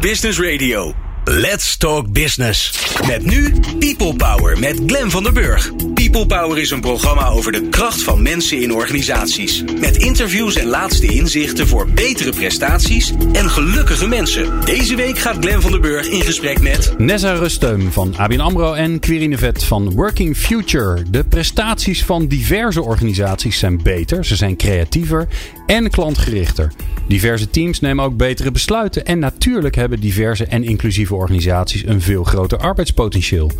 Business 0.00 0.38
Radio. 0.38 0.94
Let's 1.24 1.76
Talk 1.76 2.12
Business. 2.12 2.72
Met 3.06 3.26
nu 3.26 3.54
People 3.78 4.14
Power 4.14 4.58
met 4.58 4.80
Glen 4.86 5.10
van 5.10 5.22
der 5.22 5.32
Burg. 5.32 5.72
People 5.94 6.26
Power 6.26 6.58
is 6.58 6.70
een 6.70 6.80
programma 6.80 7.28
over 7.28 7.52
de 7.52 7.68
kracht 7.68 8.02
van 8.02 8.22
mensen 8.22 8.60
in 8.60 8.74
organisaties. 8.74 9.64
Met 9.80 9.96
interviews 9.96 10.56
en 10.56 10.66
laatste 10.66 11.06
inzichten 11.06 11.66
voor 11.66 11.88
betere 11.90 12.30
prestaties 12.30 13.12
en 13.32 13.50
gelukkige 13.50 14.08
mensen. 14.08 14.64
Deze 14.64 14.94
week 14.96 15.18
gaat 15.18 15.36
Glen 15.40 15.62
van 15.62 15.70
der 15.70 15.80
Burg 15.80 16.06
in 16.06 16.22
gesprek 16.22 16.60
met... 16.60 16.94
Nessa 16.98 17.32
Rusteum 17.32 17.92
van 17.92 18.14
ABN 18.16 18.40
AMRO 18.40 18.72
en 18.72 19.00
Quirine 19.00 19.38
Vet 19.38 19.64
van 19.64 19.90
Working 19.94 20.36
Future. 20.36 21.02
De 21.10 21.24
prestaties 21.24 22.04
van 22.04 22.26
diverse 22.26 22.82
organisaties 22.82 23.58
zijn 23.58 23.82
beter, 23.82 24.24
ze 24.24 24.36
zijn 24.36 24.56
creatiever 24.56 25.28
en 25.66 25.90
klantgerichter. 25.90 26.72
Diverse 27.08 27.50
teams 27.50 27.80
nemen 27.80 28.04
ook 28.04 28.16
betere 28.16 28.50
besluiten 28.50 29.04
en 29.04 29.18
natuurlijk 29.18 29.74
hebben 29.74 30.00
diverse 30.00 30.44
en 30.44 30.64
inclusieve 30.64 31.14
organisaties 31.14 31.86
een 31.86 32.00
veel 32.00 32.24
groter 32.24 32.58
arbeidspotentieel. 32.58 33.50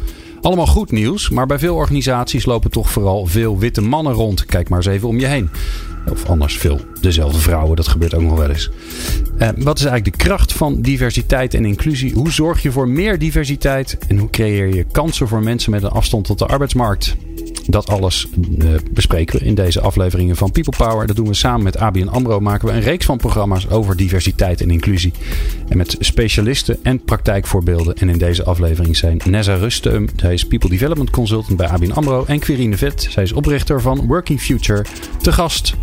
Allemaal 0.40 0.66
goed 0.66 0.90
nieuws, 0.90 1.30
maar 1.30 1.46
bij 1.46 1.58
veel 1.58 1.74
organisaties 1.74 2.44
lopen 2.44 2.70
toch 2.70 2.90
vooral 2.90 3.26
veel 3.26 3.58
witte 3.58 3.80
mannen 3.80 4.12
rond. 4.12 4.46
Kijk 4.46 4.68
maar 4.68 4.78
eens 4.78 4.88
even 4.88 5.08
om 5.08 5.18
je 5.18 5.26
heen. 5.26 5.50
Of 6.10 6.24
anders 6.24 6.58
veel 6.58 6.80
dezelfde 7.00 7.38
vrouwen, 7.38 7.76
dat 7.76 7.88
gebeurt 7.88 8.14
ook 8.14 8.22
nog 8.22 8.38
wel 8.38 8.50
eens. 8.50 8.70
Eh, 9.38 9.48
wat 9.56 9.78
is 9.78 9.84
eigenlijk 9.84 10.18
de 10.18 10.24
kracht 10.24 10.52
van 10.52 10.80
diversiteit 10.80 11.54
en 11.54 11.64
inclusie? 11.64 12.14
Hoe 12.14 12.32
zorg 12.32 12.62
je 12.62 12.72
voor 12.72 12.88
meer 12.88 13.18
diversiteit? 13.18 13.98
En 14.08 14.18
hoe 14.18 14.30
creëer 14.30 14.74
je 14.74 14.84
kansen 14.84 15.28
voor 15.28 15.42
mensen 15.42 15.70
met 15.70 15.82
een 15.82 15.90
afstand 15.90 16.24
tot 16.24 16.38
de 16.38 16.46
arbeidsmarkt? 16.46 17.16
Dat 17.66 17.88
alles 17.88 18.26
uh, 18.58 18.68
bespreken 18.90 19.38
we 19.38 19.44
in 19.44 19.54
deze 19.54 19.80
afleveringen 19.80 20.36
van 20.36 20.50
People 20.50 20.76
Power. 20.76 21.06
Dat 21.06 21.16
doen 21.16 21.26
we 21.26 21.34
samen 21.34 21.62
met 21.62 21.78
ABN 21.78 22.08
AMRO. 22.08 22.40
Maken 22.40 22.68
we 22.68 22.74
een 22.74 22.80
reeks 22.80 23.04
van 23.04 23.18
programma's 23.18 23.68
over 23.68 23.96
diversiteit 23.96 24.60
en 24.60 24.70
inclusie. 24.70 25.12
En 25.68 25.76
met 25.76 25.96
specialisten 25.98 26.78
en 26.82 27.04
praktijkvoorbeelden. 27.04 27.94
En 27.94 28.08
in 28.08 28.18
deze 28.18 28.44
aflevering 28.44 28.96
zijn 28.96 29.20
Nessa 29.24 29.54
Rustem. 29.54 30.08
Zij 30.16 30.32
is 30.32 30.44
People 30.44 30.68
Development 30.68 31.10
Consultant 31.10 31.56
bij 31.56 31.68
ABN 31.68 31.90
AMRO. 31.90 32.24
En 32.24 32.38
Quirine 32.38 32.76
Vet. 32.76 33.06
Zij 33.10 33.22
is 33.22 33.32
oprichter 33.32 33.80
van 33.80 34.06
Working 34.06 34.40
Future. 34.40 34.84
Te 35.20 35.32
gast 35.32 35.74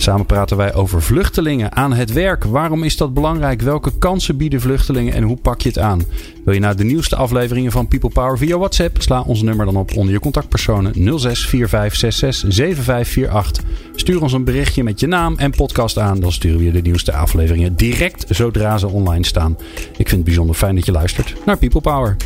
Samen 0.00 0.26
praten 0.26 0.56
wij 0.56 0.74
over 0.74 1.02
vluchtelingen 1.02 1.76
aan 1.76 1.92
het 1.92 2.12
werk. 2.12 2.44
Waarom 2.44 2.84
is 2.84 2.96
dat 2.96 3.14
belangrijk? 3.14 3.62
Welke 3.62 3.98
kansen 3.98 4.36
bieden 4.36 4.60
vluchtelingen 4.60 5.14
en 5.14 5.22
hoe 5.22 5.36
pak 5.36 5.60
je 5.60 5.68
het 5.68 5.78
aan? 5.78 6.02
Wil 6.44 6.54
je 6.54 6.60
naar 6.60 6.76
de 6.76 6.84
nieuwste 6.84 7.16
afleveringen 7.16 7.72
van 7.72 7.88
People 7.88 8.10
Power 8.10 8.38
via 8.38 8.58
WhatsApp? 8.58 9.02
Sla 9.02 9.20
ons 9.20 9.42
nummer 9.42 9.66
dan 9.66 9.76
op 9.76 9.96
onder 9.96 10.12
je 10.12 10.20
contactpersonen 10.20 10.92
0645667548. 10.94 10.96
Stuur 13.94 14.22
ons 14.22 14.32
een 14.32 14.44
berichtje 14.44 14.82
met 14.82 15.00
je 15.00 15.06
naam 15.06 15.34
en 15.38 15.50
podcast 15.50 15.98
aan. 15.98 16.20
Dan 16.20 16.32
sturen 16.32 16.58
we 16.58 16.64
je 16.64 16.72
de 16.72 16.82
nieuwste 16.82 17.12
afleveringen 17.12 17.76
direct 17.76 18.24
zodra 18.28 18.78
ze 18.78 18.88
online 18.88 19.26
staan. 19.26 19.56
Ik 19.74 20.08
vind 20.08 20.10
het 20.10 20.24
bijzonder 20.24 20.56
fijn 20.56 20.74
dat 20.74 20.86
je 20.86 20.92
luistert 20.92 21.34
naar 21.44 21.56
People 21.56 21.80
Power. 21.80 22.16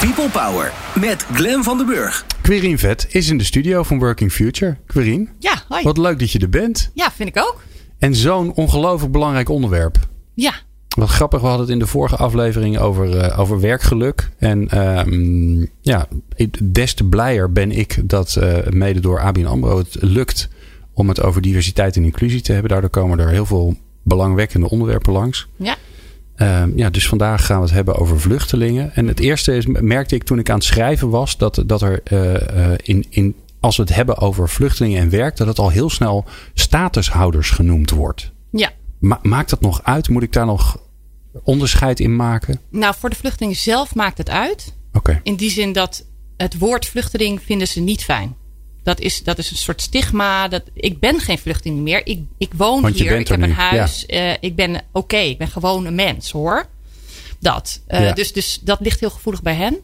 People 0.00 0.28
Power 0.28 0.72
met 1.00 1.26
Glen 1.32 1.64
van 1.64 1.76
den 1.76 1.86
Burg. 1.86 2.31
Quirine 2.42 2.78
Vet 2.78 3.06
is 3.10 3.28
in 3.30 3.38
de 3.38 3.44
studio 3.44 3.82
van 3.82 3.98
Working 3.98 4.32
Future. 4.32 4.76
Quirine, 4.86 5.26
Ja, 5.38 5.62
hoi. 5.68 5.82
wat 5.82 5.96
leuk 5.98 6.18
dat 6.18 6.30
je 6.30 6.38
er 6.38 6.48
bent. 6.48 6.90
Ja, 6.94 7.10
vind 7.12 7.28
ik 7.28 7.38
ook. 7.38 7.62
En 7.98 8.14
zo'n 8.14 8.54
ongelooflijk 8.54 9.12
belangrijk 9.12 9.48
onderwerp. 9.48 9.96
Ja, 10.34 10.52
Wat 10.96 11.08
grappig, 11.08 11.40
we 11.40 11.46
hadden 11.46 11.64
het 11.66 11.74
in 11.74 11.78
de 11.80 11.86
vorige 11.86 12.16
aflevering 12.16 12.78
over, 12.78 13.16
eh, 13.18 13.38
over 13.38 13.60
werkgeluk. 13.60 14.30
En 14.38 14.68
ehm, 14.68 15.66
ja, 15.80 16.08
des 16.62 16.94
te 16.94 17.04
blijer 17.04 17.52
ben 17.52 17.70
ik 17.70 17.98
dat 18.04 18.36
eh, 18.36 18.58
mede 18.70 19.00
door 19.00 19.20
ABN 19.20 19.44
AMRO 19.46 19.78
het 19.78 19.96
lukt 20.00 20.48
om 20.94 21.08
het 21.08 21.22
over 21.22 21.42
diversiteit 21.42 21.96
en 21.96 22.04
inclusie 22.04 22.40
te 22.40 22.52
hebben. 22.52 22.70
Daardoor 22.70 22.90
komen 22.90 23.18
er 23.18 23.28
heel 23.28 23.46
veel 23.46 23.76
belangwekkende 24.02 24.68
onderwerpen 24.70 25.12
langs. 25.12 25.48
ja. 25.56 25.76
Ehm, 26.42 26.70
ja, 26.76 26.90
dus 26.90 27.08
vandaag 27.08 27.46
gaan 27.46 27.56
we 27.56 27.64
het 27.64 27.74
hebben 27.74 27.94
over 27.96 28.20
vluchtelingen. 28.20 28.94
En 28.94 29.06
het 29.06 29.20
eerste 29.20 29.56
is, 29.56 29.66
merkte 29.66 30.14
ik 30.14 30.22
toen 30.22 30.38
ik 30.38 30.50
aan 30.50 30.56
het 30.56 30.64
schrijven 30.64 31.10
was, 31.10 31.36
dat, 31.36 31.62
dat 31.66 31.82
er 31.82 32.00
eh, 32.04 32.72
eh, 32.72 32.78
in, 32.82 33.06
in, 33.08 33.34
als 33.60 33.76
we 33.76 33.82
het 33.82 33.94
hebben 33.94 34.18
over 34.18 34.48
vluchtelingen 34.48 35.00
en 35.00 35.10
werk, 35.10 35.36
dat 35.36 35.46
het 35.46 35.58
al 35.58 35.68
heel 35.70 35.90
snel 35.90 36.24
statushouders 36.54 37.50
genoemd 37.50 37.90
wordt. 37.90 38.32
ja. 38.50 38.70
Ma- 38.98 39.18
maakt 39.22 39.50
dat 39.50 39.60
nog 39.60 39.82
uit? 39.82 40.08
Moet 40.08 40.22
ik 40.22 40.32
daar 40.32 40.46
nog 40.46 40.78
onderscheid 41.42 42.00
in 42.00 42.16
maken? 42.16 42.60
Nou, 42.70 42.94
voor 42.98 43.10
de 43.10 43.16
vluchteling 43.16 43.56
zelf 43.56 43.94
maakt 43.94 44.18
het 44.18 44.30
uit. 44.30 44.74
Oké. 44.92 45.20
In 45.22 45.36
die 45.36 45.50
zin 45.50 45.72
dat 45.72 46.04
het 46.36 46.58
woord 46.58 46.86
vluchteling 46.86 47.42
vinden 47.42 47.68
ze 47.68 47.80
niet 47.80 48.04
fijn. 48.04 48.36
Dat 48.82 49.00
is, 49.00 49.22
dat 49.22 49.38
is 49.38 49.50
een 49.50 49.56
soort 49.56 49.80
stigma. 49.82 50.48
Dat, 50.48 50.62
ik 50.74 50.98
ben 51.00 51.20
geen 51.20 51.38
vluchteling 51.38 51.80
meer. 51.80 52.06
Ik, 52.06 52.20
ik 52.38 52.50
woon 52.56 52.86
hier. 52.86 53.18
Ik 53.18 53.28
heb 53.28 53.42
een 53.42 53.52
huis. 53.52 54.06
eh, 54.06 54.32
ik 54.40 54.56
ben 54.56 54.80
oké. 54.92 55.16
ik 55.16 55.38
ben 55.38 55.48
gewoon 55.48 55.86
een 55.86 55.94
mens 55.94 56.30
hoor. 56.30 56.66
Dat. 57.40 57.80
Eh, 57.86 58.00
Ja. 58.00 58.12
dus, 58.12 58.32
dus 58.32 58.58
dat 58.62 58.80
ligt 58.80 59.00
heel 59.00 59.10
gevoelig 59.10 59.42
bij 59.42 59.54
hen. 59.54 59.76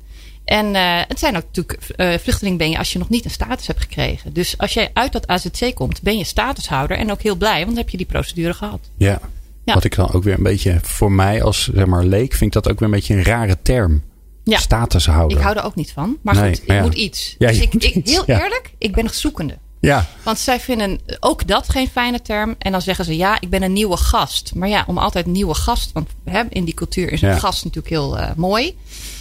En 0.45 0.75
eh, 0.75 1.01
het 1.09 1.19
zijn 1.19 1.37
ook 1.37 1.43
natuurlijk, 1.55 1.79
vluchteling 2.23 2.59
ben 2.59 2.71
je 2.71 2.79
als 2.79 2.93
je 2.93 2.99
nog 2.99 3.09
niet 3.09 3.25
een 3.25 3.31
status 3.31 3.67
hebt 3.67 3.81
gekregen. 3.81 4.33
Dus 4.33 4.59
als 4.59 4.73
jij 4.75 4.91
uit 4.93 5.13
dat 5.13 5.27
AZC 5.27 5.75
komt, 5.75 6.03
ben 6.03 6.19
je 6.19 6.25
statushouder. 6.25 6.97
En 6.97 7.11
ook 7.11 7.23
heel 7.23 7.37
blij, 7.37 7.57
want 7.57 7.67
dan 7.67 7.77
heb 7.77 7.89
je 7.89 7.97
die 7.97 8.07
procedure 8.07 8.55
gehad. 8.55 8.81
Ja. 8.97 9.21
Ja. 9.65 9.75
Wat 9.75 9.85
ik 9.85 9.95
dan 9.95 10.13
ook 10.13 10.23
weer 10.23 10.35
een 10.35 10.43
beetje, 10.43 10.79
voor 10.83 11.13
mij 11.13 11.43
als 11.43 11.71
zeg 11.75 11.87
maar 11.87 12.05
leek, 12.05 12.31
vind 12.31 12.55
ik 12.55 12.63
dat 12.63 12.69
ook 12.73 12.79
weer 12.79 12.89
een 12.89 12.95
beetje 12.95 13.15
een 13.15 13.23
rare 13.25 13.57
term. 13.63 14.03
Ja. 14.51 14.59
Statushouder. 14.59 15.37
Ik 15.39 15.43
hou 15.45 15.57
er 15.57 15.65
ook 15.65 15.75
niet 15.75 15.93
van. 15.93 16.17
Maar 16.23 16.35
Nee, 16.35 16.55
goed, 16.55 16.63
ik 16.63 16.71
ja. 16.73 16.83
moet 16.83 16.95
iets. 16.95 17.35
Ja, 17.39 17.49
dus 17.49 17.61
ik, 17.61 17.73
moet 17.73 17.85
ik, 17.85 17.95
iets, 17.95 18.11
heel 18.13 18.25
eerlijk, 18.27 18.73
ik 18.79 18.95
ben 18.95 19.05
een 19.05 19.11
zoekende. 19.15 19.59
Ja. 19.81 20.07
Want 20.23 20.39
zij 20.39 20.61
vinden 20.61 21.01
ook 21.21 21.47
dat 21.47 21.69
geen 21.69 21.89
fijne 21.89 22.23
term. 22.23 22.55
En 22.59 22.73
dan 22.73 22.83
zeggen 22.83 23.05
ze, 23.05 23.17
ja, 23.17 23.41
ik 23.41 23.51
ben 23.51 23.63
een 23.63 23.73
nieuwe 23.73 23.97
gast. 23.97 24.55
Maar 24.55 24.69
ja, 24.69 24.85
om 24.87 24.99
altijd 24.99 25.27
nieuwe 25.27 25.55
gast. 25.55 25.91
Want 25.93 26.09
hè, 26.25 26.43
in 26.49 26.65
die 26.65 26.75
cultuur 26.75 27.13
is 27.13 27.23
een 27.23 27.39
gast 27.41 27.65
natuurlijk 27.65 27.95
heel 27.95 28.19
eh, 28.19 28.31
mooi. 28.37 28.77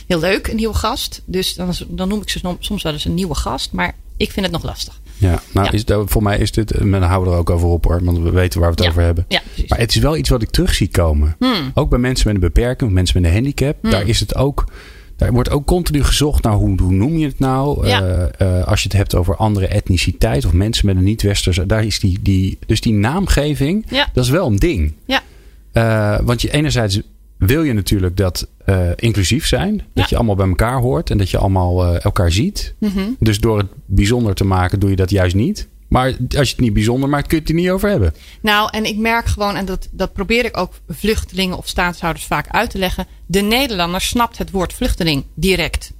Heel 0.07 0.19
leuk, 0.19 0.47
een 0.47 0.55
nieuwe 0.55 0.73
gast. 0.75 1.21
Dus 1.25 1.53
dan, 1.55 1.73
dan 1.87 2.07
noem 2.07 2.21
ik 2.21 2.29
ze 2.29 2.39
som- 2.39 2.57
soms 2.59 2.83
wel 2.83 2.93
eens 2.93 3.05
een 3.05 3.13
nieuwe 3.13 3.35
gast. 3.35 3.71
Maar 3.71 3.95
ik 4.17 4.31
vind 4.31 4.45
het 4.45 4.55
nog 4.55 4.63
lastig. 4.63 4.99
Ja, 5.17 5.41
nou 5.51 5.65
Ja. 5.65 5.71
Is, 5.71 5.85
dat- 5.85 6.09
voor 6.09 6.23
mij 6.23 6.37
is 6.37 6.51
dit, 6.51 6.71
en 6.71 6.91
dan 6.91 7.01
houden 7.03 7.33
er 7.33 7.39
ook 7.39 7.49
over 7.49 7.67
op 7.67 7.83
hoor, 7.85 8.03
want 8.03 8.17
we 8.17 8.29
weten 8.31 8.59
waar 8.59 8.69
we 8.69 8.75
het 8.75 8.83
Ja. 8.83 8.89
over 8.89 9.03
hebben. 9.03 9.25
Ja. 9.27 9.41
Maar 9.67 9.79
het 9.79 9.95
is 9.95 10.01
wel 10.01 10.17
iets 10.17 10.29
wat 10.29 10.41
ik 10.41 10.49
terug 10.49 10.73
zie 10.73 10.87
komen. 10.89 11.35
Hmm. 11.39 11.71
Ook 11.73 11.89
bij 11.89 11.99
mensen 11.99 12.25
met 12.27 12.35
een 12.35 12.41
beperking, 12.41 12.91
mensen 12.91 13.21
met 13.21 13.29
een 13.31 13.35
handicap. 13.37 13.77
Daar 13.81 14.07
is 14.07 14.19
het 14.19 14.35
ook. 14.35 14.65
Daar 15.17 15.31
wordt 15.31 15.49
ook 15.49 15.65
continu 15.65 16.03
gezocht 16.03 16.43
naar 16.43 16.53
hoe, 16.53 16.81
hoe 16.81 16.91
noem 16.91 17.17
je 17.17 17.25
het 17.25 17.39
nou? 17.39 17.87
Ja. 17.87 18.01
Eh, 18.01 18.59
eh, 18.59 18.67
als 18.67 18.81
je 18.81 18.87
het 18.89 18.97
hebt 18.97 19.15
over 19.15 19.35
andere 19.35 19.67
etniciteit 19.67 20.45
of 20.45 20.53
mensen 20.53 20.85
met 20.85 20.95
een 20.95 21.03
niet-westerse. 21.03 21.65
Daar 21.65 21.85
is 21.85 21.99
die, 21.99 22.19
die, 22.21 22.57
dus 22.65 22.81
die 22.81 22.93
naamgeving, 22.93 23.85
Ja. 23.89 24.09
dat 24.13 24.23
is 24.23 24.29
wel 24.29 24.47
een 24.47 24.59
ding. 24.59 24.93
Ja. 25.05 25.21
Eh, 25.71 26.19
want 26.25 26.41
je 26.41 26.51
enerzijds 26.51 27.01
wil 27.37 27.63
je 27.63 27.73
natuurlijk 27.73 28.17
dat 28.17 28.47
inclusief 28.95 29.47
zijn. 29.47 29.81
Dat 29.93 30.09
je 30.09 30.15
allemaal 30.15 30.35
bij 30.35 30.47
elkaar 30.47 30.79
hoort 30.81 31.09
en 31.09 31.17
dat 31.17 31.29
je 31.29 31.37
allemaal 31.37 31.95
elkaar 31.97 32.31
ziet. 32.31 32.73
Mhm. 32.79 32.99
Dus 33.19 33.39
door 33.39 33.57
het 33.57 33.67
bijzonder 33.85 34.35
te 34.35 34.45
maken 34.45 34.79
doe 34.79 34.89
je 34.89 34.95
dat 34.95 35.09
juist 35.09 35.35
niet. 35.35 35.67
Maar 35.87 36.05
als 36.37 36.47
je 36.47 36.55
het 36.55 36.59
niet 36.59 36.73
bijzonder 36.73 37.09
maakt, 37.09 37.27
kun 37.27 37.37
je 37.37 37.43
het 37.43 37.51
er 37.51 37.59
niet 37.59 37.69
over 37.69 37.89
hebben. 37.89 38.13
Nou, 38.41 38.69
en 38.71 38.85
ik 38.85 38.97
merk 38.97 39.25
gewoon, 39.25 39.55
en 39.55 39.65
dat, 39.65 39.87
dat 39.91 40.13
probeer 40.13 40.45
ik 40.45 40.57
ook 40.57 40.73
vluchtelingen 40.89 41.57
of 41.57 41.67
staatshouders 41.67 42.25
vaak 42.25 42.47
uit 42.49 42.69
te 42.69 42.77
leggen. 42.77 43.07
De 43.25 43.41
Nederlander 43.41 44.01
snapt 44.01 44.37
het 44.37 44.51
woord 44.51 44.73
vluchteling 44.73 45.25
direct. 45.33 45.91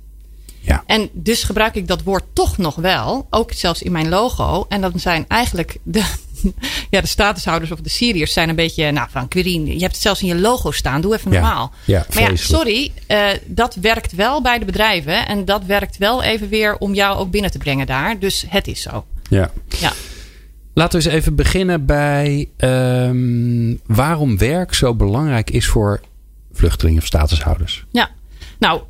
Ja. 0.68 0.84
En 0.86 1.10
dus 1.14 1.44
gebruik 1.44 1.76
ik 1.76 1.88
dat 1.88 2.04
woord 2.04 2.24
toch 2.34 2.58
nog 2.58 2.76
wel, 2.76 3.28
ook 3.30 3.52
zelfs 3.54 3.82
in 3.82 3.92
mijn 3.92 4.10
logo. 4.10 4.66
En 4.70 4.82
dan 4.82 4.92
zijn 4.96 5.26
eigenlijk 5.28 5.78
de, 5.84 6.04
ja, 6.90 7.02
de 7.02 7.08
statushouders 7.08 7.72
of 7.72 7.80
de 7.80 7.90
Syriërs 7.90 8.34
zijn 8.34 8.50
een 8.50 8.56
beetje, 8.56 8.92
nou 8.92 9.08
van 9.12 9.28
Quirine, 9.28 9.74
je 9.74 9.80
hebt 9.80 9.94
het 9.94 10.02
zelfs 10.02 10.22
in 10.22 10.28
je 10.28 10.36
logo 10.36 10.72
staan, 10.72 11.02
doe 11.02 11.14
even 11.16 11.32
normaal. 11.32 11.72
Ja, 11.86 12.06
maar 12.14 12.32
ja, 12.32 12.36
sorry, 12.36 12.92
eh, 13.08 13.28
dat 13.46 13.76
werkt 13.76 14.12
wel 14.12 14.42
bij 14.42 14.60
de 14.60 14.66
bedrijven 14.66 15.28
en 15.28 15.46
dat 15.46 15.66
werkt 15.66 15.98
wel 15.98 16.24
even 16.24 16.50
weer 16.50 16.78
om 16.78 16.94
jou 16.94 17.18
ook 17.18 17.32
binnen 17.32 17.52
te 17.52 17.58
brengen 17.58 17.86
daar. 17.86 18.20
Dus 18.20 18.46
het 18.48 18.68
is 18.68 18.82
zo. 18.82 19.06
Ja. 19.30 19.52
Ja. 19.80 19.94
Laten 20.74 21.00
we 21.00 21.06
eens 21.06 21.16
even 21.16 21.36
beginnen 21.36 21.86
bij 21.86 22.50
ehm, 22.58 23.76
waarom 23.86 24.38
werk 24.38 24.74
zo 24.74 24.96
belangrijk 24.96 25.50
is 25.50 25.68
voor 25.68 26.02
vluchtelingen 26.52 27.02
of 27.02 27.08
statushouders. 27.08 27.86
Ja, 27.92 28.10
nou, 28.60 28.82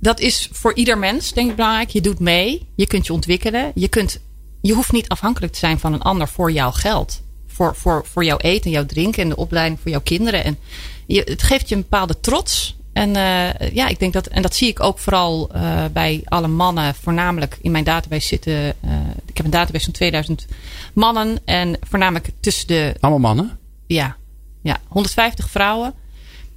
dat 0.00 0.20
is 0.20 0.48
voor 0.52 0.74
ieder 0.74 0.98
mens 0.98 1.32
denk 1.32 1.50
ik 1.50 1.56
belangrijk. 1.56 1.88
Je 1.88 2.00
doet 2.00 2.18
mee, 2.18 2.66
je 2.74 2.86
kunt 2.86 3.06
je 3.06 3.12
ontwikkelen. 3.12 3.72
Je, 3.74 3.88
kunt, 3.88 4.20
je 4.60 4.72
hoeft 4.72 4.92
niet 4.92 5.08
afhankelijk 5.08 5.52
te 5.52 5.58
zijn 5.58 5.78
van 5.78 5.92
een 5.92 6.02
ander 6.02 6.28
voor 6.28 6.52
jouw 6.52 6.70
geld. 6.70 7.22
Voor, 7.46 7.74
voor, 7.76 8.06
voor 8.06 8.24
jouw 8.24 8.36
eten, 8.36 8.70
jouw 8.70 8.86
drinken 8.86 9.22
en 9.22 9.28
de 9.28 9.36
opleiding 9.36 9.80
voor 9.80 9.90
jouw 9.90 10.00
kinderen. 10.00 10.44
En 10.44 10.58
je, 11.06 11.22
het 11.24 11.42
geeft 11.42 11.68
je 11.68 11.74
een 11.74 11.80
bepaalde 11.80 12.20
trots. 12.20 12.76
En 12.94 13.16
eh, 13.16 13.70
ja, 13.74 13.88
ik 13.88 13.98
denk 13.98 14.12
dat, 14.12 14.26
en 14.26 14.42
dat 14.42 14.54
zie 14.54 14.68
ik 14.68 14.82
ook 14.82 14.98
vooral 14.98 15.50
eh, 15.52 15.84
bij 15.92 16.20
alle 16.24 16.48
mannen, 16.48 16.94
voornamelijk 16.94 17.58
in 17.62 17.70
mijn 17.70 17.84
database 17.84 18.26
zitten. 18.26 18.52
eh, 18.54 18.90
ik 19.26 19.36
heb 19.36 19.44
een 19.46 19.50
database 19.52 19.84
van 19.84 19.92
2000 19.92 20.46
mannen 20.92 21.38
en 21.44 21.76
voornamelijk 21.88 22.28
tussen 22.40 22.66
de 22.66 22.94
Allemaal 23.00 23.20
mannen? 23.34 23.58
ja, 23.86 24.16
ja 24.62 24.78
150 24.88 25.50
vrouwen. 25.50 25.94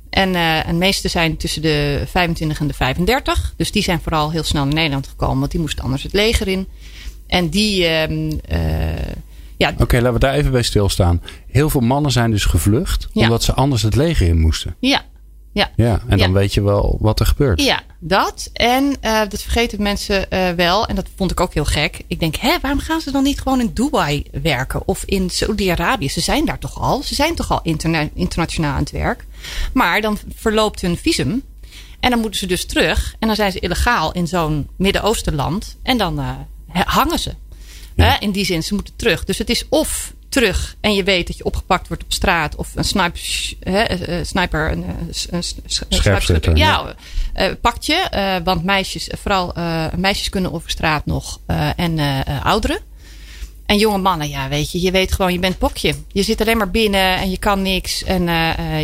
En 0.09 0.35
eh 0.35 0.67
de 0.67 0.73
meeste 0.73 1.07
zijn 1.07 1.37
tussen 1.37 1.61
de 1.61 2.03
25 2.07 2.59
en 2.59 2.67
de 2.67 2.73
35. 2.73 3.53
Dus 3.57 3.71
die 3.71 3.83
zijn 3.83 3.99
vooral 4.01 4.31
heel 4.31 4.43
snel 4.43 4.63
naar 4.65 4.73
Nederland 4.73 5.07
gekomen. 5.07 5.39
Want 5.39 5.51
die 5.51 5.59
moesten 5.61 5.83
anders 5.83 6.03
het 6.03 6.13
leger 6.13 6.47
in. 6.47 6.67
En 7.27 7.49
die, 7.49 7.85
ehm, 7.85 8.31
eh, 8.47 8.59
ja, 9.57 9.73
Oké, 9.77 9.95
laten 9.95 10.13
we 10.13 10.19
daar 10.19 10.33
even 10.33 10.51
bij 10.51 10.61
stilstaan. 10.63 11.21
Heel 11.47 11.69
veel 11.69 11.81
mannen 11.81 12.11
zijn 12.11 12.31
dus 12.31 12.45
gevlucht 12.45 13.07
Ja. 13.13 13.23
omdat 13.23 13.43
ze 13.43 13.53
anders 13.53 13.81
het 13.81 13.95
leger 13.95 14.27
in 14.27 14.39
moesten. 14.39 14.75
ja, 14.79 15.05
Ja. 15.57 15.69
Ja, 15.75 16.01
en 16.07 16.17
dan 16.17 16.27
Ja. 16.27 16.31
weet 16.31 16.53
je 16.53 16.61
wel 16.61 16.97
wat 16.99 17.19
er 17.19 17.25
gebeurt. 17.25 17.61
Ja, 17.61 17.81
dat. 17.99 18.49
En 18.53 18.95
eh, 19.01 19.19
dat 19.29 19.41
vergeten 19.41 19.81
mensen 19.81 20.29
eh, 20.31 20.49
wel. 20.51 20.85
En 20.87 20.95
dat 20.95 21.07
vond 21.15 21.31
ik 21.31 21.39
ook 21.39 21.53
heel 21.53 21.65
gek. 21.65 22.01
Ik 22.07 22.19
denk, 22.19 22.35
hè, 22.35 22.59
waarom 22.61 22.79
gaan 22.79 23.01
ze 23.01 23.11
dan 23.11 23.23
niet 23.23 23.41
gewoon 23.41 23.59
in 23.59 23.71
Dubai 23.73 24.23
werken? 24.41 24.81
Of 24.87 25.03
in 25.05 25.29
Saudi-Arabië? 25.29 26.09
Ze 26.09 26.21
zijn 26.21 26.45
daar 26.45 26.59
toch 26.59 26.79
al? 26.81 27.03
Ze 27.03 27.15
zijn 27.15 27.35
toch 27.35 27.51
al 27.51 27.59
interna- 27.63 28.09
internationaal 28.13 28.73
aan 28.73 28.79
het 28.79 28.91
werk? 28.91 29.25
Maar 29.73 30.01
dan 30.01 30.17
verloopt 30.35 30.81
hun 30.81 30.97
visum. 30.97 31.41
En 31.99 32.09
dan 32.09 32.19
moeten 32.19 32.39
ze 32.39 32.45
dus 32.45 32.65
terug. 32.65 33.15
En 33.19 33.27
dan 33.27 33.35
zijn 33.35 33.51
ze 33.51 33.59
illegaal 33.59 34.11
in 34.11 34.27
zo'n 34.27 34.67
Midden-Oostenland. 34.75 35.77
En 35.83 35.97
dan 35.97 36.19
eh, 36.19 36.29
hangen 36.85 37.19
ze. 37.19 37.33
Ja. 37.95 38.19
In 38.19 38.31
die 38.31 38.45
zin, 38.45 38.63
ze 38.63 38.73
moeten 38.73 38.93
terug. 38.95 39.23
Dus 39.23 39.37
het 39.37 39.49
is 39.49 39.65
of 39.69 40.13
terug 40.29 40.75
en 40.79 40.93
je 40.93 41.03
weet 41.03 41.27
dat 41.27 41.37
je 41.37 41.45
opgepakt 41.45 41.87
wordt 41.87 42.03
op 42.03 42.13
straat. 42.13 42.55
Of 42.55 42.71
een 42.75 42.83
sniper, 42.83 43.21
hè, 43.59 43.81
eh, 43.81 44.19
eh, 44.19 44.25
sniper 44.25 44.71
een, 44.71 44.83
eh, 44.83 45.39
een, 46.49 46.57
Ja, 46.57 46.95
pakt 47.61 47.85
je. 47.85 48.39
want 48.43 48.63
meisjes, 48.63 49.09
vooral 49.17 49.53
meisjes 49.95 50.29
kunnen 50.29 50.53
over 50.53 50.69
straat 50.69 51.05
nog. 51.05 51.39
en 51.75 51.99
ouderen. 52.43 52.79
En 53.65 53.77
jonge 53.77 53.97
mannen, 53.97 54.29
ja, 54.29 54.49
weet 54.49 54.71
je, 54.71 54.81
je 54.81 54.91
weet 54.91 55.11
gewoon, 55.11 55.33
je 55.33 55.39
bent 55.39 55.57
pokje. 55.57 55.93
Je 56.07 56.23
zit 56.23 56.41
alleen 56.41 56.57
maar 56.57 56.71
binnen 56.71 57.17
en 57.17 57.29
je 57.29 57.37
kan 57.37 57.61
niks. 57.61 58.03
En 58.03 58.23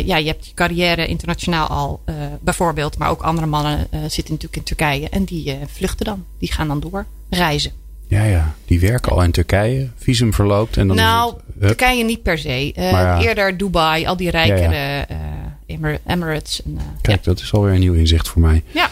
ja, 0.06 0.16
je 0.16 0.26
hebt 0.26 0.46
je 0.46 0.54
carrière 0.54 1.06
internationaal 1.06 1.66
al, 1.66 2.00
bijvoorbeeld. 2.40 2.98
Maar 2.98 3.10
ook 3.10 3.22
andere 3.22 3.46
mannen 3.46 3.88
zitten 3.90 4.34
natuurlijk 4.34 4.56
in 4.56 4.62
Turkije. 4.62 5.08
En 5.08 5.24
die 5.24 5.58
vluchten 5.66 6.06
dan. 6.06 6.24
Die 6.38 6.52
gaan 6.52 6.68
dan 6.68 6.80
door 6.80 7.06
reizen. 7.30 7.83
Ja, 8.06 8.24
ja. 8.24 8.54
Die 8.64 8.80
werken 8.80 9.12
al 9.12 9.22
in 9.22 9.30
Turkije. 9.30 9.90
Visum 9.96 10.34
verloopt. 10.34 10.76
En 10.76 10.86
dan 10.88 10.96
nou, 10.96 11.34
het. 11.58 11.66
Turkije 11.66 12.04
niet 12.04 12.22
per 12.22 12.38
se. 12.38 12.72
Eh, 12.74 12.90
ja. 12.90 13.20
Eerder 13.20 13.56
Dubai, 13.56 14.06
al 14.06 14.16
die 14.16 14.30
rijkere 14.30 14.74
Ja, 14.74 15.06
eh, 15.08 15.16
Emir- 15.66 16.00
Emirates. 16.06 16.62
En, 16.62 16.76
eh, 16.78 16.82
Kijk, 17.00 17.24
dat 17.24 17.40
is 17.40 17.52
alweer 17.52 17.72
een 17.72 17.80
nieuw 17.80 17.94
inzicht 17.94 18.28
voor 18.28 18.40
mij. 18.42 18.62
ja. 18.72 18.88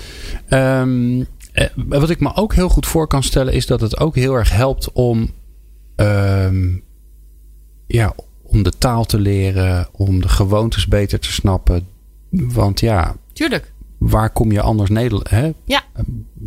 Ehm, 0.49 1.23
eh, 1.53 1.67
wat 1.75 2.11
ik 2.11 2.21
me 2.21 2.35
ook 2.35 2.55
heel 2.55 2.69
goed 2.69 2.87
voor 2.87 3.07
kan 3.07 3.23
stellen, 3.23 3.53
is 3.53 3.67
dat 3.67 3.81
het 3.81 3.99
ook 4.01 4.15
heel 4.15 4.35
erg 4.35 4.53
helpt 4.53 4.93
om, 4.93 5.31
ehm, 5.97 6.69
ja, 7.87 8.15
om 8.43 8.63
de 8.63 8.73
taal 8.79 9.05
te 9.05 9.19
leren, 9.21 9.89
om 9.93 10.21
de 10.21 10.29
gewoontes 10.29 10.87
beter 10.87 11.19
te 11.19 11.33
snappen. 11.33 11.87
Want 12.31 12.81
ja, 12.81 13.17
tuurlijk. 13.33 13.72
Waar 14.03 14.31
kom 14.31 14.53
je 14.53 14.61
anders 14.61 14.91
Nederland? 14.91 15.31
Hè? 15.31 15.51
Ja. 15.65 15.83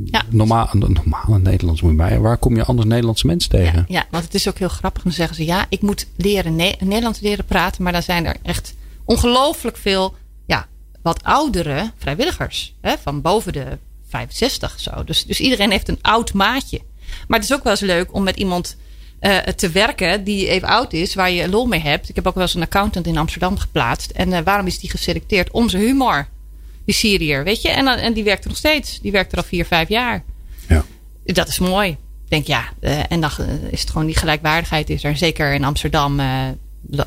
Ja. 0.05 0.21
Normaal, 0.29 0.69
normale 0.71 1.39
Nederlands 1.39 1.81
moet 1.81 1.91
je 1.91 1.97
bij. 1.97 2.19
Waar 2.19 2.37
kom 2.37 2.55
je 2.55 2.63
anders 2.63 2.87
Nederlandse 2.87 3.27
mensen 3.27 3.49
tegen? 3.49 3.77
Ja, 3.77 3.85
ja, 3.87 4.05
want 4.11 4.23
het 4.23 4.33
is 4.33 4.47
ook 4.47 4.57
heel 4.57 4.67
grappig. 4.69 5.03
Dan 5.03 5.11
zeggen 5.11 5.35
ze 5.35 5.45
ja, 5.45 5.65
ik 5.69 5.81
moet 5.81 6.07
leren 6.15 6.55
Ne- 6.55 6.75
Nederlands 6.79 7.19
leren 7.19 7.45
praten. 7.45 7.83
Maar 7.83 7.91
dan 7.91 8.03
zijn 8.03 8.25
er 8.25 8.35
echt 8.41 8.75
ongelooflijk 9.05 9.77
veel 9.77 10.15
ja, 10.45 10.67
wat 11.01 11.23
oudere 11.23 11.91
vrijwilligers. 11.97 12.75
Hè, 12.81 12.93
van 13.01 13.21
boven 13.21 13.53
de 13.53 13.77
65 14.09 14.79
zo. 14.79 15.03
Dus, 15.03 15.25
dus 15.25 15.39
iedereen 15.39 15.71
heeft 15.71 15.89
een 15.89 15.99
oud 16.01 16.33
maatje. 16.33 16.81
Maar 17.27 17.39
het 17.39 17.49
is 17.49 17.55
ook 17.55 17.63
wel 17.63 17.71
eens 17.71 17.81
leuk 17.81 18.13
om 18.13 18.23
met 18.23 18.35
iemand 18.35 18.77
eh, 19.19 19.37
te 19.37 19.69
werken 19.69 20.23
die 20.23 20.47
even 20.47 20.67
oud 20.67 20.93
is, 20.93 21.15
waar 21.15 21.31
je 21.31 21.49
lol 21.49 21.65
mee 21.65 21.79
hebt. 21.79 22.09
Ik 22.09 22.15
heb 22.15 22.27
ook 22.27 22.33
wel 22.33 22.43
eens 22.43 22.53
een 22.53 22.61
accountant 22.61 23.07
in 23.07 23.17
Amsterdam 23.17 23.57
geplaatst. 23.57 24.11
En 24.11 24.33
eh, 24.33 24.43
waarom 24.43 24.67
is 24.67 24.79
die 24.79 24.89
geselecteerd? 24.89 25.51
Om 25.51 25.69
zijn 25.69 25.83
humor. 25.83 26.27
Die 26.85 26.95
Syriër, 26.95 27.43
weet 27.43 27.61
je? 27.61 27.69
En, 27.69 27.87
en 27.87 28.13
die 28.13 28.23
werkt 28.23 28.43
er 28.43 28.49
nog 28.49 28.57
steeds. 28.57 28.99
Die 29.01 29.11
werkt 29.11 29.31
er 29.31 29.37
al 29.37 29.43
vier, 29.43 29.65
vijf 29.65 29.89
jaar. 29.89 30.23
Ja. 30.67 30.83
Dat 31.23 31.47
is 31.47 31.59
mooi. 31.59 31.89
Ik 31.89 32.31
denk 32.31 32.45
ja, 32.47 32.63
eh, 32.79 33.11
en 33.11 33.21
dan 33.21 33.29
is 33.69 33.81
het 33.81 33.89
gewoon 33.89 34.05
die 34.05 34.15
gelijkwaardigheid 34.17 34.89
is 34.89 35.03
er. 35.03 35.17
Zeker 35.17 35.53
in 35.53 35.63
Amsterdam 35.63 36.19
eh, 36.19 36.27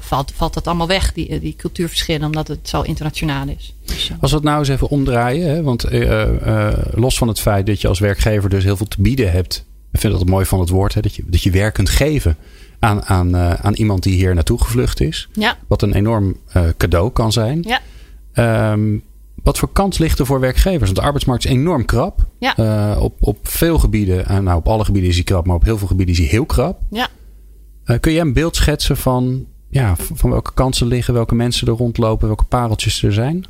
valt, 0.00 0.32
valt 0.36 0.54
dat 0.54 0.66
allemaal 0.66 0.86
weg, 0.86 1.12
die, 1.12 1.28
eh, 1.28 1.40
die 1.40 1.54
cultuurverschillen, 1.56 2.26
omdat 2.26 2.48
het 2.48 2.68
zo 2.68 2.82
internationaal 2.82 3.48
is. 3.48 3.74
Dus, 3.84 4.10
Als 4.20 4.30
we 4.30 4.36
het 4.36 4.46
nou 4.46 4.58
eens 4.58 4.68
even 4.68 4.88
omdraaien, 4.88 5.48
hè, 5.48 5.62
want 5.62 5.84
los 6.94 7.18
van 7.18 7.28
het 7.28 7.40
feit 7.40 7.66
dat 7.66 7.80
je 7.80 7.88
als 7.88 7.98
werkgever 7.98 8.50
dus 8.50 8.64
heel 8.64 8.76
veel 8.76 8.88
te 8.88 9.02
bieden 9.02 9.30
hebt. 9.32 9.64
Ik 9.92 10.00
vind 10.00 10.12
dat 10.12 10.22
het 10.22 10.30
mooi 10.30 10.44
van 10.44 10.60
het 10.60 10.68
woord, 10.68 10.94
hè, 10.94 11.00
dat, 11.00 11.14
je, 11.14 11.22
dat 11.26 11.42
je 11.42 11.50
werk 11.50 11.74
kunt 11.74 11.88
geven 11.88 12.36
aan, 12.78 13.04
aan, 13.04 13.36
aan 13.36 13.74
iemand 13.74 14.02
die 14.02 14.14
hier 14.14 14.34
naartoe 14.34 14.62
gevlucht 14.62 15.00
is. 15.00 15.28
ja, 15.32 15.56
Wat 15.66 15.82
een 15.82 15.94
enorm 15.94 16.36
cadeau 16.76 17.10
kan 17.12 17.32
zijn. 17.32 17.64
ja, 17.66 17.80
Ehm, 18.32 18.96
wat 19.42 19.58
voor 19.58 19.72
kans 19.72 19.98
ligt 19.98 20.18
er 20.18 20.26
voor 20.26 20.40
werkgevers? 20.40 20.84
Want 20.84 20.96
de 20.96 21.02
arbeidsmarkt 21.02 21.44
is 21.44 21.50
enorm 21.50 21.84
krap. 21.84 22.26
Ja. 22.38 22.56
Eh, 22.56 23.02
op, 23.02 23.16
op 23.20 23.38
veel 23.42 23.78
gebieden, 23.78 24.26
en 24.26 24.44
nou 24.44 24.58
op 24.58 24.68
alle 24.68 24.84
gebieden 24.84 25.10
is 25.10 25.16
hij 25.16 25.24
krap, 25.24 25.46
maar 25.46 25.56
op 25.56 25.64
heel 25.64 25.78
veel 25.78 25.86
gebieden 25.86 26.14
is 26.14 26.20
hij 26.20 26.30
heel 26.30 26.46
krap. 26.46 26.80
ja. 26.90 27.08
Eh, 27.84 28.00
kun 28.00 28.12
jij 28.12 28.20
een 28.20 28.32
beeld 28.32 28.56
schetsen 28.56 28.96
van, 28.96 29.46
ja, 29.70 29.96
van 30.14 30.30
welke 30.30 30.52
kansen 30.54 30.86
liggen, 30.86 31.14
welke 31.14 31.34
mensen 31.34 31.66
er 31.66 31.74
rondlopen, 31.74 32.26
welke 32.26 32.44
pareltjes 32.44 33.02
er 33.02 33.12
zijn? 33.12 33.44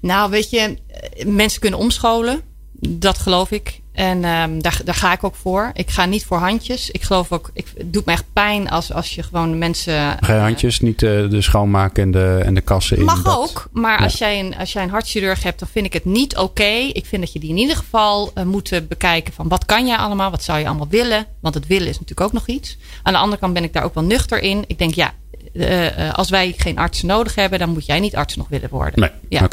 Nou, 0.00 0.30
weet 0.30 0.50
je, 0.50 0.58
eh, 0.58 1.26
mensen 1.26 1.60
kunnen 1.60 1.78
omscholen. 1.78 2.40
Dat 2.88 3.18
geloof 3.18 3.50
ik. 3.50 3.80
En 3.92 4.24
ehm, 4.24 4.58
daar, 4.60 4.80
daar 4.84 4.94
ga 4.94 5.12
ik 5.12 5.24
ook 5.24 5.34
voor. 5.34 5.70
Ik 5.74 5.90
ga 5.90 6.04
niet 6.04 6.24
voor 6.24 6.38
handjes. 6.38 6.90
Ik 6.90 7.02
geloof 7.02 7.32
ook, 7.32 7.50
ik, 7.54 7.66
het 7.76 7.92
doet 7.92 8.04
me 8.04 8.12
echt 8.12 8.24
pijn 8.32 8.70
als, 8.70 8.92
als 8.92 9.14
je 9.14 9.22
gewoon 9.22 9.58
mensen. 9.58 10.16
Geen 10.20 10.36
eh, 10.36 10.42
handjes, 10.42 10.80
niet 10.80 11.02
eh, 11.02 11.10
de 11.30 11.42
schoonmaken 11.42 12.02
en 12.02 12.10
de, 12.10 12.40
en 12.44 12.54
de 12.54 12.60
kassen 12.60 12.96
in. 12.96 13.04
Mag 13.04 13.22
dat- 13.22 13.36
ook, 13.38 13.68
maar 13.72 13.98
Ja. 13.98 14.04
als, 14.04 14.18
jij 14.18 14.40
een, 14.40 14.56
als 14.56 14.72
jij 14.72 14.82
een 14.82 14.90
hartchirurg 14.90 15.42
hebt, 15.42 15.58
dan 15.58 15.68
vind 15.72 15.86
ik 15.86 15.92
het 15.92 16.04
niet 16.04 16.36
oké. 16.36 16.64
Ik 16.92 17.06
vind 17.06 17.22
dat 17.22 17.32
je 17.32 17.38
die 17.38 17.50
in 17.50 17.56
ieder 17.58 17.76
geval 17.76 18.30
eh, 18.34 18.44
moet 18.44 18.80
bekijken 18.88 19.32
van 19.32 19.48
wat 19.48 19.64
kan 19.64 19.86
jij 19.86 19.96
allemaal, 19.96 20.30
wat 20.30 20.42
zou 20.42 20.58
je 20.58 20.66
allemaal 20.66 20.88
willen. 20.88 21.26
Want 21.40 21.54
het 21.54 21.66
willen 21.66 21.88
is 21.88 21.98
natuurlijk 21.98 22.20
ook 22.28 22.32
nog 22.32 22.46
iets. 22.46 22.76
Aan 23.02 23.12
de 23.12 23.18
andere 23.18 23.40
kant 23.40 23.52
ben 23.54 23.64
ik 23.64 23.72
daar 23.72 23.84
ook 23.84 23.94
wel 23.94 24.04
nuchter 24.04 24.42
in. 24.42 24.64
Ik 24.66 24.78
denk 24.78 24.94
ja, 24.94 25.12
eh, 25.52 26.08
eh, 26.08 26.14
als 26.14 26.30
wij 26.30 26.54
geen 26.56 26.78
artsen 26.78 27.06
nodig 27.06 27.34
hebben, 27.34 27.58
dan 27.58 27.70
moet 27.70 27.86
jij 27.86 28.00
niet 28.00 28.16
arts 28.16 28.36
nog 28.36 28.48
willen 28.48 28.68
worden. 28.70 29.00
Nee, 29.00 29.10
Ja. 29.28 29.48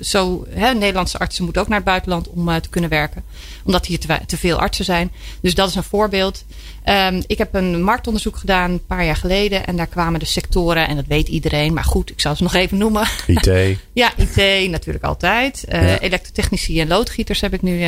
Zo, 0.00 0.46
hè, 0.50 0.74
Nederlandse 0.74 1.18
artsen 1.18 1.44
moeten 1.44 1.62
ook 1.62 1.68
naar 1.68 1.76
het 1.76 1.86
buitenland 1.86 2.28
om 2.28 2.48
eh, 2.48 2.56
te 2.56 2.68
kunnen 2.68 2.90
werken. 2.90 3.22
Omdat 3.64 3.86
hier 3.86 3.98
te, 4.26 4.36
veel 4.36 4.58
artsen 4.58 4.84
zijn. 4.84 5.12
Dus 5.40 5.54
dat 5.54 5.68
is 5.68 5.74
een 5.74 5.82
voorbeeld. 5.82 6.44
Ehm, 6.82 7.22
ik 7.26 7.38
heb 7.38 7.54
een 7.54 7.82
marktonderzoek 7.82 8.36
gedaan 8.36 8.70
een 8.70 8.86
paar 8.86 9.04
jaar 9.04 9.16
geleden. 9.16 9.66
En 9.66 9.76
daar 9.76 9.86
kwamen 9.86 10.20
de 10.20 10.26
sectoren, 10.26 10.88
en 10.88 10.96
dat 10.96 11.04
weet 11.08 11.28
iedereen. 11.28 11.72
Maar 11.72 11.84
goed, 11.84 12.10
ik 12.10 12.20
zal 12.20 12.36
ze 12.36 12.42
nog 12.48 12.54
even 12.54 12.78
noemen. 12.78 13.06
IT. 13.26 13.50
Ja, 13.92 14.12
IT 14.16 14.70
natuurlijk 14.70 15.04
altijd. 15.04 15.64
Ja. 15.68 15.98
Elektrotechnici 15.98 16.80
en 16.80 16.88
loodgieters 16.88 17.40
heb 17.40 17.52
ik 17.52 17.62
nu 17.62 17.84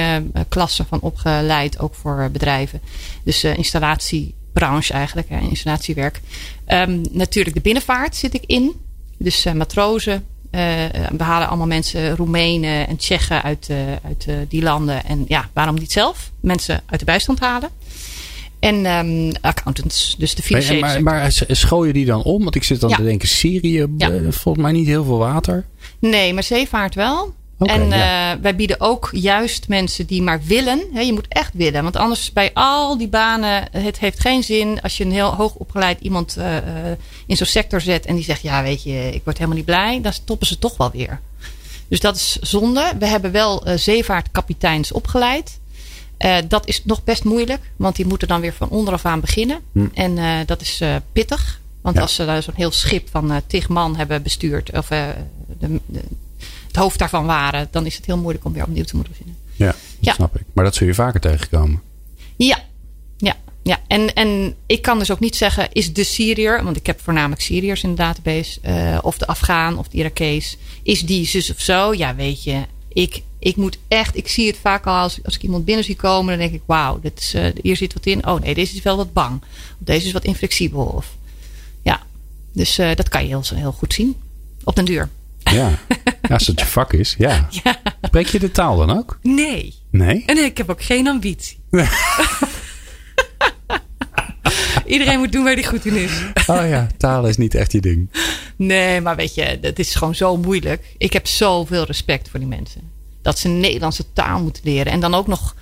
klassen 0.49 0.87
van 0.87 1.01
opgeleid, 1.01 1.79
ook 1.79 1.95
voor 1.95 2.29
bedrijven. 2.33 2.81
Dus 3.25 3.45
eh, 3.45 3.59
installatiebranche 4.59 4.93
eigenlijk, 4.93 5.29
hè, 5.29 5.39
installatiewerk. 5.49 6.21
Ehm, 6.67 7.05
natuurlijk 7.11 7.55
de 7.57 7.63
binnenvaart 7.63 8.17
zit 8.17 8.35
ik 8.35 8.43
in. 8.47 8.73
Dus 9.19 9.45
eh, 9.45 9.53
matrozen. 9.53 10.25
eh, 10.51 10.61
we 11.17 11.23
halen 11.23 11.49
allemaal 11.49 11.67
mensen, 11.67 12.17
Roemenen 12.17 12.87
en 12.89 12.97
Tsjechen 12.97 13.43
uit, 13.43 13.67
eh, 13.69 13.77
uit 14.05 14.27
die 14.49 14.63
landen. 14.63 15.05
En 15.05 15.25
ja, 15.29 15.49
waarom 15.53 15.75
niet 15.75 15.93
zelf? 15.93 16.31
Mensen 16.41 16.81
uit 16.87 17.01
de 17.01 17.07
bijstand 17.07 17.39
halen. 17.41 17.69
En 18.61 18.87
ehm, 18.87 19.33
accountants, 19.41 20.15
dus 20.19 20.35
de 20.35 20.43
financiële 20.43 20.81
maar, 20.81 21.03
maar 21.03 21.33
school 21.49 21.85
je 21.85 21.93
die 21.93 22.05
dan 22.05 22.23
om? 22.23 22.43
Want 22.43 22.55
ik 22.55 22.65
zit 22.65 22.81
dan 22.81 22.91
Ja. 22.91 22.97
te 22.97 23.03
denken, 23.03 23.29
Syrië, 23.29 23.87
Ja. 23.97 24.11
volgens 24.29 24.65
mij 24.65 24.73
niet 24.73 24.87
heel 24.87 25.05
veel 25.05 25.19
water. 25.19 25.65
Nee, 25.99 26.33
maar 26.35 26.43
zeevaart 26.43 26.95
wel. 26.95 27.35
En 27.59 27.89
ja. 27.89 28.33
eh, 28.33 28.41
wij 28.43 28.57
bieden 28.57 28.81
ook 28.81 29.09
juist 29.13 29.69
mensen 29.69 30.07
die 30.07 30.23
maar 30.23 30.41
willen. 30.43 30.81
Hè, 30.93 31.01
je 31.01 31.13
moet 31.13 31.29
echt 31.29 31.53
willen. 31.55 31.83
Want 31.83 31.97
anders 31.97 32.33
bij 32.33 32.51
al 32.55 32.99
die 32.99 33.09
banen, 33.09 33.69
het 33.71 33.99
heeft 33.99 34.21
geen 34.21 34.43
zin 34.43 34.81
als 34.83 34.97
je 34.97 35.05
een 35.05 35.13
heel 35.13 35.35
hoog 35.35 35.55
opgeleid 35.55 36.01
iemand 36.01 36.37
eh, 36.37 36.57
eh, 36.57 36.99
in 37.27 37.37
zo'n 37.37 37.47
sector 37.47 37.81
zet. 37.81 38.07
En 38.07 38.15
die 38.15 38.25
zegt, 38.25 38.43
ja 38.43 38.63
weet 38.63 38.83
je, 38.83 39.11
ik 39.15 39.21
word 39.25 39.37
helemaal 39.37 39.57
niet 39.57 39.67
blij. 39.67 40.01
Dan 40.01 40.13
stoppen 40.13 40.47
ze 40.47 40.59
toch 40.59 40.77
wel 40.77 40.91
weer. 40.91 41.21
Dus 41.89 42.01
dat 42.01 42.17
is 42.17 42.39
zonde. 42.41 42.93
We 42.99 43.07
hebben 43.07 43.33
wel 43.33 43.65
eh, 43.67 43.77
zeevaartkapiteins 43.77 44.93
opgeleid. 44.93 45.59
Dat 46.49 46.67
is 46.67 46.85
nog 46.85 47.05
best 47.05 47.25
moeilijk. 47.25 47.61
Want 47.77 47.97
die 47.97 48.07
moeten 48.07 48.29
dan 48.29 48.41
weer 48.41 48.53
van 48.53 48.69
onderaf 48.69 49.05
aan 49.05 49.21
beginnen. 49.21 49.61
Hm. 49.73 49.87
En 49.95 50.47
dat 50.47 50.61
is 50.61 50.83
pittig. 51.13 51.61
Want 51.81 51.97
Ja. 51.97 52.03
als 52.03 52.15
ze 52.15 52.25
daar 52.27 52.43
zo'n 52.43 52.55
heel 52.57 52.71
schip 52.71 53.09
van 53.11 53.41
tig 53.47 53.69
man 53.69 53.97
hebben 53.97 54.23
bestuurd. 54.23 54.71
Of 54.77 54.87
de, 54.87 55.15
de- 55.87 56.03
het 56.69 56.77
hoofd 56.77 56.99
daarvan 56.99 57.27
waren. 57.27 57.69
Dan 57.71 57.87
is 57.87 57.97
het 57.97 58.07
heel 58.07 58.19
moeilijk 58.19 58.45
om 58.45 58.53
weer 58.53 58.63
opnieuw 58.65 58.85
te 58.85 58.95
moeten 58.97 59.13
beginnen. 59.13 59.37
Ja, 59.57 59.67
dat 59.67 59.77
Ja. 60.01 60.13
snap 60.13 60.37
ik. 60.37 60.43
Maar 60.53 60.65
dat 60.65 60.75
zul 60.75 60.87
je 60.87 60.95
vaker 60.95 61.21
tegenkomen. 61.21 61.83
Ja, 62.37 62.59
ja, 63.17 63.37
ja. 63.63 63.79
En, 63.87 64.15
en 64.15 64.55
ik 64.67 64.83
kan 64.83 64.99
dus 64.99 65.11
ook 65.11 65.21
niet 65.21 65.37
zeggen, 65.37 65.69
is 65.73 65.93
de 65.93 66.05
Syriër, 66.05 66.65
want 66.65 66.77
ik 66.77 66.87
heb 66.87 67.01
voornamelijk 67.01 67.41
Syriërs 67.41 67.83
in 67.83 67.91
de 67.91 67.97
database, 67.97 68.61
eh, 68.61 68.99
of 69.03 69.19
de 69.19 69.27
Afghaan 69.27 69.79
of 69.79 69.89
de 69.89 69.97
Irakees, 69.97 70.57
is 70.83 71.01
die 71.07 71.27
zus 71.27 71.51
of 71.51 71.61
zo? 71.61 71.95
Ja, 71.95 72.15
weet 72.15 72.43
je, 72.45 72.63
ik, 72.89 73.23
ik 73.39 73.57
moet 73.57 73.79
echt, 73.89 74.17
ik 74.17 74.29
zie 74.29 74.47
het 74.47 74.57
vaak 74.61 74.87
al 74.87 74.97
als, 74.97 75.19
als 75.25 75.35
ik 75.35 75.43
iemand 75.43 75.65
binnen 75.65 75.85
zie 75.85 75.97
komen, 75.97 76.39
dan 76.39 76.49
denk 76.49 76.61
ik, 76.61 76.63
wauw, 76.67 77.01
dit 77.01 77.19
is, 77.19 77.35
eh, 77.35 77.45
hier 77.63 77.77
zit 77.77 77.95
wat 77.95 78.07
in. 78.07 78.27
Oh 78.27 78.41
nee, 78.41 78.55
deze 78.55 78.75
is 78.77 78.83
wel 78.83 78.97
wat 78.97 79.13
bang. 79.13 79.41
Of 79.43 79.77
deze 79.79 80.07
is 80.07 80.13
wat 80.13 80.25
inflexibel. 80.25 80.85
Of, 80.85 81.17
ja, 81.83 82.03
dus 82.53 82.79
eh, 82.79 82.95
dat 82.95 83.09
kan 83.09 83.23
je 83.23 83.29
heel, 83.29 83.43
heel 83.55 83.73
goed 83.73 83.93
zien. 83.95 84.17
Op 84.65 84.77
den 84.77 84.85
duur. 84.85 85.09
Ja, 85.43 85.79
ja 86.23 86.35
als 86.35 86.47
het 86.47 86.61
je 86.61 86.67
vak 86.67 86.93
is, 86.93 87.15
ja. 87.19 87.49
Ja. 87.65 87.77
Spreek 88.03 88.27
je 88.27 88.39
de 88.39 88.51
taal 88.51 88.77
dan 88.77 88.99
ook? 88.99 89.19
Nee. 89.23 89.75
Nee? 89.91 90.23
En 90.27 90.45
ik 90.45 90.59
heb 90.59 90.71
ook 90.71 90.83
geen 90.83 91.09
ambitie. 91.09 91.59
Iedereen 94.87 95.19
moet 95.19 95.33
doen 95.33 95.45
waar 95.45 95.55
hij 95.55 95.65
goed 95.65 95.87
in 95.87 95.97
is. 95.97 96.23
Oh 96.47 96.69
ja, 96.69 96.87
taal 96.97 97.27
is 97.27 97.37
niet 97.37 97.55
echt 97.55 97.73
je 97.73 97.81
ding. 97.81 98.11
Nee, 98.57 99.01
maar 99.01 99.17
weet 99.17 99.35
je, 99.35 99.59
het 99.61 99.79
is 99.79 99.95
gewoon 99.95 100.15
zo 100.15 100.37
moeilijk. 100.37 100.95
Ik 100.99 101.13
heb 101.13 101.27
zoveel 101.27 101.85
respect 101.85 102.29
voor 102.29 102.39
die 102.39 102.49
mensen. 102.49 102.81
Dat 103.23 103.39
ze 103.39 103.49
Nederlandse 103.49 104.13
taal 104.13 104.43
moeten 104.43 104.63
leren. 104.65 104.93
En 104.93 105.01
dan 105.01 105.15
ook 105.15 105.27
nog 105.27 105.57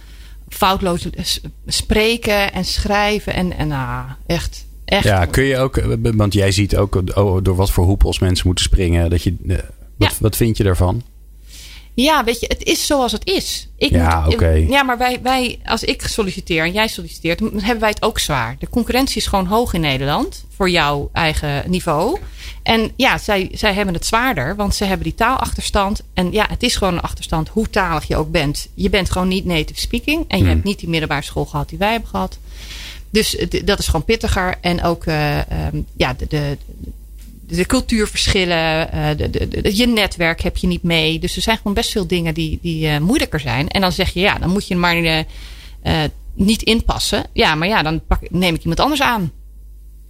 foutloos 0.49 1.09
spreken 1.67 2.53
en 2.53 2.65
schrijven. 2.65 3.35
En, 3.35 3.57
en 3.57 3.73
ah, 3.73 4.11
echt, 4.27 4.67
echt. 4.85 5.05
Ja, 5.05 5.25
kun 5.25 5.45
je 5.45 5.59
ook, 5.59 5.81
want 6.01 6.33
jij 6.33 6.53
ziet 6.53 6.77
ook 6.77 7.03
oh, 7.15 7.43
door 7.43 7.57
wat 7.57 7.71
voor 7.71 7.85
hoepels 7.85 8.19
mensen 8.19 8.47
moeten 8.47 8.65
springen. 8.65 9.11
Dat 9.11 9.23
je, 9.23 9.35
eh, 9.99 10.09
wat, 10.09 10.19
wat 10.19 10.37
vind 10.37 10.57
je 10.57 10.65
daarvan? 10.65 11.03
Ja, 11.97 12.25
weet 12.25 12.41
je, 12.41 12.47
het 12.47 12.63
is 12.63 12.87
zoals 12.87 13.13
het 13.13 13.27
is. 13.27 13.69
Ik 13.77 13.91
ja, 13.91 14.27
oké. 14.29 14.49
Ja, 14.49 14.83
maar 14.83 14.99
wij, 14.99 15.19
wij, 15.23 15.59
als 15.65 15.85
ik 15.85 16.03
solliciteer 16.03 16.65
en 16.65 16.73
jij 16.73 16.89
solliciteert, 16.89 17.39
dan 17.39 17.61
hebben 17.61 17.81
wij 17.81 17.89
het 17.89 18.03
ook 18.03 18.19
zwaar. 18.19 18.57
De 18.59 18.69
concurrentie 18.69 19.17
is 19.17 19.27
gewoon 19.27 19.47
hoog 19.47 19.73
in 19.73 19.81
Nederland 19.81 20.45
voor 20.57 20.71
jouw 20.71 21.09
eigen 21.13 21.71
niveau. 21.71 22.19
En 22.63 22.93
ja, 22.97 23.19
zij, 23.19 23.49
zij 23.53 23.73
hebben 23.75 23.95
het 23.95 24.07
zwaarder, 24.07 24.57
want 24.57 24.75
ze 24.75 24.85
hebben 24.85 25.05
die 25.05 25.15
taalachterstand. 25.15 26.01
En 26.15 26.33
ja, 26.33 26.47
het 26.49 26.63
is 26.63 26.77
gewoon 26.77 26.95
een 26.95 27.01
achterstand, 27.01 27.49
hoe 27.49 27.71
talig 27.71 28.07
je 28.07 28.17
ook 28.17 28.31
bent. 28.31 28.69
Je 28.75 28.91
bent 28.91 29.11
gewoon 29.11 29.29
niet 29.29 29.45
native 29.45 29.81
speaking. 29.81 30.25
En 30.29 30.39
je 30.39 30.45
hmm. 30.45 30.53
hebt 30.53 30.65
niet 30.65 30.79
die 30.79 30.89
middelbare 30.89 31.23
school 31.23 31.45
gehad 31.45 31.69
die 31.69 31.79
wij 31.79 31.91
hebben 31.91 32.09
gehad. 32.09 32.39
Dus 33.11 33.47
dat 33.65 33.79
is 33.79 33.87
gewoon 33.87 34.05
pittiger. 34.05 34.55
En 34.61 34.83
ook 34.83 35.07
uh, 35.07 35.39
ja, 35.97 36.15
de, 36.15 36.27
de, 36.29 36.57
de 37.47 37.67
cultuurverschillen, 37.67 38.89
uh, 38.95 39.09
de, 39.17 39.49
de, 39.49 39.77
je 39.77 39.87
netwerk 39.87 40.41
heb 40.41 40.57
je 40.57 40.67
niet 40.67 40.83
mee. 40.83 41.19
Dus 41.19 41.37
er 41.37 41.43
zijn 41.43 41.57
gewoon 41.57 41.75
best 41.75 41.91
veel 41.91 42.07
dingen 42.07 42.35
die, 42.35 42.59
die 42.63 42.87
uh, 42.87 42.99
moeilijker 42.99 43.41
zijn. 43.41 43.69
En 43.69 43.81
dan 43.81 43.93
zeg 43.93 44.11
je, 44.11 44.21
ja, 44.21 44.39
dan 44.39 44.51
moet 44.51 44.69
je 44.69 44.77
maar 44.77 44.97
uh, 44.97 46.03
niet 46.35 46.63
inpassen. 46.63 47.25
Ja, 47.33 47.55
maar 47.55 47.69
ja, 47.69 47.83
dan 47.83 48.07
pak, 48.07 48.31
neem 48.31 48.55
ik 48.55 48.61
iemand 48.61 48.81
anders 48.81 49.03
aan. 49.03 49.33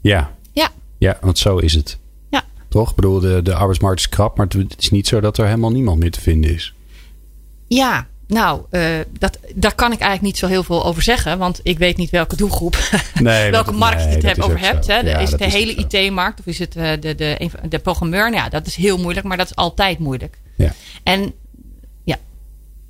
Ja. 0.03 0.35
Ja. 0.53 0.69
Ja, 0.99 1.19
want 1.21 1.39
zo 1.39 1.57
is 1.57 1.75
het. 1.75 1.99
Ja. 2.31 2.45
Toch? 2.69 2.91
Ik 2.91 2.97
bedoel, 2.97 3.21
de, 3.21 3.43
de 3.43 3.55
arbeidsmarkt 3.55 4.01
is 4.01 4.09
krap, 4.09 4.37
maar 4.37 4.47
het 4.49 4.75
is 4.79 4.91
niet 4.91 5.07
zo 5.07 5.21
dat 5.21 5.39
er 5.39 5.45
helemaal 5.45 5.71
niemand 5.71 5.99
meer 5.99 6.11
te 6.11 6.21
vinden 6.21 6.55
is. 6.55 6.75
Ja, 7.69 8.07
nou, 8.27 8.63
uh, 8.71 8.99
dat, 9.19 9.39
daar 9.55 9.75
kan 9.75 9.93
ik 9.93 9.99
eigenlijk 9.99 10.23
niet 10.23 10.39
zo 10.39 10.47
heel 10.47 10.63
veel 10.63 10.85
over 10.85 11.03
zeggen. 11.03 11.39
Want 11.39 11.61
ik 11.63 11.79
weet 11.79 11.97
niet 11.97 12.11
welke 12.11 12.37
doelgroep, 12.37 12.79
nee, 13.21 13.51
welke 13.51 13.73
markt 13.73 14.03
je 14.03 14.09
het 14.09 14.23
nee, 14.23 14.43
over 14.43 14.61
hebt. 14.61 14.87
Hè. 14.87 15.21
is 15.21 15.31
het 15.31 15.39
de 15.39 15.51
hele 15.51 15.75
IT-markt 15.75 16.39
of 16.39 16.47
is 16.47 16.59
het 16.59 16.77
uh, 16.77 16.91
de, 17.01 17.15
de, 17.15 17.51
de 17.69 17.79
programmeur? 17.79 18.31
Nou, 18.31 18.43
ja, 18.43 18.49
dat 18.49 18.67
is 18.67 18.77
heel 18.77 18.99
moeilijk, 18.99 19.27
maar 19.27 19.37
dat 19.37 19.47
is 19.47 19.57
altijd 19.57 19.99
moeilijk. 19.99 20.39
Ja. 20.57 20.73
En 21.03 21.33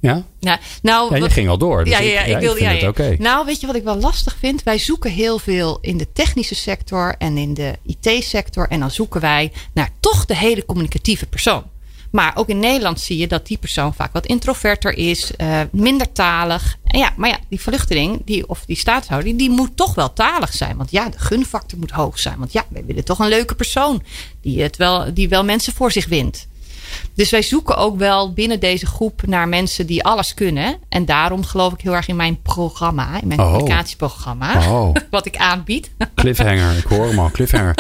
ja. 0.00 0.25
Ja? 0.40 0.59
Nou, 0.83 1.14
ja, 1.14 1.25
je 1.25 1.31
ging 1.31 1.49
al 1.49 1.59
door. 1.59 1.85
Dus 1.85 1.93
ja, 1.93 1.99
ja, 1.99 2.23
ik, 2.23 2.38
wil, 2.38 2.57
ja. 2.57 2.93
Nou, 3.19 3.47
weet 3.47 3.61
je 3.61 3.66
wat 3.66 3.76
ik 3.76 3.85
wel 3.85 4.00
lastig 4.00 4.37
vind? 4.38 4.62
Wij 4.62 4.78
zoeken 4.78 5.11
heel 5.11 5.38
veel 5.38 5.78
in 5.81 5.97
de 5.97 6.12
technische 6.12 6.55
sector 6.55 7.14
en 7.19 7.37
in 7.37 7.55
de 7.55 7.75
IT-sector. 7.85 8.69
En 8.69 8.81
dan 8.81 8.90
zoeken 8.90 9.21
wij 9.21 9.52
naar 9.75 9.90
toch 10.00 10.25
de 10.25 10.37
hele 10.37 10.64
communicatieve 10.64 11.26
persoon. 11.26 11.64
Maar 12.17 12.37
ook 12.37 12.49
in 12.49 12.59
Nederland 12.59 13.01
zie 13.01 13.17
je 13.17 13.27
dat 13.27 13.47
die 13.47 13.59
persoon 13.59 13.95
vaak 13.95 14.13
wat 14.13 14.27
introverter 14.27 14.93
is, 14.93 15.31
uh, 15.39 15.61
minder 15.73 16.13
talig. 16.13 16.77
Ja, 16.85 17.13
maar 17.17 17.29
ja, 17.29 17.39
die 17.49 17.61
vluchteling 17.61 18.23
die, 18.25 18.49
of 18.49 18.65
die 18.65 18.77
staatshouder, 18.77 19.29
die, 19.29 19.39
die 19.39 19.51
moet 19.51 19.77
toch 19.77 19.95
wel 19.95 20.13
talig 20.13 20.53
zijn. 20.53 20.77
Want 20.77 20.91
ja, 20.91 21.09
de 21.09 21.19
gunfactor 21.19 21.79
moet 21.79 21.91
hoog 21.91 22.19
zijn. 22.19 22.39
Want 22.39 22.53
ja, 22.53 22.65
wij 22.69 22.85
willen 22.85 23.05
toch 23.05 23.19
een 23.19 23.29
leuke 23.29 23.55
persoon 23.55 24.03
die, 24.41 24.63
het 24.63 24.77
wel, 24.77 25.15
die 25.15 25.29
wel 25.29 25.45
mensen 25.45 25.73
voor 25.73 25.93
zich 25.93 26.07
wint. 26.07 26.47
Dus 27.17 27.31
wij 27.31 27.43
zoeken 27.43 27.77
ook 27.77 27.99
wel 27.99 28.33
binnen 28.33 28.61
deze 28.61 28.87
groep 28.87 29.23
naar 29.27 29.49
mensen 29.49 29.87
die 29.87 30.05
alles 30.05 30.35
kunnen. 30.35 30.77
En 30.89 31.05
daarom 31.05 31.45
geloof 31.45 31.73
ik 31.73 31.81
heel 31.81 31.95
erg 31.95 32.09
in 32.09 32.17
mijn 32.17 32.43
programma, 32.43 33.21
in 33.21 33.29
mijn 33.29 33.41
oh. 33.41 33.47
communicatieprogramma, 33.47 34.71
oh. 34.71 34.95
wat 35.11 35.27
ik 35.27 35.37
aanbied. 35.37 35.91
Cliffhanger, 36.15 36.77
ik 36.77 36.85
hoor 36.85 37.07
hem 37.07 37.19
al, 37.19 37.31
cliffhanger. 37.31 37.75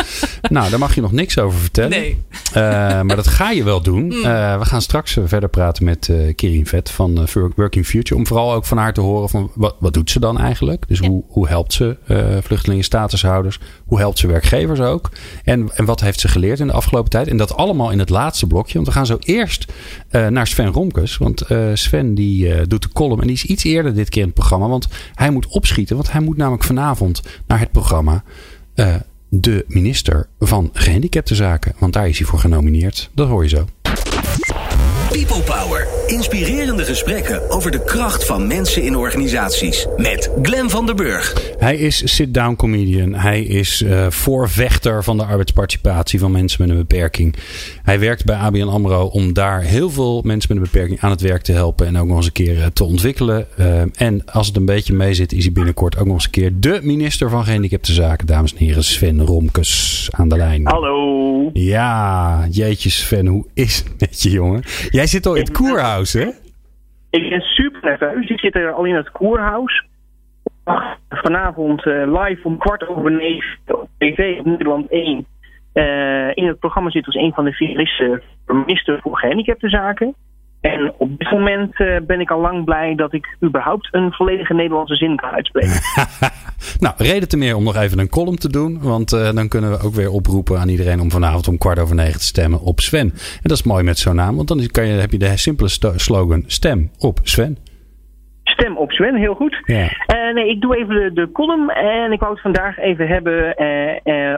nou, 0.50 0.70
daar 0.70 0.78
mag 0.78 0.94
je 0.94 1.00
nog 1.00 1.12
niks 1.12 1.38
over 1.38 1.58
vertellen. 1.58 1.90
Nee. 1.90 2.24
Uh, 2.48 2.54
maar 3.02 3.16
dat 3.16 3.26
ga 3.26 3.50
je 3.50 3.64
wel 3.64 3.82
doen. 3.82 4.04
Mm. 4.04 4.12
Uh, 4.12 4.58
we 4.58 4.64
gaan 4.64 4.82
straks 4.82 5.16
verder 5.24 5.48
praten 5.48 5.84
met 5.84 6.08
uh, 6.08 6.34
Kirin 6.34 6.66
Vet 6.66 6.90
van 6.90 7.26
Working 7.56 7.86
Future. 7.86 8.20
Om 8.20 8.26
vooral 8.26 8.52
ook 8.52 8.66
van 8.66 8.78
haar 8.78 8.92
te 8.92 9.00
horen 9.00 9.28
van 9.28 9.50
wat, 9.54 9.76
wat 9.78 9.94
doet 9.94 10.10
ze 10.10 10.20
dan 10.20 10.38
eigenlijk? 10.38 10.84
Dus 10.88 10.98
ja. 10.98 11.08
hoe, 11.08 11.24
hoe 11.28 11.48
helpt 11.48 11.72
ze 11.72 11.96
vluchtelingen 12.42 12.84
statushouders? 12.84 13.58
Hoe 13.86 13.98
helpt 13.98 14.18
ze 14.18 14.26
werkgevers 14.26 14.80
ook? 14.80 15.10
En, 15.44 15.70
en 15.74 15.84
wat 15.84 16.00
heeft 16.00 16.20
ze 16.20 16.28
geleerd 16.28 16.60
in 16.60 16.66
de 16.66 16.72
afgelopen 16.72 17.10
tijd? 17.10 17.28
En 17.28 17.36
dat 17.36 17.56
allemaal 17.56 17.90
in 17.90 17.98
het 17.98 18.10
laatste 18.10 18.46
blokje. 18.46 18.74
Want 18.74 18.86
we 18.86 18.92
gaan 18.92 19.06
zo 19.06 19.18
eerst 19.26 19.72
uh, 20.10 20.26
naar 20.26 20.46
Sven 20.46 20.66
Romkes. 20.66 21.16
Want 21.16 21.50
uh, 21.50 21.70
Sven 21.74 22.14
die 22.14 22.46
uh, 22.46 22.60
doet 22.66 22.82
de 22.82 22.88
column 22.92 23.20
en 23.20 23.26
die 23.26 23.36
is 23.36 23.44
iets 23.44 23.64
eerder 23.64 23.94
dit 23.94 24.08
keer 24.08 24.20
in 24.20 24.28
het 24.28 24.36
programma. 24.36 24.68
Want 24.68 24.88
hij 25.14 25.30
moet 25.30 25.46
opschieten. 25.46 25.96
Want 25.96 26.12
hij 26.12 26.20
moet 26.20 26.36
namelijk 26.36 26.64
vanavond 26.64 27.22
naar 27.46 27.60
het 27.60 27.72
programma 27.72 28.24
De 29.28 29.64
Minister 29.68 30.28
van 30.38 30.70
Gehandicaptenzaken. 30.72 31.74
Want 31.78 31.92
daar 31.92 32.08
is 32.08 32.18
hij 32.18 32.26
voor 32.26 32.38
genomineerd. 32.38 33.10
Dat 33.14 33.28
hoor 33.28 33.42
je 33.42 33.48
zo. 33.48 33.66
People 35.24 35.42
Power. 35.42 35.86
Inspirerende 36.06 36.84
gesprekken 36.84 37.50
over 37.50 37.70
de 37.70 37.84
kracht 37.84 38.24
van 38.24 38.46
mensen 38.46 38.82
in 38.82 38.96
organisaties. 38.96 39.86
Met 39.96 40.30
Glen 40.42 40.70
van 40.70 40.86
der 40.86 40.94
Burg. 40.94 41.54
Hij 41.58 41.76
is 41.76 42.14
sit-down 42.14 42.56
comedian. 42.56 43.14
Hij 43.14 43.42
is 43.42 43.82
uh, 43.82 44.06
voorvechter 44.10 45.04
van 45.04 45.16
de 45.16 45.24
arbeidsparticipatie 45.24 46.18
van 46.18 46.30
mensen 46.30 46.62
met 46.62 46.70
een 46.70 46.76
beperking. 46.76 47.34
Hij 47.82 47.98
werkt 47.98 48.24
bij 48.24 48.36
ABN 48.36 48.62
AMRO 48.62 49.04
om 49.04 49.32
daar 49.32 49.62
heel 49.62 49.90
veel 49.90 50.22
mensen 50.24 50.54
met 50.54 50.64
een 50.64 50.70
beperking 50.72 51.00
aan 51.00 51.10
het 51.10 51.20
werk 51.20 51.42
te 51.42 51.52
helpen. 51.52 51.86
En 51.86 51.98
ook 51.98 52.06
nog 52.06 52.16
eens 52.16 52.26
een 52.26 52.32
keer 52.32 52.60
eh, 52.60 52.66
te 52.66 52.84
ontwikkelen. 52.84 53.46
Uh, 53.58 53.80
en 53.94 54.24
als 54.24 54.46
het 54.46 54.56
een 54.56 54.64
beetje 54.64 54.92
mee 54.92 55.14
zit, 55.14 55.32
is 55.32 55.44
hij 55.44 55.52
binnenkort 55.52 55.98
ook 55.98 56.06
nog 56.06 56.14
eens 56.14 56.24
een 56.24 56.30
keer 56.30 56.52
de 56.60 56.80
minister 56.82 57.30
van 57.30 57.44
Gehandicaptenzaken. 57.44 58.26
Dames 58.26 58.52
en 58.52 58.58
heren, 58.58 58.84
Sven 58.84 59.24
Romkes 59.24 60.08
aan 60.10 60.28
de 60.28 60.36
lijn. 60.36 60.66
Hallo. 60.66 61.50
Ja, 61.52 62.46
jeetje 62.50 62.90
Sven, 62.90 63.26
hoe 63.26 63.44
is 63.54 63.76
het 63.76 64.00
met 64.00 64.22
je 64.22 64.30
jongen? 64.30 64.62
Jij 64.90 65.05
zit 65.06 65.26
al 65.26 65.34
in 65.34 65.40
het 65.40 65.52
koerhuis, 65.52 66.12
hè? 66.12 66.28
Ik 67.10 67.28
ben 67.28 67.40
super 67.40 67.80
nerveus. 67.82 68.28
Ik 68.28 68.38
zit 68.38 68.54
er 68.54 68.72
al 68.72 68.84
in 68.84 68.94
het 68.94 69.10
koerhuis. 69.10 69.84
Vanavond 71.08 71.86
uh, 71.86 72.22
live 72.22 72.40
om 72.42 72.58
kwart 72.58 72.88
over 72.88 73.12
negen 73.12 73.58
op 73.66 73.88
tv 73.98 74.38
op 74.38 74.44
Nederland 74.44 74.90
1. 74.90 75.26
Uh, 75.74 76.36
in 76.36 76.46
het 76.46 76.58
programma 76.58 76.90
zit 76.90 77.06
als 77.06 77.14
een 77.14 77.32
van 77.32 77.44
de 77.44 77.52
finalisten 77.52 78.22
minister 78.46 79.00
voor 79.02 79.18
gehandicaptenzaken. 79.18 80.14
En 80.72 80.92
op 80.98 81.18
dit 81.18 81.30
moment 81.30 81.80
uh, 81.80 81.96
ben 82.06 82.20
ik 82.20 82.30
al 82.30 82.40
lang 82.40 82.64
blij 82.64 82.94
dat 82.94 83.12
ik 83.12 83.36
überhaupt 83.44 83.88
een 83.90 84.12
volledige 84.12 84.54
Nederlandse 84.54 84.94
zin 84.94 85.16
kan 85.16 85.30
uitspreken. 85.30 85.80
nou, 86.84 86.94
reden 86.96 87.28
te 87.28 87.36
meer 87.36 87.56
om 87.56 87.64
nog 87.64 87.76
even 87.76 87.98
een 87.98 88.08
column 88.08 88.36
te 88.36 88.50
doen. 88.50 88.78
Want 88.82 89.12
uh, 89.12 89.32
dan 89.32 89.48
kunnen 89.48 89.70
we 89.70 89.84
ook 89.84 89.94
weer 89.94 90.10
oproepen 90.10 90.58
aan 90.58 90.68
iedereen 90.68 91.00
om 91.00 91.10
vanavond 91.10 91.48
om 91.48 91.58
kwart 91.58 91.78
over 91.78 91.94
negen 91.94 92.18
te 92.18 92.24
stemmen 92.24 92.60
op 92.60 92.80
Sven. 92.80 93.10
En 93.10 93.48
dat 93.48 93.58
is 93.58 93.62
mooi 93.62 93.84
met 93.84 93.98
zo'n 93.98 94.14
naam, 94.14 94.36
want 94.36 94.48
dan 94.48 94.66
kan 94.66 94.86
je, 94.86 94.92
heb 94.92 95.10
je 95.10 95.18
de 95.18 95.36
simpele 95.36 95.68
slogan 95.96 96.42
stem 96.46 96.90
op 96.98 97.18
Sven. 97.22 97.56
Stem 98.44 98.76
op 98.76 98.92
Sven, 98.92 99.14
heel 99.14 99.34
goed. 99.34 99.62
Ja. 99.64 99.82
Uh, 99.84 100.34
nee, 100.34 100.48
ik 100.48 100.60
doe 100.60 100.76
even 100.76 100.94
de, 100.94 101.12
de 101.12 101.32
column 101.32 101.70
en 101.70 102.12
ik 102.12 102.20
wou 102.20 102.32
het 102.32 102.42
vandaag 102.42 102.78
even 102.78 103.06
hebben 103.06 103.56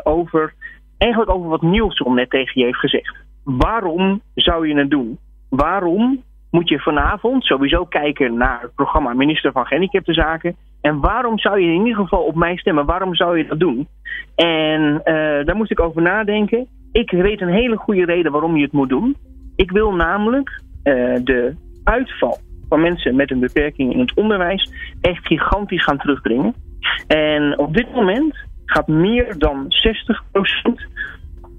over, 0.03 0.55
eigenlijk 0.99 1.31
over 1.31 1.49
wat 1.49 1.63
Nielsen 1.63 2.15
net 2.15 2.31
tegen 2.31 2.61
je 2.61 2.65
heeft 2.65 2.79
gezegd. 2.79 3.17
Waarom 3.45 4.21
zou 4.35 4.69
je 4.69 4.77
het 4.77 4.91
doen? 4.91 5.19
Waarom 5.49 6.23
moet 6.51 6.69
je 6.69 6.79
vanavond 6.79 7.45
sowieso 7.45 7.85
kijken 7.85 8.37
naar 8.37 8.61
het 8.61 8.75
programma 8.75 9.13
Minister 9.13 9.53
van 9.53 9.67
Gehandicaptenzaken. 9.67 10.57
En 10.81 11.01
waarom 11.01 11.39
zou 11.39 11.61
je 11.61 11.73
in 11.73 11.87
ieder 11.87 12.03
geval 12.03 12.23
op 12.23 12.35
mij 12.35 12.57
stemmen? 12.57 12.87
Waarom 12.87 13.15
zou 13.15 13.39
je 13.39 13.47
dat 13.47 13.61
doen? 13.61 13.89
En 14.35 14.93
uh, 15.05 15.45
daar 15.45 15.57
moest 15.57 15.71
ik 15.71 15.81
over 15.81 16.03
nadenken. 16.03 16.67
Ik 16.93 17.11
weet 17.11 17.41
een 17.41 17.53
hele 17.53 17.77
goede 17.77 18.05
reden 18.05 18.33
waarom 18.33 18.57
je 18.57 18.63
het 18.63 18.73
moet 18.73 18.89
doen. 18.89 19.17
Ik 19.57 19.71
wil 19.71 19.95
namelijk 19.95 20.63
uh, 20.85 20.95
de 21.25 21.55
uitval 21.85 22.39
van 22.69 22.81
mensen 22.81 23.17
met 23.17 23.31
een 23.31 23.41
beperking 23.41 23.93
in 23.93 24.01
het 24.01 24.15
onderwijs 24.15 24.73
echt 25.01 25.27
gigantisch 25.27 25.85
gaan 25.85 25.99
terugbrengen. 25.99 26.55
En 27.07 27.59
op 27.59 27.75
dit 27.75 27.95
moment 27.95 28.37
gaat 28.65 28.87
meer 28.87 29.39
dan 29.39 29.67
60% 29.67 30.99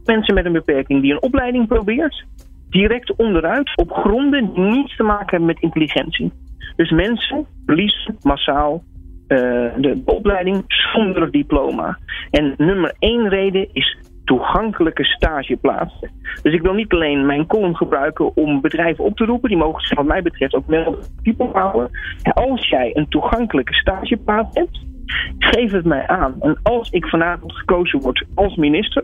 mensen 0.05 0.33
met 0.33 0.45
een 0.45 0.51
beperking 0.51 1.01
die 1.01 1.11
een 1.11 1.21
opleiding 1.21 1.67
probeert, 1.67 2.25
direct 2.69 3.15
onderuit 3.15 3.71
op 3.75 3.91
gronden 3.91 4.53
die 4.53 4.63
niets 4.63 4.95
te 4.95 5.03
maken 5.03 5.29
hebben 5.29 5.45
met 5.45 5.61
intelligentie. 5.61 6.31
Dus 6.75 6.91
mensen 6.91 7.45
verliezen 7.65 8.17
massaal 8.21 8.83
uh, 9.27 9.37
de 9.77 10.01
opleiding 10.05 10.63
zonder 10.67 11.31
diploma. 11.31 11.97
En 12.31 12.53
nummer 12.57 12.95
één 12.99 13.29
reden 13.29 13.67
is 13.73 13.97
toegankelijke 14.25 15.03
stageplaatsen. 15.03 16.11
Dus 16.41 16.53
ik 16.53 16.61
wil 16.61 16.73
niet 16.73 16.91
alleen 16.91 17.25
mijn 17.25 17.47
column 17.47 17.75
gebruiken 17.75 18.35
om 18.35 18.61
bedrijven 18.61 19.03
op 19.03 19.17
te 19.17 19.25
roepen. 19.25 19.49
Die 19.49 19.57
mogen 19.57 19.81
zich 19.81 19.97
wat 19.97 20.05
mij 20.05 20.21
betreft 20.21 20.53
ook 20.53 20.67
melden 20.67 20.99
people 21.23 21.47
power. 21.47 21.89
Als 22.33 22.69
jij 22.69 22.91
een 22.93 23.07
toegankelijke 23.07 23.73
stageplaats 23.73 24.49
hebt, 24.53 24.79
Geef 25.37 25.71
het 25.71 25.85
mij 25.85 26.07
aan. 26.07 26.35
En 26.41 26.59
als 26.63 26.89
ik 26.89 27.05
vanavond 27.05 27.53
gekozen 27.53 27.99
word 27.99 28.25
als 28.33 28.55
minister, 28.55 29.03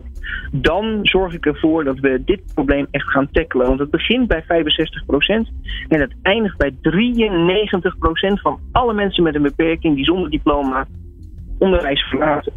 dan 0.52 0.98
zorg 1.02 1.34
ik 1.34 1.46
ervoor 1.46 1.84
dat 1.84 1.98
we 1.98 2.22
dit 2.24 2.40
probleem 2.54 2.86
echt 2.90 3.10
gaan 3.10 3.30
tackelen. 3.30 3.66
Want 3.66 3.78
het 3.78 3.90
begint 3.90 4.28
bij 4.28 4.42
65% 4.42 4.46
en 5.88 6.00
het 6.00 6.14
eindigt 6.22 6.56
bij 6.56 6.70
93% 6.70 8.40
van 8.40 8.60
alle 8.72 8.94
mensen 8.94 9.22
met 9.22 9.34
een 9.34 9.42
beperking 9.42 9.94
die 9.94 10.04
zonder 10.04 10.30
diploma 10.30 10.86
onderwijs 11.58 12.02
verlaten. 12.02 12.52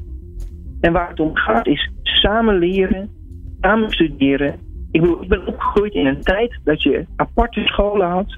En 0.82 0.94
waar 0.94 1.10
het 1.10 1.20
om 1.20 1.36
gaat 1.36 1.68
is 1.68 1.92
samen 2.04 2.58
leren 2.58 3.10
samen 3.62 3.92
studeren. 3.92 4.60
Ik 4.92 5.02
bedoel, 5.02 5.22
ik 5.22 5.30
ben 5.30 5.48
opgegroeid 5.48 5.94
in 5.94 6.06
een 6.06 6.22
tijd 6.22 6.60
dat 6.64 6.84
je 6.84 7.06
aparte 7.16 7.62
scholen 7.64 8.08
had. 8.08 8.38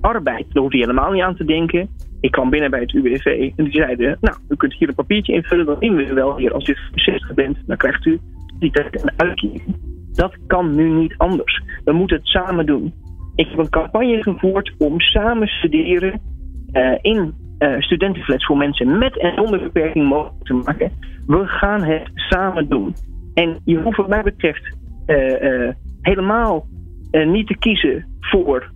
Arbeid, 0.00 0.46
daar 0.52 0.62
hoefde 0.62 0.78
je 0.78 0.86
helemaal 0.86 1.12
niet 1.12 1.22
aan 1.22 1.36
te 1.36 1.44
denken. 1.44 1.88
Ik 2.20 2.30
kwam 2.30 2.50
binnen 2.50 2.70
bij 2.70 2.80
het 2.80 2.92
UWV 2.92 3.52
en 3.56 3.64
die 3.64 3.72
zeiden... 3.72 4.18
nou, 4.20 4.36
u 4.48 4.56
kunt 4.56 4.74
hier 4.74 4.88
een 4.88 4.94
papiertje 4.94 5.32
invullen, 5.32 5.66
dan 5.66 5.76
zien 5.80 5.96
we 5.96 6.12
wel 6.12 6.36
hier. 6.36 6.52
Als 6.52 6.68
u 6.68 6.76
60 6.94 7.34
bent, 7.34 7.58
dan 7.66 7.76
krijgt 7.76 8.06
u 8.06 8.20
die 8.58 8.70
tijd 8.70 9.02
een 9.02 9.12
uitkering. 9.16 9.76
Dat 10.12 10.36
kan 10.46 10.74
nu 10.74 10.88
niet 10.88 11.14
anders. 11.16 11.62
We 11.84 11.92
moeten 11.92 12.16
het 12.16 12.26
samen 12.26 12.66
doen. 12.66 12.94
Ik 13.34 13.48
heb 13.48 13.58
een 13.58 13.68
campagne 13.68 14.22
gevoerd 14.22 14.72
om 14.78 15.00
samen 15.00 15.48
studeren 15.48 16.20
uh, 16.72 16.98
in 17.00 17.34
uh, 17.58 17.80
studentenflats 17.80 18.46
voor 18.46 18.56
mensen 18.56 18.98
met 18.98 19.18
en 19.18 19.34
zonder 19.34 19.60
beperking 19.60 20.08
mogelijk 20.08 20.44
te 20.44 20.52
maken. 20.52 20.92
We 21.26 21.46
gaan 21.46 21.82
het 21.82 22.10
samen 22.14 22.68
doen. 22.68 22.94
En 23.34 23.60
je 23.64 23.78
hoeft 23.78 23.96
wat 23.96 24.08
mij 24.08 24.22
betreft 24.22 24.76
uh, 25.06 25.68
helemaal 26.00 26.66
niet 27.10 27.46
te 27.46 27.56
kiezen 27.58 28.06
voor. 28.20 28.70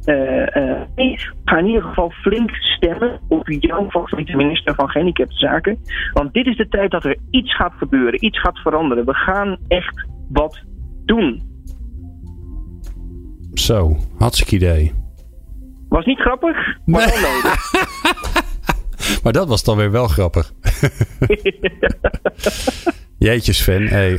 nee, 0.94 1.18
ga 1.44 1.58
in 1.58 1.66
ieder 1.66 1.82
geval 1.82 2.10
flink 2.10 2.50
stemmen 2.54 3.20
op 3.28 3.48
jouw 3.48 3.90
favoriete 3.90 4.36
minister 4.36 4.74
van 4.74 4.88
Gehandicapte 4.88 5.36
Zaken. 5.36 5.78
Want 6.12 6.32
dit 6.32 6.46
is 6.46 6.56
de 6.56 6.68
tijd 6.68 6.90
dat 6.90 7.04
er 7.04 7.16
iets 7.30 7.56
gaat 7.56 7.72
gebeuren, 7.76 8.24
iets 8.24 8.40
gaat 8.40 8.58
veranderen. 8.58 9.04
We 9.04 9.14
gaan 9.14 9.56
echt 9.68 10.06
wat 10.28 10.62
doen. 11.04 11.42
Zo, 13.54 13.96
hartstikke 14.18 14.54
idee. 14.54 14.92
Was 15.88 16.04
niet 16.04 16.20
grappig, 16.20 16.56
maar 16.84 17.06
wel 17.06 17.20
nodig. 17.20 17.72
maar 19.22 19.32
dat 19.32 19.48
was 19.48 19.64
dan 19.64 19.76
weer 19.76 19.90
wel 19.90 20.06
grappig. 20.06 20.52
Jeetje 23.18 23.52
Sven. 23.52 23.86
Hey, 23.86 24.12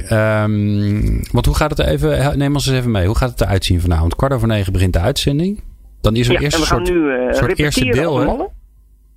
um, 0.44 1.22
want 1.32 1.46
hoe 1.46 1.56
gaat 1.56 1.77
het 1.77 1.88
even, 1.88 2.38
neem 2.38 2.54
ons 2.54 2.68
eens 2.68 2.77
even 2.77 2.92
mee. 2.92 3.06
Hoe 3.06 3.18
gaat 3.18 3.30
het 3.30 3.42
eruit 3.42 3.65
zien 3.65 3.82
vanavond? 3.82 4.15
Kwart 4.15 4.34
over 4.34 4.48
negen 4.48 4.74
begint 4.74 4.94
de 4.94 5.00
uitzending. 5.00 5.63
Dan 6.01 6.15
is 6.15 6.27
er 6.27 6.34
ja, 6.34 6.39
eerst 6.39 6.58
een 6.60 6.65
soort, 6.65 6.89
nu, 6.89 6.96
uh, 6.96 7.32
soort 7.32 7.60
eerste 7.60 7.86
deel, 7.86 8.20
hè? 8.20 8.46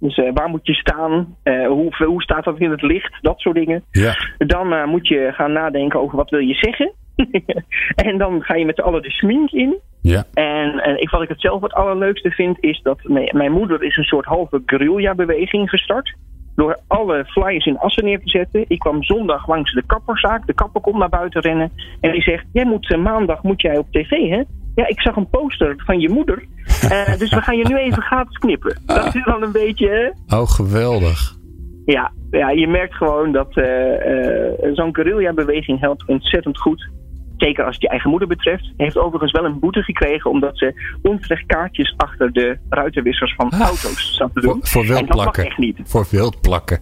Dus 0.01 0.17
uh, 0.17 0.31
waar 0.35 0.49
moet 0.49 0.67
je 0.67 0.75
staan? 0.75 1.37
Uh, 1.45 1.67
hoe, 1.67 2.05
hoe 2.07 2.23
staat 2.23 2.45
dat 2.45 2.59
in 2.59 2.71
het 2.71 2.83
licht? 2.83 3.19
Dat 3.21 3.39
soort 3.41 3.57
dingen. 3.57 3.85
Ja. 3.91 4.17
Dan 4.39 4.89
moet 4.89 5.09
je 5.09 5.31
gaan 5.35 5.53
nadenken 5.53 6.01
over 6.01 6.17
wat 6.17 6.31
wil 6.31 6.41
je 6.41 6.55
zeggen. 6.55 6.93
en 8.09 8.19
dan 8.19 8.43
ga 8.43 8.55
je 8.55 8.65
met 8.65 8.77
z'n 8.77 8.83
allen 8.83 9.03
de 9.03 9.11
smink 9.11 9.51
in. 9.51 9.79
Ja. 10.03 10.25
En, 10.35 10.79
en 10.79 11.01
ik, 11.01 11.11
wat 11.11 11.23
ik 11.23 11.29
het 11.29 11.41
zelf 11.41 11.63
het 11.63 11.73
allerleukste 11.73 12.31
vind, 12.31 12.57
is 12.61 12.81
dat 12.83 12.99
mijn, 13.03 13.37
mijn 13.37 13.53
moeder 13.53 13.83
is 13.83 13.97
een 13.97 14.05
soort 14.05 14.25
halve 14.25 14.63
guerrilla-beweging 14.67 15.71
gestart. 15.71 16.17
Door 16.57 16.79
alle 16.87 17.25
flyers 17.25 17.67
in 17.67 17.79
Assen 17.79 18.05
neer 18.05 18.21
te 18.21 18.29
zetten. 18.29 18.65
Ik 18.69 18.79
kwam 18.79 19.03
zondag 19.03 19.49
langs 19.49 19.73
de 19.73 19.83
kapperzaak. 19.87 20.47
De 20.47 20.55
kapper 20.55 20.81
komt 20.81 20.99
naar 20.99 21.09
buiten 21.09 21.41
rennen. 21.41 21.73
En 22.01 22.13
die 22.13 22.23
zegt, 22.23 22.47
jij 22.53 22.65
moet, 22.65 22.97
maandag 22.97 23.43
moet 23.43 23.61
jij 23.61 23.79
op 23.79 23.87
tv, 23.91 24.11
hè? 24.11 24.43
Ja, 24.75 24.87
ik 24.87 25.01
zag 25.01 25.17
een 25.17 25.29
poster 25.29 25.75
van 25.77 26.01
je 26.01 26.09
moeder. 26.09 26.45
Uh, 26.85 27.19
dus 27.19 27.31
we 27.31 27.43
gaan 27.43 27.57
je 27.57 27.69
nu 27.69 27.77
even 27.77 28.03
gratis 28.03 28.39
knippen. 28.39 28.83
Dat 28.87 29.15
is 29.15 29.25
dan 29.25 29.43
een 29.43 29.53
beetje... 29.53 30.15
Oh, 30.29 30.49
geweldig. 30.49 31.37
Ja, 31.85 32.13
ja, 32.31 32.51
je 32.51 32.69
merkt 32.69 32.95
gewoon 32.95 33.33
dat 33.33 33.57
uh, 33.57 33.65
uh, 33.65 34.75
zo'n 34.75 34.95
guerrilla-beweging 34.95 35.81
helpt 35.81 36.07
ontzettend 36.07 36.59
goed. 36.59 36.89
Zeker 37.38 37.64
als 37.64 37.75
het 37.75 37.83
je 37.83 37.88
eigen 37.88 38.11
moeder 38.11 38.28
betreft. 38.28 38.73
Heeft 38.76 38.97
overigens 38.97 39.33
wel 39.33 39.45
een 39.45 39.59
boete 39.59 39.83
gekregen 39.83 40.30
omdat 40.30 40.59
ze 40.59 40.97
onterecht 41.02 41.47
kaartjes 41.47 41.95
achter 41.97 42.33
de 42.33 42.59
ruitenwissers 42.68 43.35
van 43.35 43.50
ah, 43.50 43.61
auto's 43.61 44.14
zat 44.16 44.30
te 44.35 44.40
doen. 44.40 44.59
Voor, 44.61 44.66
voor 44.66 44.87
wild 44.87 45.07
plakken. 45.07 45.45
echt 45.45 45.59
niet. 45.59 45.78
Voor 45.85 46.07
wild 46.11 46.40
plakken. 46.40 46.80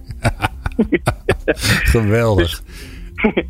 Geweldig. 1.94 2.62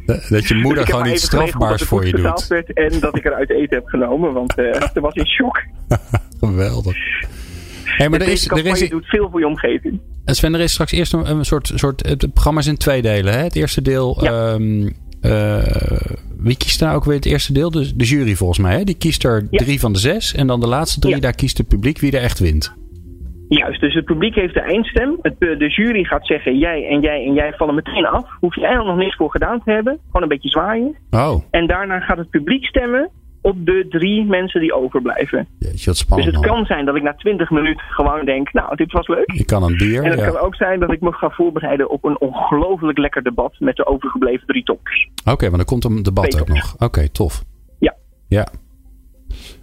Dus, 0.06 0.28
dat 0.28 0.48
je 0.48 0.54
moeder 0.54 0.84
dus 0.84 0.94
gewoon 0.94 1.12
iets 1.12 1.25
strafbaars 1.25 1.82
voor 1.82 2.06
je 2.06 2.12
doet. 2.12 2.46
Werd 2.46 2.72
en 2.72 3.00
dat 3.00 3.16
ik 3.16 3.25
er 3.25 3.34
uit 3.34 3.50
eten 3.50 3.76
heb 3.76 3.86
genomen, 3.86 4.32
want 4.32 4.58
uh, 4.58 4.72
ze 4.92 5.00
was 5.00 5.14
in 5.14 5.26
shock. 5.26 5.62
Geweldig. 6.40 6.96
Hey, 7.84 8.08
maar 8.08 8.20
er 8.20 8.28
is, 8.28 8.50
er 8.50 8.66
is, 8.66 8.88
doet 8.88 9.06
veel 9.06 9.30
voor 9.30 9.40
je 9.40 9.46
omgeving. 9.46 10.00
Sven, 10.25 10.54
er 10.54 10.60
is 10.60 10.72
straks 10.72 10.92
eerst 10.92 11.12
een, 11.12 11.30
een 11.30 11.45
soort, 11.45 11.73
soort. 11.75 12.06
Het 12.06 12.32
programma 12.32 12.60
is 12.60 12.66
in 12.66 12.76
twee 12.76 13.02
delen. 13.02 13.32
Hè? 13.32 13.42
Het 13.42 13.56
eerste 13.56 13.82
deel. 13.82 14.25
Ja. 14.25 14.52
Um, 14.52 14.95
uh, 15.23 15.64
wie 16.47 16.56
kiest 16.56 16.78
daar 16.80 16.95
ook 16.95 17.04
weer 17.04 17.15
het 17.15 17.26
eerste 17.26 17.52
deel? 17.52 17.71
De, 17.71 17.97
de 17.97 18.04
jury 18.04 18.35
volgens 18.35 18.59
mij. 18.59 18.76
Hè? 18.76 18.85
Die 18.85 18.97
kiest 18.97 19.25
er 19.25 19.47
Ja. 19.50 19.59
drie 19.65 19.80
van 19.80 19.93
de 19.93 19.99
zes. 19.99 20.35
En 20.35 20.47
dan 20.47 20.61
de 20.61 20.67
laatste 20.69 21.00
drie, 21.00 21.15
Ja. 21.15 21.21
daar 21.21 21.35
kiest 21.35 21.59
het 21.59 21.69
publiek 21.69 21.99
wie 21.99 22.13
er 22.17 22.23
echt 22.23 22.39
wint. 22.39 22.75
Juist, 23.49 23.80
dus 23.80 23.95
het 23.95 24.04
publiek 24.04 24.35
heeft 24.35 24.54
de 24.54 24.61
eindstem. 24.61 25.19
Het, 25.23 25.35
eh, 25.39 25.59
de 25.59 25.69
jury 25.69 26.04
gaat 26.04 26.26
zeggen: 26.26 26.59
jij 26.59 26.89
en 26.89 27.00
jij 27.00 27.25
en 27.26 27.35
jij 27.35 27.52
vallen 27.56 27.75
meteen 27.75 28.06
af. 28.06 28.28
Hoef 28.41 28.54
je 28.54 28.61
eigenlijk 28.61 28.95
nog 28.95 29.04
niks 29.04 29.17
voor 29.17 29.30
gedaan 29.30 29.63
te 29.65 29.71
hebben. 29.71 29.99
Gewoon 30.06 30.23
een 30.23 30.28
beetje 30.28 30.49
zwaaien. 30.49 30.95
Oh, 31.11 31.43
En 31.50 31.67
daarna 31.67 32.00
gaat 32.00 32.19
het 32.19 32.30
publiek 32.30 32.65
stemmen 32.65 33.11
op 33.47 33.67
de 33.67 33.87
drie 33.89 34.25
mensen 34.25 34.61
die 34.61 34.75
overblijven. 34.75 35.47
jeetje, 35.59 35.69
wat 35.69 35.95
Dus 35.95 35.99
spannend. 35.99 36.35
het 36.37 36.47
kan 36.47 36.65
zijn 36.65 36.85
dat 36.85 36.97
ik 36.97 37.02
na 37.02 37.15
twintig 37.15 37.50
minuten 37.50 37.85
gewoon 37.89 38.25
denk: 38.25 38.52
nou, 38.52 38.76
dit 38.76 38.93
was 38.93 39.09
leuk. 39.09 39.32
Je 39.32 39.45
kan 39.45 39.63
een 39.63 39.76
dier. 39.76 40.02
En 40.04 40.11
het 40.11 40.21
ja. 40.21 40.26
kan 40.26 40.39
ook 40.39 40.54
zijn 40.54 40.80
dat 40.80 40.93
ik 40.93 41.00
me 41.00 41.13
ga 41.13 41.30
voorbereiden 41.30 41.91
op 41.91 42.04
een 42.04 42.21
ongelooflijk 42.21 42.99
lekker 42.99 43.23
debat 43.23 43.54
met 43.59 43.76
de 43.76 43.87
overgebleven 43.87 44.47
drie 44.47 44.63
toppers. 44.63 45.09
Oké, 45.25 45.49
maar 45.49 45.56
dan 45.56 45.67
komt 45.67 45.85
een 45.85 46.02
debat 46.02 46.30
Twee 46.30 46.43
ook 46.43 46.49
nog. 46.49 46.75
Oké, 46.78 47.09
tof. 47.09 47.45
Ja. 47.78 47.95
Ja. 48.28 48.49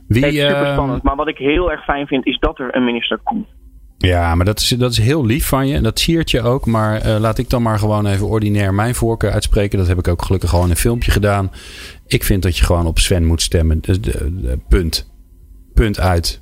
Wie, 0.08 0.26
Het 0.26 0.34
is 0.34 0.40
super 0.40 0.56
ehm, 0.56 0.74
spannend. 0.74 1.04
Maar 1.04 1.16
wat 1.16 1.28
ik 1.28 1.38
heel 1.38 1.72
erg 1.72 1.84
fijn 1.84 2.08
vind, 2.08 2.26
is 2.26 2.40
dat 2.40 2.60
er 2.60 2.76
een 2.76 2.84
minister 2.84 3.20
komt. 3.24 3.48
Ja, 4.08 4.36
maar 4.36 4.46
dat 4.46 4.60
is, 4.60 4.68
dat 4.68 4.92
is 4.92 4.98
heel 4.98 5.26
lief 5.26 5.48
van 5.48 5.68
je. 5.68 5.76
En 5.76 5.84
dat 5.84 6.00
siert 6.00 6.32
je 6.32 6.42
ook. 6.42 6.66
Maar 6.66 7.02
eh, 7.02 7.20
laat 7.20 7.38
ik 7.38 7.50
dan 7.50 7.62
maar 7.62 7.80
gewoon 7.80 8.06
even 8.06 8.28
ordinair 8.28 8.74
mijn 8.74 8.96
voorkeur 8.96 9.32
uitspreken. 9.32 9.78
Dat 9.78 9.88
heb 9.88 9.98
ik 9.98 10.08
ook 10.08 10.22
gelukkig 10.22 10.50
gewoon 10.50 10.66
in 10.66 10.72
een 10.72 10.78
filmpje 10.78 11.12
gedaan. 11.12 11.52
Ik 12.08 12.24
vind 12.24 12.44
dat 12.44 12.58
je 12.58 12.66
gewoon 12.66 12.86
op 12.86 13.00
Sven 13.00 13.26
moet 13.26 13.42
stemmen. 13.42 13.82
De- 13.82 14.60
punt. 14.68 15.12
Punt 15.74 16.00
uit. 16.00 16.42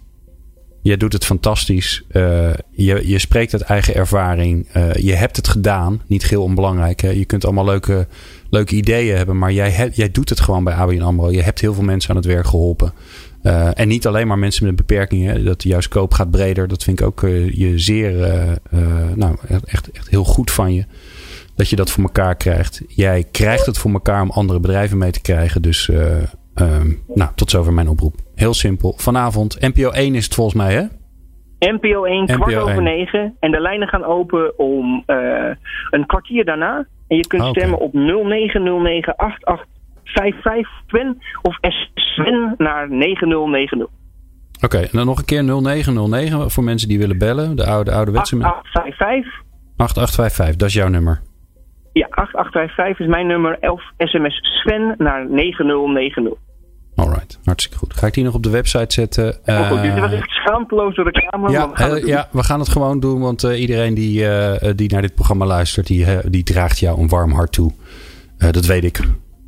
Je 0.81 0.97
doet 0.97 1.13
het 1.13 1.25
fantastisch. 1.25 2.03
Eh, 2.09 2.49
je, 2.71 3.07
je 3.07 3.19
spreekt 3.19 3.53
uit 3.53 3.61
eigen 3.61 3.95
ervaring. 3.95 4.67
Eh, 4.71 4.93
je 4.93 5.13
hebt 5.13 5.35
het 5.35 5.47
gedaan. 5.47 6.01
Niet 6.07 6.27
heel 6.27 6.43
onbelangrijk. 6.43 7.01
Je 7.01 7.25
kunt 7.25 7.45
allemaal 7.45 7.65
leuke, 7.65 8.07
leuke 8.49 8.75
ideeën 8.75 9.17
hebben. 9.17 9.37
Maar 9.37 9.51
jij, 9.51 9.91
jij 9.93 10.11
doet 10.11 10.29
het 10.29 10.39
gewoon 10.39 10.63
bij 10.63 10.73
ABN 10.73 11.01
AMRO. 11.01 11.31
Je 11.31 11.41
hebt 11.41 11.61
heel 11.61 11.73
veel 11.73 11.83
mensen 11.83 12.09
aan 12.09 12.15
het 12.15 12.25
werk 12.25 12.45
geholpen. 12.45 12.93
Eh, 13.43 13.79
en 13.79 13.87
niet 13.87 14.07
alleen 14.07 14.27
maar 14.27 14.39
mensen 14.39 14.65
met 14.65 14.75
beperkingen. 14.75 15.45
Dat 15.45 15.63
jouw 15.63 15.79
scope 15.79 16.15
gaat 16.15 16.31
breder. 16.31 16.67
Dat 16.67 16.83
vind 16.83 16.99
ik 16.99 17.05
ook 17.05 17.23
eh, 17.23 17.51
je 17.51 17.79
zeer, 17.79 18.23
eh, 18.23 19.11
nou, 19.15 19.35
echt, 19.65 19.91
echt 19.91 20.09
heel 20.09 20.23
goed 20.23 20.51
van 20.51 20.73
je. 20.73 20.85
Dat 21.55 21.69
je 21.69 21.75
dat 21.75 21.91
voor 21.91 22.03
elkaar 22.03 22.35
krijgt. 22.35 22.83
Jij 22.87 23.23
krijgt 23.31 23.65
het 23.65 23.77
voor 23.77 23.91
elkaar 23.91 24.21
om 24.21 24.31
andere 24.31 24.59
bedrijven 24.59 24.97
mee 24.97 25.11
te 25.11 25.21
krijgen. 25.21 25.61
Dus, 25.61 25.89
eh, 25.89 26.17
ehm, 26.53 26.91
nou, 27.07 27.31
tot 27.35 27.49
zover 27.49 27.73
mijn 27.73 27.89
oproep. 27.89 28.15
Heel 28.35 28.53
simpel. 28.53 28.93
Vanavond, 28.97 29.59
NPO 29.59 29.91
1 29.91 30.15
is 30.15 30.23
het 30.23 30.33
volgens 30.33 30.55
mij, 30.55 30.73
hè? 30.73 30.83
NPO 31.71 32.03
1, 32.03 32.25
kwart 32.25 32.51
NPO 32.51 32.61
over 32.61 32.75
1. 32.75 32.83
negen. 32.83 33.35
En 33.39 33.51
de 33.51 33.59
lijnen 33.59 33.87
gaan 33.87 34.03
open 34.03 34.59
om 34.59 35.03
een 35.89 36.05
kwartier 36.05 36.45
daarna. 36.45 36.87
En 37.07 37.17
je 37.17 37.27
kunt 37.27 37.41
Oké. 37.41 37.59
stemmen 37.59 37.79
op 37.79 37.93
09098855 37.93 39.80
Sven 40.87 41.21
of 41.41 41.57
Sven 41.95 42.55
naar 42.57 42.89
9090. 42.89 43.87
Oké, 44.61 44.77
en 44.77 44.89
dan 44.91 45.05
nog 45.05 45.17
een 45.17 45.25
keer 45.25 45.43
0909 45.43 46.51
voor 46.51 46.63
mensen 46.63 46.87
die 46.87 46.99
willen 46.99 47.17
bellen. 47.17 47.55
De 47.55 47.65
oude, 47.65 47.91
ouderwetse. 47.91 48.35
8855. 48.35 49.41
8855, 49.77 50.55
dat 50.55 50.67
is 50.67 50.73
jouw 50.73 50.87
nummer. 50.87 51.21
Ja, 51.93 52.07
8855 52.09 52.99
is 52.99 53.11
mijn 53.11 53.27
nummer. 53.27 53.57
11 53.59 53.81
sms 53.97 54.35
Sven 54.61 54.95
naar 54.97 55.29
9090. 55.29 56.33
Alright, 56.95 57.39
hartstikke 57.43 57.77
goed. 57.77 57.93
Ga 57.93 58.07
ik 58.07 58.13
die 58.13 58.23
nog 58.23 58.33
op 58.33 58.43
de 58.43 58.49
website 58.49 58.93
zetten? 58.93 59.37
Oh, 59.45 59.67
goed, 59.67 59.81
dit 59.81 59.91
Eh, 59.91 60.01
was 60.01 60.11
echt 60.11 60.29
schaamteloze 60.29 61.03
reclame. 61.03 61.51
Ja, 61.51 61.69
we 61.69 61.75
eh, 61.75 61.89
doen. 61.89 62.05
ja, 62.05 62.27
we 62.31 62.43
gaan 62.43 62.59
het 62.59 62.69
gewoon 62.69 62.99
doen, 62.99 63.21
want 63.21 63.43
eh, 63.43 63.61
iedereen 63.61 63.93
die, 63.93 64.25
die 64.75 64.91
naar 64.91 65.01
dit 65.01 65.15
programma 65.15 65.45
luistert, 65.45 65.87
die, 65.87 66.29
die 66.29 66.43
draagt 66.43 66.79
jou 66.79 67.01
een 67.01 67.07
warm 67.09 67.31
hart 67.31 67.51
toe. 67.51 67.71
Dat 68.37 68.65
weet 68.65 68.83
ik. 68.83 68.99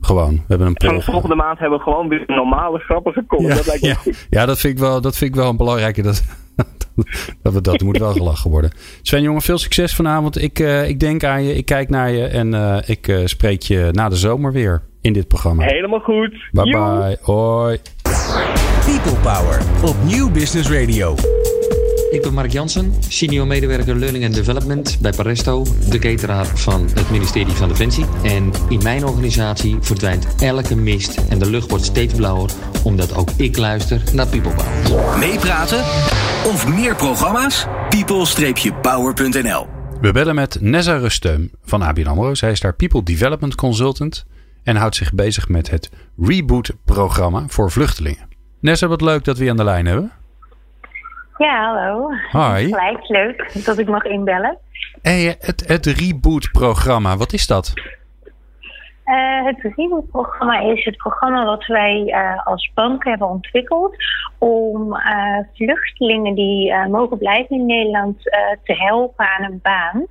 Gewoon. 0.05 0.31
We 0.33 0.41
hebben 0.47 0.67
een 0.67 0.75
Van 0.77 0.89
poll. 0.89 0.97
de 0.97 1.11
volgende 1.11 1.35
maand 1.35 1.59
hebben 1.59 1.77
we 1.77 1.83
gewoon 1.83 2.07
weer 2.07 2.23
een 2.27 2.35
normale, 2.35 2.79
grappige 2.79 3.23
column. 3.27 3.47
Ja, 3.47 3.55
dat 3.55 3.65
lijkt 3.65 4.25
ja. 4.29 4.45
dat 4.45 4.59
vind 4.59 4.73
ik 4.73 4.79
wel, 4.79 5.01
dat 5.01 5.17
vind 5.17 5.29
ik 5.29 5.35
wel 5.35 5.49
een 5.49 5.57
belangrijke. 5.57 6.01
Dat, 6.01 6.23
dat, 7.43 7.53
we 7.53 7.61
dat 7.61 7.81
moet 7.81 7.97
wel 7.97 8.11
gelachen 8.11 8.51
worden. 8.51 8.71
Sven, 9.01 9.21
jongen, 9.21 9.41
veel 9.41 9.57
succes 9.57 9.95
vanavond. 9.95 10.41
Ik, 10.41 10.59
eh, 10.59 10.87
ik 10.87 10.99
denk 10.99 11.23
aan 11.23 11.43
je, 11.43 11.55
ik 11.55 11.65
kijk 11.65 11.89
naar 11.89 12.11
je 12.11 12.27
en 12.27 12.53
eh, 12.53 12.77
ik 12.85 13.07
eh, 13.07 13.25
spreek 13.25 13.61
je 13.61 13.89
na 13.91 14.09
de 14.09 14.15
zomer 14.15 14.51
weer 14.51 14.81
in 15.01 15.13
dit 15.13 15.27
programma. 15.27 15.63
Helemaal 15.63 15.99
goed. 15.99 16.49
Bye 16.51 16.69
Joe. 16.69 16.99
bye. 16.99 17.17
Hoi. 17.21 17.77
People 18.85 19.19
Power 19.21 19.61
op 19.83 19.95
Nieuw 20.05 20.31
Business 20.31 20.71
Radio. 20.71 21.15
Ik 22.13 22.21
ben 22.21 22.33
Mark 22.33 22.51
Jansen, 22.51 22.93
senior 23.07 23.47
medewerker 23.47 23.95
Learning 23.95 24.25
and 24.25 24.33
Development 24.35 24.97
bij 25.01 25.11
Paresto, 25.11 25.65
de 25.89 25.99
cateraar 25.99 26.45
van 26.45 26.89
het 26.93 27.09
ministerie 27.09 27.53
van 27.53 27.67
Defensie. 27.67 28.05
En 28.23 28.51
in 28.69 28.83
mijn 28.83 29.05
organisatie 29.05 29.77
verdwijnt 29.81 30.35
elke 30.41 30.75
mist 30.75 31.17
en 31.29 31.39
de 31.39 31.49
lucht 31.49 31.69
wordt 31.69 31.85
steeds 31.85 32.13
blauwer, 32.13 32.51
omdat 32.83 33.15
ook 33.15 33.29
ik 33.29 33.57
luister 33.57 34.01
naar 34.13 34.27
People 34.27 34.53
Power. 34.53 35.17
Meepraten 35.19 35.79
of 36.45 36.67
meer 36.67 36.95
programma's? 36.95 37.65
people-power.nl 37.89 39.67
We 40.01 40.11
bellen 40.11 40.35
met 40.35 40.57
Nessa 40.61 40.97
Rustem 40.97 41.51
van 41.63 41.81
ABN 41.81 42.07
AMRO. 42.07 42.33
Zij 42.33 42.51
is 42.51 42.59
daar 42.59 42.75
People 42.75 43.03
Development 43.03 43.55
Consultant. 43.55 44.25
en 44.63 44.75
houdt 44.75 44.95
zich 44.95 45.13
bezig 45.13 45.49
met 45.49 45.69
het 45.69 45.89
Reboot-programma 46.17 47.43
voor 47.47 47.71
vluchtelingen. 47.71 48.27
Nessa, 48.59 48.87
wat 48.87 49.01
leuk 49.01 49.23
dat 49.23 49.37
we 49.37 49.43
je 49.43 49.49
aan 49.49 49.57
de 49.57 49.63
lijn 49.63 49.85
hebben. 49.85 50.11
Ja, 51.43 51.73
hallo. 51.73 52.09
Hoi. 52.31 52.67
Gelijk, 52.67 53.07
leuk 53.07 53.65
dat 53.65 53.77
ik 53.77 53.87
mag 53.87 54.03
inbellen. 54.03 54.57
Hey, 55.01 55.35
het, 55.39 55.67
het 55.67 55.85
Reboot-programma, 55.85 57.17
wat 57.17 57.33
is 57.33 57.47
dat? 57.47 57.73
Uh, 59.05 59.45
het 59.45 59.75
Reboot-programma 59.75 60.59
is 60.59 60.83
het 60.83 60.97
programma 60.97 61.45
wat 61.45 61.65
wij 61.65 62.03
uh, 62.05 62.45
als 62.45 62.71
bank 62.73 63.03
hebben 63.03 63.27
ontwikkeld 63.27 63.95
om 64.37 64.93
uh, 64.93 65.37
vluchtelingen 65.53 66.35
die 66.35 66.87
mogen 66.87 67.17
blijven 67.17 67.55
in 67.55 67.65
Nederland 67.65 68.21
te 68.63 68.73
helpen 68.73 69.25
aan 69.27 69.43
een 69.43 69.59
baan 69.61 70.05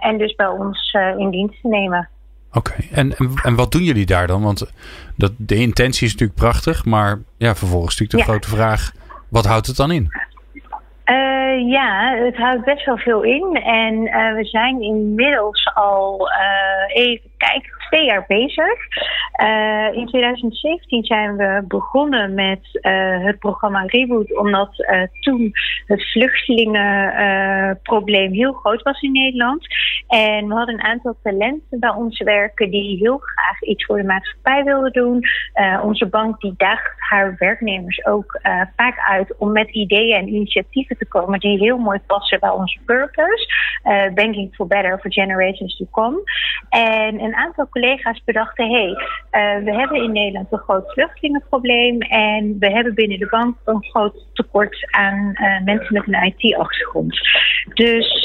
en 0.00 0.18
dus 0.18 0.34
bij 0.34 0.46
ons 0.46 0.96
in 1.18 1.30
dienst 1.30 1.60
te 1.60 1.68
nemen. 1.68 2.08
Oké, 2.52 2.58
okay. 2.58 2.88
en, 2.92 3.14
en, 3.42 3.54
wat 3.54 3.72
doen 3.72 3.82
jullie 3.82 4.06
daar 4.06 4.26
dan? 4.26 4.42
Want 4.42 4.72
dat, 5.16 5.32
de 5.36 5.56
intentie 5.56 6.06
is 6.06 6.12
natuurlijk 6.12 6.38
prachtig, 6.38 6.84
maar 6.84 7.18
ja, 7.36 7.54
vervolgens 7.54 7.98
natuurlijk 7.98 8.28
de 8.28 8.32
ja. 8.32 8.38
grote 8.38 8.56
vraag: 8.56 8.92
wat 9.28 9.44
houdt 9.44 9.66
het 9.66 9.76
dan 9.76 9.90
in? 9.90 10.08
Uh, 11.10 11.70
ja, 11.70 12.14
het 12.24 12.36
houdt 12.36 12.64
best 12.64 12.84
wel 12.84 12.96
veel 12.96 13.22
in. 13.22 13.62
En 13.62 13.94
uh, 13.94 14.34
we 14.34 14.44
zijn 14.44 14.82
inmiddels 14.82 15.70
al 15.74 16.28
uh, 16.28 16.96
even 16.96 17.30
kijken, 17.36 17.72
twee 17.88 18.04
jaar 18.04 18.24
bezig. 18.28 18.78
in 19.92 20.06
2017 20.06 21.04
zijn 21.04 21.36
we 21.36 21.64
begonnen 21.68 22.34
met 22.34 22.60
het 23.22 23.38
programma 23.38 23.82
Reboot, 23.86 24.38
omdat 24.38 24.86
toen 25.20 25.52
het 25.86 26.10
vluchtelingenprobleem 26.10 28.32
heel 28.32 28.52
groot 28.52 28.82
was 28.82 29.00
in 29.00 29.12
Nederland. 29.12 29.66
En 30.08 30.48
we 30.48 30.54
hadden 30.54 30.74
een 30.74 30.84
aantal 30.84 31.16
talenten 31.22 31.80
bij 31.80 31.90
ons 31.90 32.22
werken 32.22 32.70
die 32.70 32.98
heel 32.98 33.18
graag 33.18 33.62
iets 33.62 33.84
voor 33.84 33.96
de 33.96 34.04
maatschappij 34.04 34.64
wilden 34.64 34.92
doen. 34.92 35.24
onze 35.82 36.06
bank 36.06 36.40
die 36.40 36.54
daagt 36.56 36.94
haar 36.96 37.34
werknemers 37.38 38.06
ook 38.06 38.40
vaak 38.76 38.98
uit 39.08 39.36
om 39.38 39.52
met 39.52 39.68
ideeën 39.68 40.16
en 40.16 40.28
initiatieven 40.28 40.98
te 40.98 41.06
komen 41.06 41.40
die 41.40 41.58
heel 41.58 41.78
mooi 41.78 42.00
passen 42.06 42.40
bij 42.40 42.50
onze 42.50 42.78
purpose. 42.84 43.48
Banking 44.14 44.54
for 44.54 44.66
better 44.66 44.98
for 44.98 45.12
generations 45.12 45.76
to 45.76 45.86
come. 45.90 46.22
En 46.68 47.25
een 47.26 47.34
aantal 47.34 47.68
collega's 47.68 48.22
bedachten, 48.24 48.68
hé, 48.68 48.94
hey, 49.30 49.58
uh, 49.58 49.64
we 49.64 49.74
hebben 49.74 50.02
in 50.02 50.12
Nederland 50.12 50.52
een 50.52 50.58
groot 50.58 50.92
vluchtelingenprobleem 50.92 52.00
en 52.00 52.56
we 52.58 52.70
hebben 52.70 52.94
binnen 52.94 53.18
de 53.18 53.26
bank 53.26 53.56
een 53.64 53.84
groot 53.84 54.26
tekort 54.32 54.88
aan 54.90 55.30
uh, 55.34 55.64
mensen 55.64 55.94
met 55.94 56.02
een 56.06 56.34
IT-achtergrond. 56.36 57.18
Dus 57.74 58.24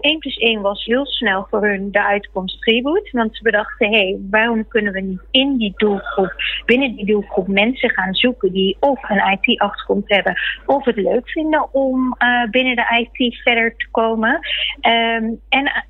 1 0.00 0.18
plus 0.18 0.36
1 0.36 0.60
was 0.60 0.84
heel 0.84 1.06
snel 1.06 1.46
voor 1.50 1.66
hun 1.66 1.90
de 1.90 2.04
uitkomst 2.04 2.64
reboot, 2.64 3.10
want 3.10 3.36
ze 3.36 3.42
bedachten, 3.42 3.90
hé, 3.90 3.96
hey, 3.96 4.18
waarom 4.30 4.68
kunnen 4.68 4.92
we 4.92 5.00
niet 5.00 5.22
in 5.30 5.56
die 5.56 5.72
doelgroep, 5.76 6.34
binnen 6.64 6.96
die 6.96 7.06
doelgroep 7.06 7.48
mensen 7.48 7.90
gaan 7.90 8.14
zoeken 8.14 8.52
die 8.52 8.76
of 8.80 9.10
een 9.10 9.38
IT-achtergrond 9.40 10.08
hebben 10.08 10.34
of 10.66 10.84
het 10.84 10.96
leuk 10.96 11.28
vinden 11.28 11.74
om 11.74 12.16
uh, 12.18 12.50
binnen 12.50 12.76
de 12.76 13.08
IT 13.16 13.42
verder 13.42 13.76
te 13.76 13.86
komen. 13.90 14.40
Um, 14.80 15.40
en 15.48 15.84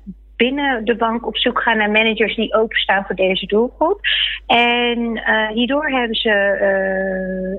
binnen 0.45 0.85
de 0.85 0.95
bank 0.95 1.27
op 1.27 1.37
zoek 1.37 1.61
gaan 1.61 1.77
naar 1.77 1.91
managers 1.91 2.35
die 2.35 2.53
openstaan 2.53 3.05
voor 3.05 3.15
deze 3.15 3.45
doelgroep. 3.45 3.99
En 4.47 4.99
uh, 4.99 5.47
hierdoor 5.47 5.89
hebben 5.89 6.15
ze, 6.15 6.35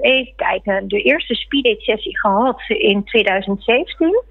uh, 0.01 0.11
even 0.13 0.33
kijken, 0.37 0.89
de 0.89 1.03
eerste 1.03 1.35
speeddate 1.35 1.81
sessie 1.81 2.19
gehad 2.19 2.63
in 2.69 3.05
2017. 3.05 4.23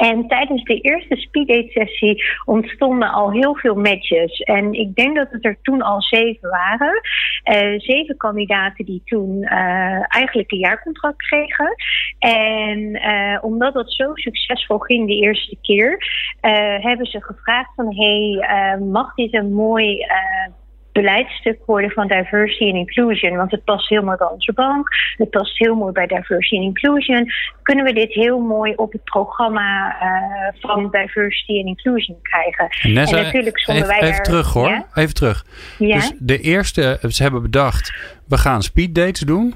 En 0.00 0.28
tijdens 0.28 0.64
de 0.64 0.80
eerste 0.80 1.16
speeddate 1.16 1.70
sessie 1.70 2.24
ontstonden 2.44 3.10
al 3.10 3.32
heel 3.32 3.56
veel 3.56 3.74
matches. 3.74 4.40
En 4.40 4.72
ik 4.72 4.94
denk 4.94 5.16
dat 5.16 5.28
het 5.30 5.44
er 5.44 5.58
toen 5.62 5.82
al 5.82 6.02
zeven 6.02 6.50
waren. 6.50 7.00
Uh, 7.44 7.80
zeven 7.80 8.16
kandidaten 8.16 8.84
die 8.84 9.02
toen 9.04 9.36
uh, 9.42 10.14
eigenlijk 10.14 10.52
een 10.52 10.58
jaarcontract 10.58 11.16
kregen. 11.16 11.74
En 12.18 12.78
uh, 12.78 13.38
omdat 13.40 13.74
dat 13.74 13.92
zo 13.92 14.14
succesvol 14.14 14.78
ging 14.78 15.06
de 15.06 15.20
eerste 15.20 15.56
keer, 15.62 16.04
hebben 16.80 17.06
ze 17.06 17.22
gevraagd 17.22 17.70
van 17.74 17.94
hey, 17.96 18.44
mag 18.78 19.14
dit 19.14 19.34
een 19.34 19.52
mooi 19.52 20.06
beleidstuk 20.92 21.58
worden 21.66 21.90
van 21.90 22.08
diversity 22.08 22.64
and 22.64 22.74
inclusion. 22.74 23.36
Want 23.36 23.50
het 23.50 23.64
past 23.64 23.88
heel 23.88 24.02
mooi 24.02 24.16
bij 24.16 24.28
onze 24.28 24.52
bank. 24.52 24.88
Het 25.16 25.30
past 25.30 25.58
heel 25.58 25.74
mooi 25.74 25.92
bij 25.92 26.06
diversity 26.06 26.56
and 26.56 26.64
inclusion. 26.64 27.32
Kunnen 27.62 27.84
we 27.84 27.92
dit 27.92 28.12
heel 28.12 28.38
mooi 28.38 28.72
op 28.74 28.92
het 28.92 29.04
programma 29.04 29.96
uh, 30.02 30.60
van 30.60 30.90
diversity 30.90 31.58
and 31.58 31.66
inclusion 31.66 32.16
krijgen? 32.22 32.94
Nessa, 32.94 33.16
en 33.16 33.24
natuurlijk 33.24 33.58
stonden 33.58 33.84
even, 33.84 34.00
wij 34.00 34.08
even 34.08 34.22
terug 34.22 34.52
hoor. 34.52 34.68
Ja? 34.68 34.86
Even 34.94 35.14
terug. 35.14 35.44
Ja? 35.78 35.94
Dus 35.94 36.12
de 36.18 36.40
eerste, 36.40 36.98
ze 37.08 37.22
hebben 37.22 37.42
bedacht, 37.42 37.94
we 38.28 38.38
gaan 38.38 38.62
speeddates 38.62 39.20
doen. 39.20 39.54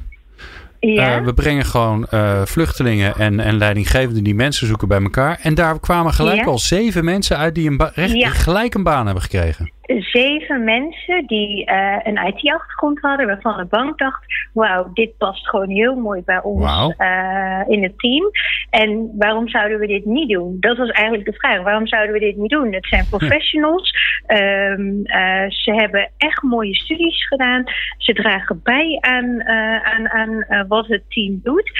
Ja. 0.80 1.18
Uh, 1.18 1.24
we 1.24 1.34
brengen 1.34 1.64
gewoon 1.64 2.06
uh, 2.10 2.42
vluchtelingen 2.44 3.14
en, 3.14 3.40
en 3.40 3.58
leidinggevenden 3.58 4.24
die 4.24 4.34
mensen 4.34 4.66
zoeken 4.66 4.88
bij 4.88 5.02
elkaar. 5.02 5.38
En 5.42 5.54
daar 5.54 5.80
kwamen 5.80 6.12
gelijk 6.12 6.46
al 6.46 6.58
zeven 6.58 7.04
mensen 7.04 7.36
uit 7.36 7.54
die 7.54 7.70
een 7.70 7.90
recht, 7.94 8.38
gelijk 8.38 8.74
een 8.74 8.82
baan 8.82 9.04
hebben 9.04 9.22
gekregen 9.22 9.72
zeven 9.86 10.64
mensen 10.64 11.26
die 11.26 11.70
uh, 11.70 11.96
een 12.02 12.26
IT-achtergrond 12.26 13.00
hadden, 13.00 13.26
waarvan 13.26 13.56
de 13.56 13.64
bank 13.64 13.98
dacht: 13.98 14.24
wauw, 14.52 14.90
dit 14.92 15.16
past 15.16 15.48
gewoon 15.48 15.68
heel 15.68 15.94
mooi 15.94 16.22
bij 16.24 16.42
ons 16.42 16.64
wow. 16.64 16.92
uh, 16.98 17.62
in 17.66 17.82
het 17.82 17.98
team. 17.98 18.30
En 18.70 19.12
waarom 19.18 19.48
zouden 19.48 19.78
we 19.78 19.86
dit 19.86 20.04
niet 20.04 20.28
doen? 20.28 20.56
Dat 20.60 20.76
was 20.76 20.90
eigenlijk 20.90 21.26
de 21.26 21.38
vraag. 21.38 21.62
Waarom 21.62 21.86
zouden 21.86 22.12
we 22.12 22.20
dit 22.20 22.36
niet 22.36 22.50
doen? 22.50 22.72
Het 22.72 22.86
zijn 22.86 23.06
professionals. 23.10 23.92
um, 24.26 25.00
uh, 25.04 25.50
ze 25.50 25.74
hebben 25.74 26.10
echt 26.16 26.42
mooie 26.42 26.74
studies 26.74 27.26
gedaan. 27.26 27.64
Ze 27.98 28.12
dragen 28.12 28.60
bij 28.62 28.98
aan, 29.00 29.44
aan, 29.82 30.10
aan 30.10 30.66
wat 30.68 30.86
het 30.86 31.02
team 31.08 31.40
doet. 31.42 31.70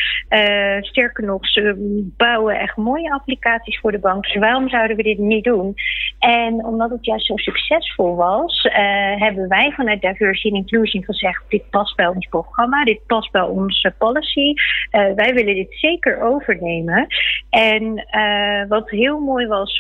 sterker 0.81 1.25
nog, 1.25 1.49
ze 1.49 1.75
bouwen 2.17 2.59
echt 2.59 2.77
mooie 2.77 3.13
applicaties 3.13 3.79
voor 3.81 3.93
de 3.93 3.99
bank. 3.99 4.25
Dus 4.25 4.35
waarom 4.35 4.69
zouden 4.69 4.97
we 4.97 5.03
dit 5.03 5.19
niet 5.19 5.45
doen? 5.45 5.75
En 6.19 6.65
omdat 6.65 6.91
het 6.91 7.05
juist 7.05 7.27
zo 7.27 7.37
succesvol 7.37 7.94
was, 7.97 8.65
uh, 8.65 9.21
hebben 9.21 9.49
wij 9.49 9.73
vanuit 9.73 10.01
Diversity 10.01 10.49
and 10.49 10.57
Inclusion 10.57 11.05
gezegd: 11.05 11.43
dit 11.49 11.71
past 11.71 11.97
bij 11.97 12.07
ons 12.07 12.27
programma, 12.27 12.85
dit 12.85 13.07
past 13.07 13.33
bij 13.33 13.43
onze 13.43 13.95
policy. 13.99 14.49
Uh, 14.49 15.15
wij 15.15 15.35
willen 15.35 15.55
dit 15.55 15.75
zeker 15.79 16.23
overnemen. 16.23 17.07
En 17.51 18.07
uh, 18.11 18.69
wat 18.69 18.91
heel 18.91 19.21
mooi 19.21 19.47
was 19.47 19.77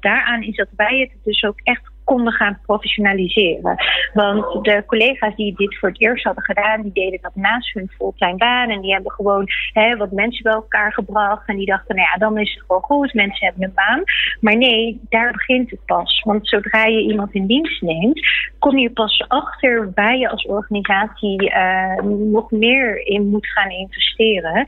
daaraan 0.00 0.42
is 0.42 0.56
dat 0.56 0.68
wij 0.76 0.98
het 0.98 1.24
dus 1.24 1.44
ook 1.44 1.60
echt 1.62 1.90
konden 2.12 2.32
gaan 2.32 2.58
professionaliseren. 2.66 3.76
Want 4.12 4.64
de 4.64 4.82
collega's 4.86 5.36
die 5.36 5.54
dit 5.56 5.78
voor 5.78 5.88
het 5.88 6.00
eerst 6.00 6.24
hadden 6.24 6.44
gedaan, 6.44 6.82
die 6.82 6.92
deden 6.92 7.18
dat 7.22 7.34
naast 7.34 7.74
hun 7.74 7.90
fulltime 7.96 8.36
baan. 8.36 8.68
En 8.70 8.80
die 8.80 8.92
hebben 8.92 9.12
gewoon 9.12 9.46
hè, 9.72 9.96
wat 9.96 10.10
mensen 10.12 10.42
bij 10.42 10.52
elkaar 10.52 10.92
gebracht. 10.92 11.48
En 11.48 11.56
die 11.56 11.66
dachten, 11.66 11.96
nou 11.96 12.08
ja, 12.12 12.18
dan 12.18 12.38
is 12.38 12.52
het 12.54 12.62
gewoon 12.66 12.82
goed, 12.82 13.14
mensen 13.14 13.46
hebben 13.46 13.64
een 13.64 13.74
baan. 13.74 14.02
Maar 14.40 14.56
nee, 14.56 15.00
daar 15.08 15.32
begint 15.32 15.70
het 15.70 15.84
pas. 15.84 16.22
Want 16.24 16.48
zodra 16.48 16.84
je 16.84 17.00
iemand 17.00 17.32
in 17.32 17.46
dienst 17.46 17.82
neemt, 17.82 18.20
kom 18.58 18.78
je 18.78 18.90
pas 18.90 19.24
achter 19.28 19.90
waar 19.94 20.16
je 20.16 20.28
als 20.28 20.46
organisatie 20.46 21.42
uh, 21.42 22.02
nog 22.32 22.50
meer 22.50 23.06
in 23.06 23.28
moet 23.28 23.46
gaan 23.46 23.70
investeren. 23.70 24.64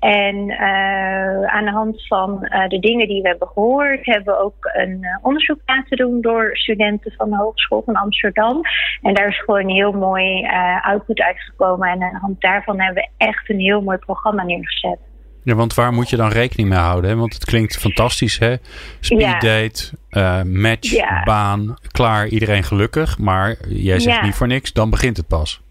En 0.00 0.36
uh, 0.36 1.44
aan 1.44 1.64
de 1.64 1.70
hand 1.70 2.06
van 2.06 2.38
uh, 2.42 2.68
de 2.68 2.78
dingen 2.78 3.08
die 3.08 3.22
we 3.22 3.28
hebben 3.28 3.48
gehoord, 3.48 4.06
hebben 4.06 4.34
we 4.34 4.40
ook 4.40 4.70
een 4.74 5.06
onderzoek 5.22 5.60
laten 5.66 5.96
doen 5.96 6.20
door 6.20 6.50
studenten 6.56 6.84
van 7.16 7.30
de 7.30 7.36
Hogeschool 7.36 7.82
van 7.84 7.94
Amsterdam. 7.94 8.60
En 9.02 9.14
daar 9.14 9.28
is 9.28 9.40
gewoon 9.40 9.60
een 9.60 9.74
heel 9.74 9.92
mooi 9.92 10.42
uh, 10.42 10.86
output 10.86 11.20
uitgekomen. 11.20 11.88
En 11.88 12.02
aan 12.02 12.12
de 12.12 12.18
hand 12.18 12.40
daarvan 12.40 12.80
hebben 12.80 13.02
we 13.02 13.24
echt 13.24 13.50
een 13.50 13.60
heel 13.60 13.80
mooi 13.80 13.98
programma 13.98 14.42
neergezet. 14.42 14.98
Ja, 15.42 15.54
want 15.54 15.74
waar 15.74 15.92
moet 15.92 16.10
je 16.10 16.16
dan 16.16 16.30
rekening 16.30 16.68
mee 16.68 16.78
houden? 16.78 17.10
Hè? 17.10 17.16
Want 17.16 17.34
het 17.34 17.44
klinkt 17.44 17.76
fantastisch, 17.76 18.38
hè? 18.38 18.54
Speeddate, 19.00 19.92
ja. 20.08 20.38
uh, 20.38 20.44
match, 20.44 20.90
ja. 20.90 21.22
baan, 21.24 21.76
klaar, 21.90 22.26
iedereen 22.26 22.62
gelukkig. 22.62 23.18
Maar 23.18 23.56
jij 23.68 23.98
zegt 23.98 24.16
ja. 24.16 24.24
niet 24.24 24.34
voor 24.34 24.46
niks, 24.46 24.72
dan 24.72 24.90
begint 24.90 25.16
het 25.16 25.26
pas 25.26 25.64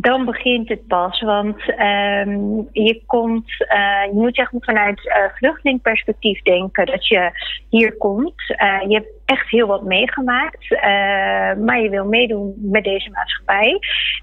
dan 0.00 0.24
begint 0.24 0.68
het 0.68 0.86
pas. 0.86 1.20
Want 1.20 1.56
um, 1.68 2.68
je 2.72 3.02
komt, 3.06 3.50
uh, 3.50 4.04
je 4.04 4.10
moet 4.12 4.38
echt 4.38 4.52
vanuit 4.58 5.04
uh, 5.04 5.14
vluchtelingperspectief 5.34 6.42
denken 6.42 6.86
dat 6.86 7.06
je 7.08 7.30
hier 7.68 7.96
komt. 7.96 8.42
Uh, 8.48 8.80
je 8.88 8.94
hebt 8.94 9.12
echt 9.24 9.50
heel 9.50 9.66
wat 9.66 9.82
meegemaakt, 9.82 10.70
maar 11.64 11.80
je 11.80 11.88
wil 11.90 12.04
meedoen 12.04 12.54
met 12.56 12.84
deze 12.84 13.10
maatschappij. 13.10 13.78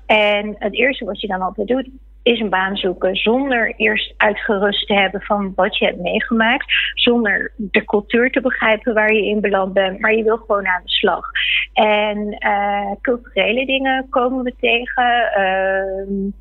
En 0.06 0.56
het 0.60 0.74
eerste 0.74 1.06
wat 1.06 1.22
je 1.22 1.28
dan 1.28 1.42
altijd 1.42 1.68
doet, 1.68 1.90
is 2.24 2.40
een 2.40 2.50
baan 2.50 2.76
zoeken 2.76 3.16
zonder 3.16 3.74
eerst 3.78 4.14
uitgerust 4.18 4.88
te 4.88 4.94
hebben 4.94 5.22
van 5.22 5.54
wat 5.56 5.78
je 5.78 5.86
hebt 5.86 6.00
meegemaakt. 6.00 6.66
Zonder 6.94 7.52
de 7.56 7.86
cultuur 7.86 8.32
te 8.32 8.42
begrijpen 8.42 8.94
waar 8.94 9.14
je 9.14 9.26
in 9.26 9.42
beland 9.42 9.74
bent. 9.74 10.00
Maar 10.00 10.14
je 10.14 10.24
wil 10.24 10.38
gewoon 10.38 10.68
aan 10.68 10.82
de 10.84 10.92
slag. 10.92 11.26
En 11.74 12.38
uh, 12.40 12.92
culturele 13.02 13.66
dingen 13.66 14.08
komen 14.10 14.44
we 14.44 14.54
tegen. 14.60 15.32
Uh, 15.38 16.34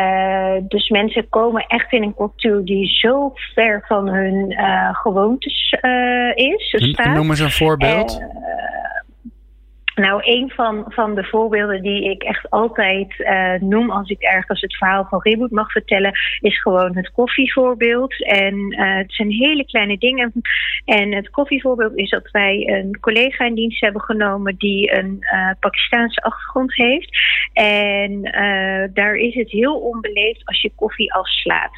uh, 0.00 0.62
dus 0.68 0.88
mensen 0.88 1.28
komen 1.28 1.64
echt 1.66 1.92
in 1.92 2.02
een 2.02 2.14
cultuur 2.14 2.64
die 2.64 2.88
zo 2.88 3.32
ver 3.54 3.84
van 3.86 4.08
hun 4.08 4.54
gewoontes 4.92 5.76
is. 6.34 6.70
Dus 6.70 6.96
noem 7.14 7.30
eens 7.30 7.40
een 7.40 7.50
voorbeeld 7.50 8.20
Nou, 10.00 10.20
een 10.24 10.50
van, 10.50 10.84
van 10.88 11.14
de 11.14 11.24
voorbeelden 11.24 11.82
die 11.82 12.10
ik 12.10 12.22
echt 12.22 12.50
altijd 12.50 13.18
uh, 13.18 13.54
noem 13.60 13.90
als 13.90 14.08
ik 14.10 14.20
ergens 14.20 14.60
het 14.60 14.76
verhaal 14.76 15.06
van 15.10 15.20
Reboot 15.22 15.50
mag 15.50 15.72
vertellen, 15.72 16.12
is 16.40 16.62
gewoon 16.62 16.96
het 16.96 17.10
koffievoorbeeld. 17.12 18.24
En 18.24 18.54
uh, 18.54 18.96
het 18.96 19.12
zijn 19.12 19.30
hele 19.30 19.64
kleine 19.64 19.98
dingen. 19.98 20.32
En 20.84 21.14
het 21.14 21.30
koffievoorbeeld 21.30 21.96
is 21.96 22.10
dat 22.10 22.30
wij 22.30 22.68
een 22.68 23.00
collega 23.00 23.44
in 23.44 23.54
dienst 23.54 23.80
hebben 23.80 24.02
genomen 24.02 24.54
die 24.56 24.98
een 24.98 25.16
uh, 25.20 25.50
Pakistaanse 25.60 26.22
achtergrond 26.22 26.74
heeft. 26.74 27.18
En 27.52 28.22
daar 28.94 29.14
is 29.14 29.34
het 29.34 29.50
heel 29.50 29.78
onbeleefd 29.78 30.46
als 30.46 30.60
je 30.60 30.72
koffie 30.76 31.12
afslaat. 31.12 31.70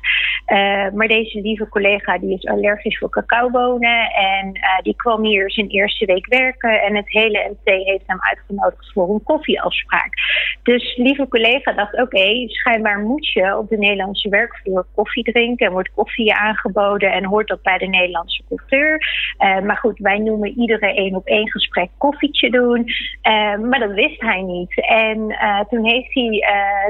maar 0.95 1.09
deze 1.09 1.41
lieve 1.41 1.69
collega 1.69 2.19
die 2.19 2.35
is 2.35 2.47
allergisch 2.47 2.99
voor 2.99 3.11
cacaobonen 3.11 4.11
en 4.11 4.53
die 4.83 4.97
kwam 4.97 5.25
hier 5.25 5.51
zijn 5.51 5.69
eerste 5.69 6.07
week 6.07 6.27
werken 6.27 6.83
en 6.83 6.97
het 6.97 7.11
hele 7.13 7.49
MT 7.51 7.85
heeft 7.85 8.11
hem 8.13 8.23
uitgenodigd 8.23 8.93
voor 8.93 9.09
een 9.11 9.23
koffieafspraak. 9.23 10.15
Dus 10.63 10.97
lieve 10.97 11.29
collega 11.29 11.73
dacht, 11.73 12.01
oké, 12.01 12.49
schijnbaar 12.49 12.99
moet 12.99 13.33
je 13.33 13.59
op 13.59 13.69
de 13.69 13.79
Nederlandse 13.79 14.29
werkvloer 14.29 14.87
koffie 14.95 15.25
drinken 15.25 15.67
en 15.67 15.73
wordt 15.73 15.95
koffie 15.95 16.35
aangeboden 16.35 17.13
en 17.13 17.25
hoort 17.25 17.49
dat 17.49 17.63
bij 17.63 17.79
de 17.79 17.87
Nederlandse 17.87 18.43
cultuur. 18.49 19.07
Uh, 19.39 19.61
maar 19.61 19.77
goed, 19.77 19.99
wij 19.99 20.19
noemen 20.19 20.59
iedere 20.59 20.95
één 20.95 21.15
op 21.15 21.27
één 21.27 21.51
gesprek 21.51 21.91
koffietje 21.99 22.51
doen. 22.51 22.85
Uh, 23.23 23.57
maar 23.59 23.79
dat 23.79 23.93
wist 23.93 24.21
hij 24.21 24.43
niet. 24.43 24.87
En 24.87 25.19
uh, 25.19 25.61
toen 25.61 25.85
heeft 25.85 26.15
hij 26.15 26.45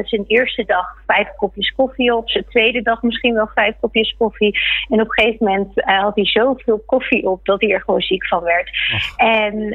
zijn 0.04 0.24
eerste 0.26 0.64
dag 0.64 0.86
vijf 1.06 1.28
kopjes 1.36 1.72
koffie 1.74 2.16
op, 2.16 2.30
zijn 2.30 2.44
tweede 2.48 2.82
dag 2.82 3.02
misschien 3.02 3.34
wel 3.34 3.50
vijf 3.54 3.74
kopjes 3.80 4.14
koffie. 4.18 4.58
En 4.88 5.00
op 5.00 5.06
een 5.06 5.24
gegeven 5.24 5.46
moment 5.46 5.72
had 5.74 6.14
hij 6.14 6.26
zoveel 6.26 6.82
koffie 6.86 7.26
op 7.28 7.44
dat 7.44 7.60
hij 7.60 7.70
er 7.70 7.80
gewoon 7.80 8.00
ziek 8.00 8.26
van 8.26 8.42
werd. 8.42 8.70
En 9.16 9.68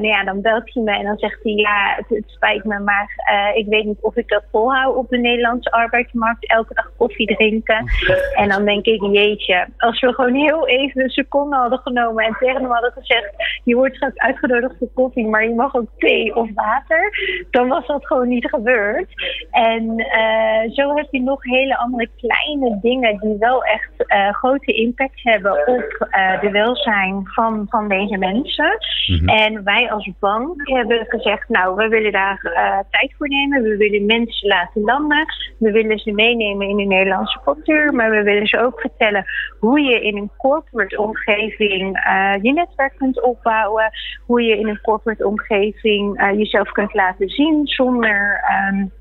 nou 0.00 0.06
ja, 0.06 0.24
dan 0.24 0.40
belt 0.40 0.61
hij 0.72 0.82
me 0.82 0.90
en 0.90 1.04
dan 1.04 1.18
zegt 1.18 1.42
hij: 1.42 1.52
Ja, 1.52 1.94
het, 1.96 2.08
het 2.08 2.24
spijt 2.26 2.64
me, 2.64 2.78
maar 2.78 3.22
uh, 3.32 3.56
ik 3.56 3.66
weet 3.66 3.84
niet 3.84 4.00
of 4.00 4.16
ik 4.16 4.28
dat 4.28 4.44
volhoud 4.50 4.96
op 4.96 5.08
de 5.08 5.18
Nederlandse 5.18 5.70
arbeidsmarkt. 5.70 6.50
Elke 6.50 6.74
dag 6.74 6.92
koffie 6.96 7.36
drinken. 7.36 7.84
En 8.32 8.48
dan 8.48 8.64
denk 8.64 8.86
ik: 8.86 9.02
Jeetje, 9.02 9.66
als 9.78 10.00
we 10.00 10.14
gewoon 10.14 10.34
heel 10.34 10.68
even 10.68 11.02
een 11.02 11.10
seconde 11.10 11.56
hadden 11.56 11.78
genomen 11.78 12.24
en 12.24 12.36
tegen 12.38 12.60
hem 12.60 12.70
hadden 12.70 12.92
gezegd: 12.92 13.30
Je 13.64 13.74
wordt 13.74 13.94
straks 13.94 14.16
uitgenodigd 14.18 14.74
voor 14.78 14.88
koffie, 14.94 15.26
maar 15.26 15.44
je 15.44 15.54
mag 15.54 15.74
ook 15.74 15.88
thee 15.98 16.36
of 16.36 16.48
water. 16.54 17.12
Dan 17.50 17.68
was 17.68 17.86
dat 17.86 18.06
gewoon 18.06 18.28
niet 18.28 18.48
gebeurd. 18.48 19.08
En 19.50 19.82
uh, 19.98 20.74
zo 20.74 20.96
heb 20.96 21.06
je 21.10 21.22
nog 21.22 21.44
hele 21.44 21.76
andere 21.78 22.08
kleine 22.16 22.78
dingen 22.82 23.18
die 23.20 23.36
wel 23.38 23.64
echt 23.64 23.90
uh, 24.06 24.32
grote 24.32 24.72
impact 24.72 25.22
hebben 25.22 25.52
op 25.66 26.08
de 26.40 26.50
welzijn 26.50 27.20
van, 27.24 27.66
van 27.68 27.88
deze 27.88 28.16
mensen. 28.16 28.78
Mm 29.06 29.18
-hmm. 29.18 29.28
En 29.28 29.64
wij 29.64 29.90
als 29.90 30.10
bank 30.18 30.41
hebben 30.62 31.06
gezegd, 31.08 31.48
nou, 31.48 31.74
we 31.76 31.88
willen 31.88 32.12
daar 32.12 32.40
uh, 32.44 32.78
tijd 32.90 33.14
voor 33.18 33.28
nemen. 33.28 33.62
We 33.62 33.76
willen 33.76 34.06
mensen 34.06 34.48
laten 34.48 34.82
landen. 34.82 35.26
We 35.58 35.70
willen 35.70 35.98
ze 35.98 36.12
meenemen 36.12 36.68
in 36.68 36.76
de 36.76 36.84
Nederlandse 36.84 37.40
cultuur. 37.44 37.94
Maar 37.94 38.10
we 38.10 38.22
willen 38.22 38.46
ze 38.46 38.60
ook 38.60 38.80
vertellen 38.80 39.24
hoe 39.58 39.80
je 39.80 40.02
in 40.02 40.16
een 40.16 40.30
corporate 40.38 41.00
omgeving 41.00 41.96
uh, 41.96 42.34
je 42.42 42.52
netwerk 42.52 42.96
kunt 42.96 43.22
opbouwen. 43.22 43.90
Hoe 44.26 44.42
je 44.42 44.58
in 44.58 44.68
een 44.68 44.80
corporate 44.80 45.26
omgeving 45.26 46.20
uh, 46.20 46.38
jezelf 46.38 46.72
kunt 46.72 46.94
laten 46.94 47.28
zien 47.28 47.66
zonder... 47.66 48.44
Um, 48.70 48.92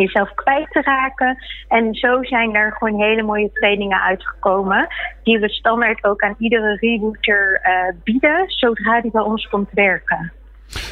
jezelf 0.00 0.34
kwijt 0.34 0.70
te 0.70 0.80
raken. 0.80 1.36
En 1.68 1.94
zo 1.94 2.22
zijn 2.22 2.54
er 2.54 2.72
gewoon 2.72 3.00
hele 3.00 3.22
mooie 3.22 3.52
trainingen 3.52 4.00
uitgekomen. 4.00 4.86
Die 5.22 5.38
we 5.38 5.48
standaard 5.48 6.04
ook 6.04 6.22
aan 6.22 6.34
iedere 6.38 6.76
rebooter 6.76 7.60
uh, 7.64 8.02
bieden. 8.04 8.44
Zodra 8.46 9.00
die 9.00 9.10
bij 9.10 9.22
ons 9.22 9.48
komt 9.48 9.68
werken. 9.72 10.32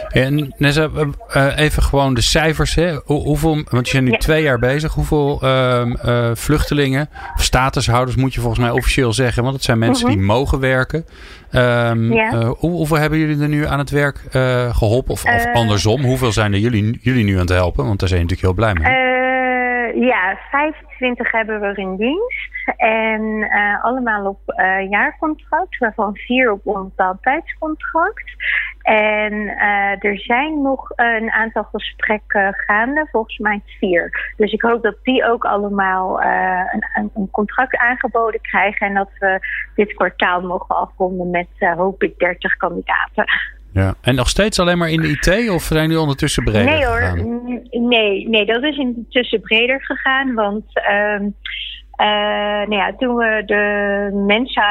En 0.09 0.55
Nessa, 0.59 0.89
uh, 1.37 1.59
even 1.59 1.83
gewoon 1.83 2.15
de 2.15 2.21
cijfers. 2.21 2.75
Hè? 2.75 2.95
hoeveel, 3.05 3.63
want 3.71 3.89
je 3.89 3.93
bent 3.93 4.05
nu 4.05 4.11
ja. 4.11 4.19
twee 4.19 4.43
jaar 4.43 4.59
bezig. 4.59 4.93
Hoeveel 4.93 5.41
uh, 5.45 5.83
uh, 6.05 6.31
vluchtelingen 6.35 7.09
of 7.35 7.43
statushouders 7.43 8.17
moet 8.17 8.35
je 8.35 8.41
volgens 8.41 8.61
mij 8.61 8.71
officieel 8.71 9.13
zeggen? 9.13 9.43
Want 9.43 9.55
het 9.55 9.65
zijn 9.65 9.79
mensen 9.79 10.07
-huh. 10.07 10.17
die 10.17 10.25
mogen 10.25 10.61
werken. 10.61 11.05
Um, 11.53 12.13
ja. 12.13 12.45
hoe, 12.45 12.71
hoeveel 12.71 12.97
hebben 12.97 13.19
jullie 13.19 13.43
er 13.43 13.49
nu 13.49 13.67
aan 13.67 13.79
het 13.79 13.91
werk 13.91 14.21
geholpen? 14.73 15.13
Of, 15.13 15.25
of 15.25 15.45
andersom, 15.53 16.03
hoeveel 16.03 16.33
zijn 16.33 16.53
er 16.53 16.59
jullie, 16.59 16.99
jullie 17.03 17.25
nu 17.25 17.33
aan 17.33 17.41
het 17.41 17.49
helpen? 17.49 17.87
Want 17.87 18.01
daar 18.01 18.09
zijn 18.09 18.21
je 18.21 18.27
natuurlijk 18.27 18.59
heel 18.59 18.73
blij 18.73 18.75
mee. 18.75 19.12
Ja, 19.95 20.39
25 20.51 21.33
hebben 21.33 21.61
we 21.61 21.75
in 21.75 21.97
dienst. 21.97 22.69
En 22.77 23.23
uh, 23.23 23.85
allemaal 23.85 24.27
op 24.27 24.41
uh, 24.47 24.91
jaarcontract, 24.91 25.79
waarvan 25.79 26.17
vier 26.17 26.53
op 26.53 26.67
onbepaald 26.67 27.23
tijdscontract. 27.23 28.31
En 28.83 29.33
er 29.99 30.19
zijn 30.19 30.63
nog 30.63 30.91
een 30.97 31.31
aantal 31.31 31.63
gesprekken 31.63 32.55
gaande, 32.55 33.09
volgens 33.11 33.39
mij 33.39 33.63
vier. 33.79 34.33
Dus 34.37 34.53
ik 34.53 34.63
hoop 34.63 34.83
dat 34.83 34.97
die 35.03 35.25
ook 35.25 35.45
allemaal 35.45 36.23
een, 36.23 37.11
een, 37.15 37.31
contract 37.31 37.77
aangeboden 37.77 38.41
krijgen. 38.41 38.87
En 38.87 38.95
dat 38.95 39.11
we 39.19 39.39
dit 39.75 39.95
kwartaal 39.95 40.41
mogen 40.41 40.77
afronden 40.77 41.31
met, 41.31 41.49
hoop 41.77 42.03
ik, 42.03 42.19
30 42.19 42.57
kandidaten. 42.57 43.25
Ja. 43.73 43.95
En 44.01 44.15
nog 44.15 44.29
steeds 44.29 44.59
alleen 44.59 44.79
maar 44.79 44.91
in 44.91 45.01
de 45.01 45.09
IT 45.09 45.51
of 45.51 45.63
zijn 45.63 45.89
die 45.89 46.01
ondertussen 46.01 46.45
breder 46.45 46.65
nee, 46.65 46.87
hoor. 46.87 47.01
gegaan? 47.01 47.69
Nee, 47.71 48.29
nee, 48.29 48.47
dat 48.47 48.63
is 48.63 48.77
intussen 48.77 49.41
breder 49.41 49.85
gegaan. 49.85 50.35
Want 50.35 50.65
uh, 50.91 51.21
uh, 52.03 52.67
nou 52.69 52.75
ja, 52.75 52.95
toen 52.99 53.17
we 53.17 53.43
de 53.47 54.25
mensen 54.27 54.63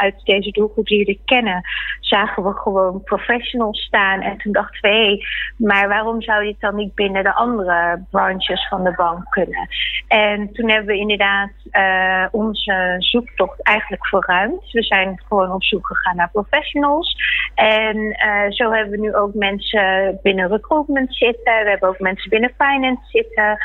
uit 0.00 0.14
deze 0.24 0.50
doelgroep 0.50 0.88
leren 0.88 1.18
kennen, 1.24 1.62
zagen 2.10 2.42
we 2.42 2.52
gewoon 2.52 3.02
professionals 3.02 3.80
staan. 3.80 4.20
En 4.20 4.38
toen 4.38 4.52
dachten 4.52 4.80
we, 4.80 4.88
hé, 4.88 5.04
hey, 5.04 5.24
maar 5.56 5.88
waarom 5.88 6.22
zou 6.22 6.44
dit 6.44 6.60
dan 6.60 6.74
niet 6.74 6.94
binnen 6.94 7.24
de 7.24 7.34
andere 7.34 8.04
branches 8.10 8.68
van 8.68 8.84
de 8.84 8.92
bank 8.96 9.30
kunnen? 9.30 9.68
En 10.08 10.52
toen 10.52 10.70
hebben 10.70 10.94
we 10.94 11.00
inderdaad 11.00 11.50
uh, 11.72 12.26
onze 12.30 12.94
zoektocht 12.98 13.62
eigenlijk 13.62 14.06
verruimd. 14.06 14.70
We 14.72 14.82
zijn 14.82 15.22
gewoon 15.28 15.52
op 15.52 15.64
zoek 15.64 15.86
gegaan 15.86 16.16
naar 16.16 16.30
professionals. 16.30 17.16
En 17.54 17.96
uh, 17.96 18.50
zo 18.50 18.70
hebben 18.70 18.90
we 18.90 19.00
nu 19.00 19.14
ook 19.14 19.34
mensen 19.34 20.18
binnen 20.22 20.48
recruitment 20.48 21.14
zitten. 21.14 21.62
We 21.64 21.70
hebben 21.70 21.88
ook 21.88 21.98
mensen 21.98 22.30
binnen 22.30 22.54
finance 22.58 23.02
zitten. 23.08 23.58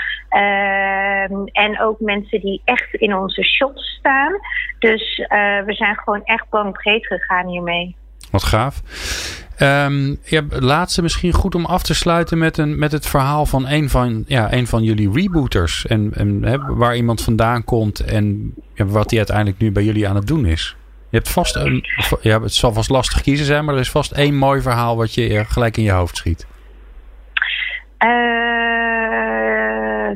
en 1.51 1.79
ook 1.81 1.99
mensen 1.99 2.41
die 2.41 2.61
echt 2.65 2.93
in 2.93 3.15
onze 3.15 3.43
shops 3.43 3.95
staan. 3.99 4.33
Dus 4.79 5.17
uh, 5.17 5.27
we 5.63 5.73
zijn 5.73 5.95
gewoon 5.95 6.23
echt 6.23 6.49
bankbreed 6.49 7.07
gegaan 7.07 7.47
hiermee. 7.47 7.95
Wat 8.35 8.43
gaaf. 8.43 8.81
Um, 9.59 10.19
laatste 10.49 11.01
misschien 11.01 11.33
goed 11.33 11.55
om 11.55 11.65
af 11.65 11.83
te 11.83 11.93
sluiten 11.95 12.37
met, 12.37 12.57
een, 12.57 12.79
met 12.79 12.91
het 12.91 13.05
verhaal 13.05 13.45
van 13.45 13.67
een 13.67 13.89
van, 13.89 14.23
ja, 14.27 14.53
een 14.53 14.67
van 14.67 14.83
jullie 14.83 15.11
rebooters. 15.11 15.85
En, 15.85 16.11
en 16.13 16.77
waar 16.77 16.95
iemand 16.95 17.21
vandaan 17.21 17.63
komt 17.63 17.99
en 17.99 18.53
ja, 18.73 18.85
wat 18.85 19.09
hij 19.09 19.17
uiteindelijk 19.17 19.57
nu 19.57 19.71
bij 19.71 19.83
jullie 19.83 20.07
aan 20.07 20.15
het 20.15 20.27
doen 20.27 20.45
is. 20.45 20.75
Je 21.09 21.17
hebt 21.17 21.29
vast 21.29 21.55
een, 21.55 21.85
ja, 22.21 22.41
het 22.41 22.53
zal 22.53 22.73
vast 22.73 22.89
lastig 22.89 23.21
kiezen 23.21 23.45
zijn, 23.45 23.65
maar 23.65 23.73
er 23.73 23.79
is 23.79 23.91
vast 23.91 24.11
één 24.11 24.35
mooi 24.35 24.61
verhaal 24.61 24.97
wat 24.97 25.13
je 25.13 25.45
gelijk 25.45 25.77
in 25.77 25.83
je 25.83 25.91
hoofd 25.91 26.17
schiet. 26.17 26.47
Uh, 28.05 28.09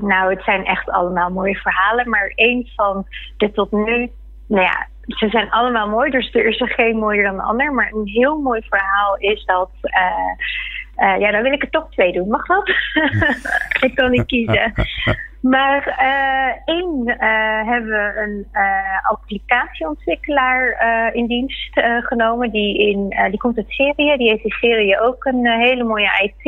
nou, 0.01 0.33
het 0.33 0.43
zijn 0.43 0.65
echt 0.65 0.89
allemaal 0.89 1.29
mooie 1.29 1.55
verhalen. 1.55 2.09
Maar 2.09 2.31
één 2.35 2.67
van 2.75 3.05
de 3.37 3.51
tot 3.51 3.71
nu, 3.71 4.11
nou 4.47 4.63
ja, 4.63 4.87
ze 5.17 5.29
zijn 5.29 5.49
allemaal 5.49 5.89
mooi. 5.89 6.11
Dus 6.11 6.33
er 6.33 6.45
is 6.45 6.61
er 6.61 6.69
geen 6.69 6.97
mooier 6.97 7.23
dan 7.23 7.35
de 7.35 7.41
ander. 7.41 7.73
Maar 7.73 7.91
een 7.91 8.07
heel 8.07 8.37
mooi 8.37 8.61
verhaal 8.69 9.17
is 9.17 9.45
dat. 9.45 9.69
Uh, 9.81 11.07
uh, 11.07 11.19
ja, 11.19 11.31
dan 11.31 11.41
wil 11.41 11.51
ik 11.51 11.61
er 11.61 11.69
toch 11.69 11.91
twee 11.91 12.11
doen. 12.11 12.27
Mag 12.27 12.45
dat? 12.45 12.69
ik 13.87 13.91
kan 13.95 14.11
niet 14.11 14.25
kiezen. 14.25 14.73
Maar 15.41 15.97
uh, 16.01 16.75
één 16.75 17.15
hebben 17.65 17.89
we 17.89 18.13
een 18.15 18.47
applicatieontwikkelaar 19.09 20.79
in 21.13 21.27
dienst 21.27 21.79
genomen. 21.99 22.51
Die, 22.51 22.77
in, 22.77 23.15
die 23.29 23.39
komt 23.39 23.57
uit 23.57 23.69
Syrië. 23.69 24.17
Die 24.17 24.29
heeft 24.29 24.43
in 24.43 24.51
Syrië 24.51 24.97
ook 24.97 25.25
een 25.25 25.47
hele 25.47 25.83
mooie 25.83 26.09
IT 26.21 26.43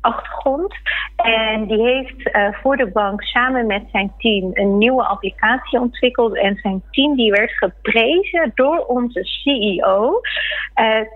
achtergrond. 0.00 0.74
En 1.16 1.66
die 1.66 1.82
heeft 1.82 2.30
voor 2.62 2.76
de 2.76 2.90
bank 2.90 3.22
samen 3.22 3.66
met 3.66 3.82
zijn 3.92 4.12
team 4.18 4.50
een 4.52 4.78
nieuwe 4.78 5.04
applicatie 5.04 5.80
ontwikkeld. 5.80 6.36
En 6.36 6.56
zijn 6.56 6.82
team 6.90 7.16
die 7.16 7.30
werd 7.30 7.50
geprezen 7.50 8.52
door 8.54 8.78
onze 8.86 9.24
CEO 9.24 10.20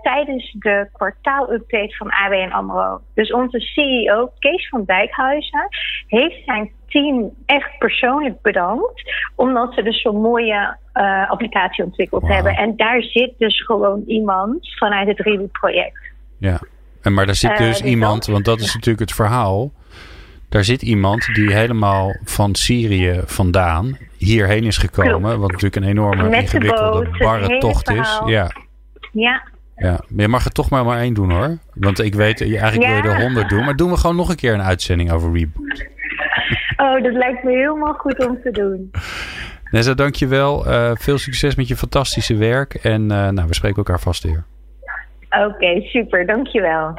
tijdens 0.01 0.55
de 0.59 0.89
kwartaalupdate 0.93 1.95
van 1.95 2.09
ABN 2.09 2.51
AMRO. 2.51 3.01
Dus 3.13 3.31
onze 3.31 3.59
CEO 3.59 4.31
Kees 4.39 4.69
van 4.69 4.83
Dijkhuizen, 4.85 5.67
heeft 6.07 6.43
zijn 6.45 6.71
team 6.87 7.33
echt 7.45 7.77
persoonlijk 7.77 8.41
bedankt. 8.41 9.03
Omdat 9.35 9.73
ze 9.73 9.83
dus 9.83 10.01
zo'n 10.01 10.21
mooie 10.21 10.77
uh, 10.93 11.29
applicatie 11.31 11.83
ontwikkeld 11.83 12.21
wow. 12.21 12.31
hebben. 12.31 12.55
En 12.55 12.75
daar 12.75 13.01
zit 13.01 13.33
dus 13.37 13.65
gewoon 13.65 14.03
iemand 14.05 14.77
vanuit 14.77 15.07
het 15.07 15.19
Reboot-project. 15.19 16.13
Ja, 16.39 16.59
en 17.05 17.13
maar 17.13 17.25
daar 17.25 17.35
zit 17.35 17.57
dus, 17.57 17.59
uh, 17.59 17.67
dus 17.67 17.81
iemand, 17.81 18.25
want 18.25 18.45
dat 18.45 18.59
is 18.59 18.73
natuurlijk 18.73 18.99
het 18.99 19.13
verhaal. 19.13 19.71
Daar 20.49 20.63
zit 20.63 20.81
iemand 20.81 21.29
die 21.33 21.53
helemaal 21.53 22.15
van 22.23 22.55
Syrië 22.55 23.21
vandaan 23.25 23.97
hierheen 24.17 24.63
is 24.63 24.77
gekomen. 24.77 25.19
Klopt. 25.21 25.37
Wat 25.37 25.51
natuurlijk 25.51 25.75
een 25.75 25.83
enorme 25.89 26.29
Met 26.29 26.41
ingewikkelde, 26.41 27.09
boot, 27.09 27.17
barre 27.17 27.57
tocht 27.57 27.89
is. 27.89 28.21
Ja. 28.25 28.51
Ja, 29.11 29.43
Ja, 29.75 29.99
maar 30.09 30.21
je 30.21 30.27
mag 30.27 30.45
er 30.45 30.51
toch 30.51 30.69
maar 30.69 30.85
maar 30.85 30.99
één 30.99 31.13
doen 31.13 31.31
hoor. 31.31 31.57
Want 31.73 31.99
ik 31.99 32.13
weet, 32.15 32.39
je- 32.39 32.45
eigenlijk 32.57 32.91
wil 32.91 32.95
je 32.95 33.09
er 33.09 33.19
Ja. 33.19 33.25
honderd 33.25 33.49
doen. 33.49 33.65
Maar 33.65 33.75
doen 33.75 33.89
we 33.91 33.97
gewoon 33.97 34.15
nog 34.15 34.29
een 34.29 34.35
keer 34.35 34.53
een 34.53 34.61
uitzending 34.63 35.11
over 35.11 35.33
Reboot. 35.33 35.85
Oh, 36.77 37.03
dat 37.03 37.13
lijkt 37.13 37.43
me 37.43 37.51
helemaal 37.51 37.93
goed 37.93 38.27
om 38.27 38.37
te 38.43 38.51
doen. 38.51 38.91
Nessa, 39.71 39.93
dankjewel. 39.93 40.65
Eh 40.65 40.91
veel 40.93 41.17
succes 41.17 41.55
met 41.55 41.67
je 41.67 41.75
fantastische 41.75 42.35
werk. 42.35 42.73
En 42.73 43.01
eh, 43.11 43.29
nou, 43.29 43.47
we 43.47 43.53
spreken 43.53 43.77
elkaar 43.77 43.99
vast 43.99 44.23
weer. 44.23 44.43
Oké, 45.29 45.81
super. 45.81 46.25
Dankjewel. 46.25 46.93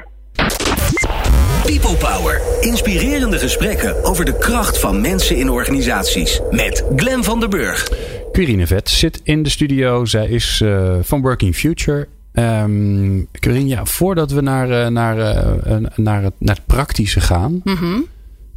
People 1.67 1.97
Power. 1.97 2.41
Inspirerende 2.61 3.39
gesprekken 3.39 4.05
over 4.05 4.25
de 4.25 4.39
kracht 4.39 4.81
van 4.81 5.01
mensen 5.01 5.37
in 5.37 5.51
organisaties. 5.51 6.41
Met 6.51 6.85
Glen 6.97 7.25
van 7.25 7.41
der 7.41 7.49
Burg. 7.49 7.89
Quirine 8.33 8.67
Vet 8.67 8.89
zit 8.89 9.21
in 9.25 9.43
de 9.43 9.51
studio. 9.51 10.05
Zij 10.05 10.27
is 10.27 10.61
eh, 10.65 10.97
van 11.01 11.21
Working 11.21 11.55
Future. 11.55 12.07
Ehm 12.33 13.23
Quirine, 13.33 13.69
ja, 13.69 13.85
voordat 13.85 14.31
we 14.31 14.41
naar, 14.41 14.71
eh, 14.71 14.87
naar, 14.87 15.19
eh, 15.19 15.77
naar, 15.97 16.23
het, 16.23 16.35
naar 16.39 16.55
het 16.55 16.67
praktische 16.67 17.21
gaan. 17.21 17.61
Mhm. 17.65 18.01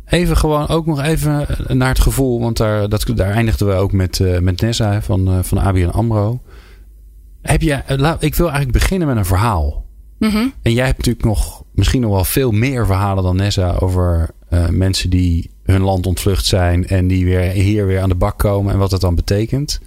Even 0.10 0.38
gewoon 0.38 0.68
ook 0.68 0.86
nog 0.86 1.04
even 1.04 1.48
naar 1.68 1.90
het 1.90 2.00
gevoel. 2.00 2.40
Want 2.40 2.58
daar, 2.58 2.90
dat, 2.90 3.06
daar 3.16 3.32
eindigden 3.32 3.68
we 3.68 3.74
ook 3.74 3.92
met, 3.92 4.20
eh, 4.20 4.40
met 4.40 4.62
Nessa 4.62 5.02
van, 5.02 5.28
eh, 5.28 5.40
van 5.42 5.58
ABN 5.58 5.90
AMRO. 5.92 6.40
Heb 7.42 7.62
je, 7.62 7.74
eh, 7.74 8.14
ik 8.20 8.36
wil 8.36 8.50
eigenlijk 8.50 8.78
beginnen 8.78 9.08
met 9.08 9.18
een 9.18 9.26
verhaal. 9.26 9.86
Mhm. 10.18 10.48
En 10.62 10.74
jij 10.74 10.86
hebt 10.86 10.98
natuurlijk 10.98 11.26
nog 11.26 11.64
misschien 11.72 12.02
nog 12.02 12.12
wel 12.12 12.24
veel 12.24 12.52
meer 12.52 12.86
verhalen 12.86 13.24
dan 13.24 13.36
Nessa 13.36 13.76
over 13.80 14.30
eh, 14.50 14.68
mensen 14.68 15.10
die 15.10 15.50
hun 15.64 15.82
land 15.82 16.06
ontvlucht 16.06 16.46
zijn 16.46 16.88
en 16.88 17.08
die 17.08 17.26
weer 17.26 17.42
hier 17.42 17.86
weer 17.86 18.02
aan 18.02 18.10
de 18.10 18.16
bak 18.16 18.38
komen 18.38 18.74
en 18.74 18.80
wat 18.80 18.90
dat 18.90 19.02
dan 19.02 19.16
betekent. 19.16 19.80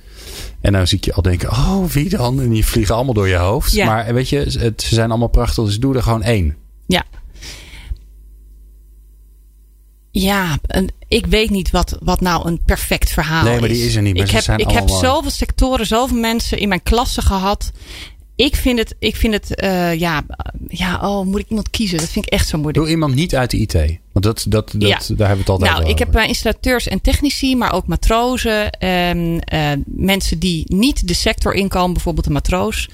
En 0.61 0.73
nou 0.73 0.87
zie 0.87 0.99
ik 0.99 1.05
je 1.05 1.13
al 1.13 1.23
denken, 1.23 1.51
oh 1.51 1.85
wie 1.85 2.09
dan? 2.09 2.41
En 2.41 2.49
die 2.49 2.67
vliegen 2.67 2.95
allemaal 2.95 3.15
door 3.15 3.29
je 3.29 3.37
hoofd. 3.37 3.73
Ja. 3.73 3.87
Maar 3.87 4.15
weet 4.15 4.29
je, 4.29 4.39
het, 4.39 4.83
ze 4.83 4.95
zijn 4.95 5.11
allemaal 5.11 5.29
prachtig, 5.29 5.65
dus 5.65 5.81
doe 5.81 5.97
er 5.97 6.03
gewoon 6.03 6.23
één. 6.23 6.57
Ja. 6.87 7.05
Ja, 10.15 10.59
een- 10.63 10.91
ik 11.09 11.27
weet 11.27 11.51
niet 11.51 11.71
wat, 11.71 11.99
wat 12.03 12.21
nou 12.21 12.47
een 12.49 12.63
perfect 12.65 13.11
verhaal 13.11 13.45
is. 13.45 13.51
Nee, 13.51 13.61
maar 13.61 13.69
die 13.69 13.87
is 13.87 13.95
er 13.95 14.03
niet, 14.03 14.15
maar 14.17 14.25
Ik 14.25 14.31
heb, 14.31 14.43
zijn 14.43 14.59
ik 14.59 14.71
heb 14.71 14.89
zoveel 14.89 15.31
sectoren, 15.31 15.87
zoveel 15.87 16.17
mensen 16.17 16.59
in 16.59 16.69
mijn 16.69 16.83
klasse 16.83 17.23
gehad. 17.23 17.71
Ik 18.37 18.57
vind 18.57 18.79
het, 18.79 18.95
ik 18.99 19.17
vind 19.17 19.35
het 19.35 19.55
eh, 19.55 19.95
ja, 19.95 20.23
ja, 20.69 20.99
oh, 21.03 21.27
moet 21.27 21.41
ik 21.41 21.49
iemand 21.49 21.71
kiezen? 21.71 21.99
Dat 21.99 22.09
vind 22.09 22.27
ik 22.27 22.33
echt 22.33 22.49
zo 22.49 22.57
moeilijk. 22.59 22.85
Doe 22.85 22.93
iemand 22.95 23.15
niet 23.15 23.35
uit 23.37 23.51
de 23.51 23.57
IT. 23.59 23.73
Want 24.13 24.25
dat, 24.25 24.45
dat, 24.49 24.73
dat, 24.75 24.89
Ja. 24.89 24.89
daar 24.89 25.29
hebben 25.29 25.29
we 25.29 25.39
het 25.39 25.49
altijd 25.49 25.71
Nou, 25.71 25.83
over. 25.83 25.93
ik 25.93 25.99
heb 25.99 26.15
eh, 26.15 26.29
installateurs 26.29 26.89
en 26.89 27.01
technici, 27.01 27.57
maar 27.57 27.73
ook 27.73 27.87
matrozen. 27.87 28.71
ehm, 28.71 29.39
eh, 29.39 29.71
mensen 29.87 30.39
die 30.39 30.65
niet 30.67 31.09
de 31.09 31.15
sector 31.15 31.55
inkomen, 31.55 31.93
bijvoorbeeld 31.93 32.27
een 32.27 32.33
matroos. 32.33 32.89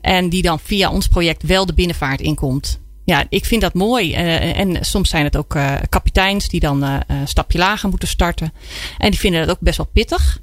En 0.00 0.28
die 0.28 0.42
dan 0.42 0.58
via 0.64 0.90
ons 0.90 1.06
project 1.08 1.42
wel 1.42 1.66
de 1.66 1.74
binnenvaart 1.74 2.20
inkomt. 2.20 2.78
Ja, 3.04 3.24
ik 3.28 3.44
vind 3.44 3.60
dat 3.60 3.74
mooi. 3.74 4.12
Eh, 4.12 4.58
en 4.58 4.76
soms 4.80 5.10
zijn 5.10 5.24
het 5.24 5.36
ook 5.36 5.54
eh, 5.54 5.74
kapiteins 5.88 6.48
die 6.48 6.60
dan 6.60 6.82
eh, 6.82 6.96
een 7.06 7.28
stapje 7.28 7.58
lager 7.58 7.88
moeten 7.88 8.08
starten. 8.08 8.52
En 8.98 9.10
die 9.10 9.20
vinden 9.20 9.40
dat 9.40 9.50
ook 9.50 9.60
best 9.60 9.76
wel 9.76 9.88
pittig. 9.92 10.42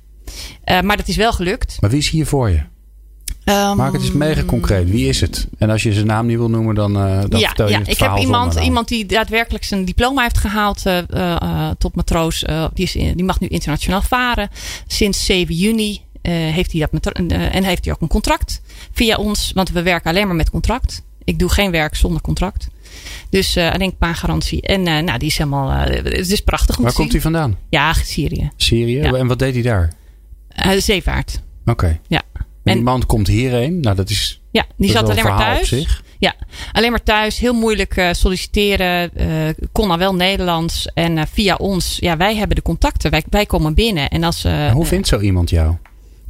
Maar 0.83 0.97
dat 0.97 1.07
is 1.07 1.15
wel 1.15 1.33
gelukt. 1.33 1.77
Maar 1.79 1.89
wie 1.89 1.99
is 1.99 2.09
hier 2.09 2.25
voor 2.25 2.49
je? 2.49 2.61
Ehm, 3.43 3.75
Maak 3.75 3.93
het 3.93 4.01
eens 4.01 4.11
mega 4.11 4.43
concreet. 4.43 4.89
Wie 4.89 5.07
is 5.07 5.21
het? 5.21 5.47
En 5.57 5.69
als 5.69 5.83
je 5.83 5.93
zijn 5.93 6.05
naam 6.05 6.25
niet 6.25 6.37
wil 6.37 6.49
noemen, 6.49 6.75
dan, 6.75 6.93
dan 6.93 7.39
ja, 7.39 7.47
vertel 7.47 7.65
je 7.65 7.71
ja. 7.71 7.79
het 7.79 7.87
ik 7.87 7.95
verhaal 7.95 8.15
heb 8.15 8.23
zonder 8.23 8.41
iemand, 8.41 8.65
iemand 8.65 8.87
die 8.87 9.05
daadwerkelijk 9.05 9.63
zijn 9.63 9.85
diploma 9.85 10.21
heeft 10.21 10.37
gehaald 10.37 10.85
eh, 10.85 10.97
eh, 10.97 11.35
eh, 11.41 11.69
tot 11.77 11.95
matroos. 11.95 12.45
Die, 12.73 12.85
is, 12.85 12.91
die 12.91 13.23
mag 13.23 13.39
nu 13.39 13.47
internationaal 13.47 14.01
varen. 14.01 14.49
Sinds 14.87 15.25
7 15.25 15.55
juni 15.55 16.01
heeft 16.21 16.71
hij 16.71 16.81
dat 16.81 16.91
met, 16.91 17.11
en 17.31 17.63
heeft 17.63 17.85
hij 17.85 17.93
ook 17.93 18.01
een 18.01 18.07
contract 18.07 18.61
via 18.91 19.15
ons. 19.15 19.51
Want 19.53 19.69
we 19.69 19.81
werken 19.81 20.09
alleen 20.09 20.27
maar 20.27 20.35
met 20.35 20.49
contract. 20.49 21.03
Ik 21.31 21.39
doe 21.39 21.49
geen 21.49 21.71
werk 21.71 21.95
zonder 21.95 22.21
contract. 22.21 22.67
Dus 23.29 23.55
eh 23.55 23.71
alleen 23.73 23.95
baangarantie. 23.99 24.61
En 24.61 24.87
eh, 24.87 25.03
nou, 25.03 25.17
die 25.19 25.27
is 25.27 25.37
helemaal. 25.37 25.71
eh, 25.71 26.03
het 26.03 26.31
is 26.31 26.41
prachtig 26.41 26.77
om 26.77 26.83
Waar 26.83 26.91
te 26.91 26.97
komt 26.97 27.11
hij 27.11 27.21
vandaan? 27.21 27.57
Ja, 27.69 27.93
Syrië. 27.93 28.51
Syrië? 28.55 28.97
Ja. 29.01 29.13
En 29.13 29.27
wat 29.27 29.39
deed 29.39 29.53
hij 29.53 29.63
daar? 29.63 29.91
Zeevaart. 30.77 31.41
Oké. 31.65 31.99
Ja. 32.07 32.21
En 32.63 32.73
die 32.73 32.83
man 32.83 33.05
komt 33.05 33.27
hierheen. 33.27 33.79
Nou, 33.79 33.95
dat 33.95 34.09
is, 34.09 34.41
Ja, 34.51 34.65
die 34.77 34.91
zat 34.91 35.09
alleen 35.09 35.23
maar 35.23 35.37
thuis. 35.37 35.67
zich. 35.67 36.03
Ja, 36.19 36.35
alleen 36.71 36.91
maar 36.91 37.03
thuis. 37.03 37.39
Heel 37.39 37.53
moeilijk 37.53 38.07
solliciteren. 38.11 39.11
kon 39.71 39.91
al 39.91 39.97
wel 39.97 40.15
Nederlands. 40.15 40.85
En 40.93 41.27
via 41.27 41.55
ons, 41.55 41.97
ja, 41.99 42.17
wij 42.17 42.35
hebben 42.35 42.55
de 42.55 42.61
contacten. 42.61 43.11
Wij, 43.11 43.23
wij 43.29 43.45
komen 43.45 43.73
binnen. 43.73 44.09
En 44.09 44.23
als, 44.23 44.43
En 44.43 44.71
hoe 44.71 44.85
vindt 44.85 45.07
zo 45.07 45.19
iemand 45.19 45.49
jou? 45.49 45.75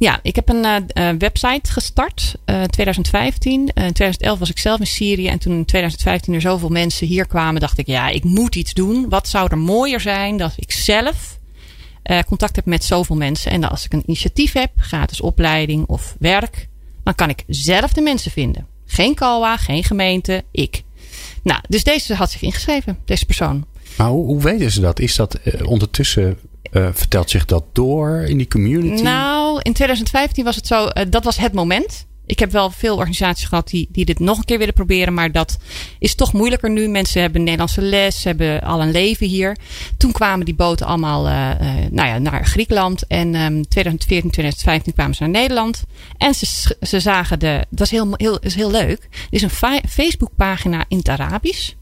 Ja, 0.02 0.18
ik 0.22 0.34
heb 0.34 0.48
een 0.48 0.64
eh, 0.64 0.76
eh, 1.08 1.16
website 1.18 1.72
gestart. 1.72 2.34
eh 2.44 2.62
2015. 2.62 3.70
Eh, 3.74 3.84
in 3.84 3.92
2011 3.92 4.38
was 4.38 4.50
ik 4.50 4.58
zelf 4.58 4.80
in 4.80 4.86
Syrië. 4.86 5.26
En 5.28 5.38
toen 5.38 5.52
in 5.52 5.64
2015 5.64 6.34
er 6.34 6.40
zoveel 6.40 6.68
mensen 6.68 7.06
hier 7.06 7.26
kwamen, 7.26 7.60
dacht 7.60 7.78
ik, 7.78 7.86
ja, 7.86 8.08
ik 8.08 8.24
moet 8.24 8.54
iets 8.54 8.74
doen. 8.74 9.08
Wat 9.08 9.28
zou 9.28 9.48
er 9.50 9.58
mooier 9.58 10.00
zijn 10.00 10.36
dat 10.36 10.52
ik 10.56 10.72
zelf 10.72 11.40
contact 12.26 12.56
heb 12.56 12.64
met 12.64 12.84
zoveel 12.84 13.16
mensen. 13.16 13.50
En 13.50 13.70
als 13.70 13.84
ik 13.84 13.92
een 13.92 14.02
initiatief 14.06 14.52
heb, 14.52 14.70
gratis 14.76 15.20
opleiding 15.20 15.86
of 15.86 16.16
werk, 16.18 16.68
dan 17.04 17.14
kan 17.14 17.28
ik 17.28 17.44
zelf 17.46 17.92
de 17.92 18.00
mensen 18.00 18.30
vinden. 18.30 18.66
Geen 18.86 19.14
CALWA, 19.14 19.56
geen 19.56 19.84
gemeente, 19.84 20.44
ik. 20.50 20.82
Nou, 21.42 21.60
dus 21.68 21.84
deze 21.84 22.14
had 22.14 22.30
zich 22.30 22.42
ingeschreven, 22.42 22.98
deze 23.04 23.26
persoon. 23.26 23.64
Maar 23.96 24.08
hoe, 24.08 24.24
hoe 24.24 24.42
weten 24.42 24.70
ze 24.70 24.80
dat? 24.80 25.00
Is 25.00 25.14
dat 25.14 25.38
ondertussen, 25.64 26.38
vertelt 26.72 27.30
zich 27.30 27.44
dat 27.44 27.64
door 27.72 28.10
in 28.10 28.36
die 28.36 28.48
community? 28.48 29.02
Nou, 29.02 29.41
in 29.58 29.72
2015 29.72 30.44
was 30.44 30.56
het 30.56 30.66
zo, 30.66 30.86
eh, 30.86 31.06
dat 31.08 31.24
was 31.24 31.36
het 31.36 31.52
moment. 31.52 32.06
Ik 32.26 32.38
heb 32.38 32.52
wel 32.52 32.70
veel 32.70 32.96
organisaties 32.96 33.44
gehad 33.44 33.68
die, 33.68 33.88
dit 33.90 34.18
nog 34.18 34.38
een 34.38 34.44
keer 34.44 34.58
willen 34.58 34.74
proberen. 34.74 35.14
Maar 35.14 35.32
dat 35.32 35.58
is 35.98 36.14
toch 36.14 36.32
moeilijker 36.32 36.70
nu. 36.70 36.88
Mensen 36.88 37.20
hebben 37.20 37.42
Nederlandse 37.42 37.82
les, 37.82 38.24
hebben 38.24 38.60
al 38.60 38.82
een 38.82 38.90
leven 38.90 39.26
hier. 39.26 39.56
Toen 39.96 40.12
kwamen 40.12 40.44
die 40.44 40.54
boten 40.54 40.86
allemaal 40.86 41.26
eh, 41.28 41.50
eh, 41.50 41.90
nou 41.90 42.08
ja, 42.08 42.18
naar 42.18 42.46
Griekenland. 42.46 43.06
En 43.06 43.34
ehm 43.34 43.62
2014, 43.62 44.30
2015 44.30 44.92
kwamen 44.92 45.14
ze 45.14 45.22
naar 45.22 45.30
Nederland. 45.30 45.84
En 46.16 46.34
ze, 46.34 46.76
ze 46.80 47.00
zagen 47.00 47.38
de. 47.38 47.64
Dat 47.70 47.86
is 47.86 47.90
heel, 47.90 48.08
heel, 48.12 48.38
is 48.38 48.54
heel 48.54 48.70
leuk. 48.70 49.02
Er 49.10 49.26
is 49.30 49.42
een 49.42 49.50
fa- 49.50 49.80
Facebookpagina 49.88 50.84
in 50.88 50.96
het 50.98 51.08
Arabisch. 51.08 51.72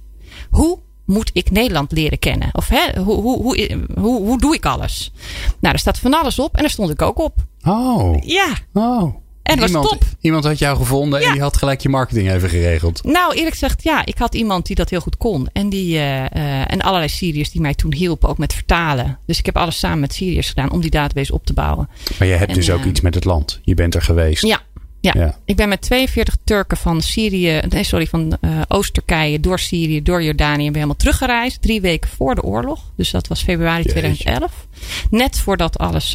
Hoe 0.51 0.79
moet 1.07 1.31
ik 1.33 1.51
Nederland 1.51 1.93
leren 1.93 2.19
kennen? 2.19 2.49
Of 2.53 2.69
hè, 2.69 3.01
hoe, 3.01 3.21
hoe, 3.21 3.43
hoe, 3.43 3.85
hoe, 3.95 4.21
hoe 4.21 4.39
doe 4.39 4.55
ik 4.55 4.67
alles? 4.67 5.13
Nou, 5.61 5.75
er 5.75 5.81
staat 5.81 5.99
van 5.99 6.15
alles 6.15 6.39
op. 6.39 6.55
En 6.57 6.61
daar 6.61 6.71
stond 6.71 6.91
ik 6.91 7.03
ook 7.03 7.19
op. 7.19 7.49
Oh, 7.65 8.17
Ja, 8.25 8.55
oh. 8.73 9.15
En 9.51 9.57
dat 9.57 9.71
was 9.71 9.83
iemand, 9.83 9.89
top. 9.89 10.05
Iemand 10.21 10.45
had 10.45 10.59
jou 10.59 10.77
gevonden 10.77 11.21
en 11.21 11.33
die 11.33 11.41
had 11.41 11.57
gelijk 11.57 11.81
je 11.81 11.89
marketing 11.89 12.31
even 12.31 12.49
geregeld. 12.49 13.05
Nou, 13.05 13.35
eerlijk 13.35 13.53
gezegd, 13.53 13.83
ja. 13.83 14.07
Ik 14.07 14.19
had 14.19 14.35
iemand 14.35 14.67
die 14.67 14.77
dat 14.77 14.91
heel 14.91 15.01
goed 15.01 15.17
kon. 15.17 15.49
En, 15.53 15.69
die, 15.69 15.97
eh, 15.97 16.25
eh, 16.25 16.73
en 16.73 16.81
allerlei 16.81 17.09
Syriërs 17.09 17.51
die 17.51 17.61
mij 17.61 17.75
toen 17.75 17.95
hielpen, 17.95 18.29
ook 18.29 18.39
met 18.39 18.53
vertalen. 18.53 19.19
Dus 19.27 19.39
ik 19.39 19.47
heb 19.47 19.57
alles 19.57 19.79
samen 19.79 20.01
met 20.01 20.15
Syriërs 20.15 20.49
gedaan 20.49 20.71
om 20.71 20.81
die 20.81 20.91
database 20.91 21.33
op 21.33 21.47
te 21.47 21.53
bouwen. 21.53 21.89
Maar 22.19 22.29
je 22.29 22.35
hebt 22.35 22.51
En, 22.51 22.57
dus 22.57 22.71
ook 22.71 22.81
eh, 22.81 22.87
iets 22.87 23.01
met 23.01 23.15
het 23.15 23.25
land. 23.25 23.61
Je 23.63 23.75
bent 23.75 23.95
er 23.95 24.03
geweest. 24.03 24.47
Ja, 24.47 24.61
ja. 25.01 25.13
Ja. 25.17 25.39
ik 25.45 25.57
ben 25.57 25.69
met 25.69 25.83
42 25.83 26.37
Turken 26.45 26.77
van 26.77 27.03
Syrië, 27.03 27.61
nee, 27.69 27.85
sorry, 27.85 28.07
van 28.07 28.39
Oost-Turkije 28.69 29.41
door 29.41 29.59
Syrië, 29.59 30.03
door 30.03 30.23
Jordanië, 30.23 30.65
ben 30.65 30.75
helemaal 30.75 30.97
teruggereisd. 30.97 31.63
Drie 31.63 31.81
weken 31.81 32.11
voor 32.11 32.35
de 32.35 32.43
oorlog. 32.43 32.81
Dus 32.97 33.11
dat 33.11 33.29
was 33.29 33.43
februari 33.43 33.83
Jeetje. 33.83 33.99
2011. 33.99 34.67
Net 35.11 35.39
voordat 35.39 35.79
alles 35.79 36.15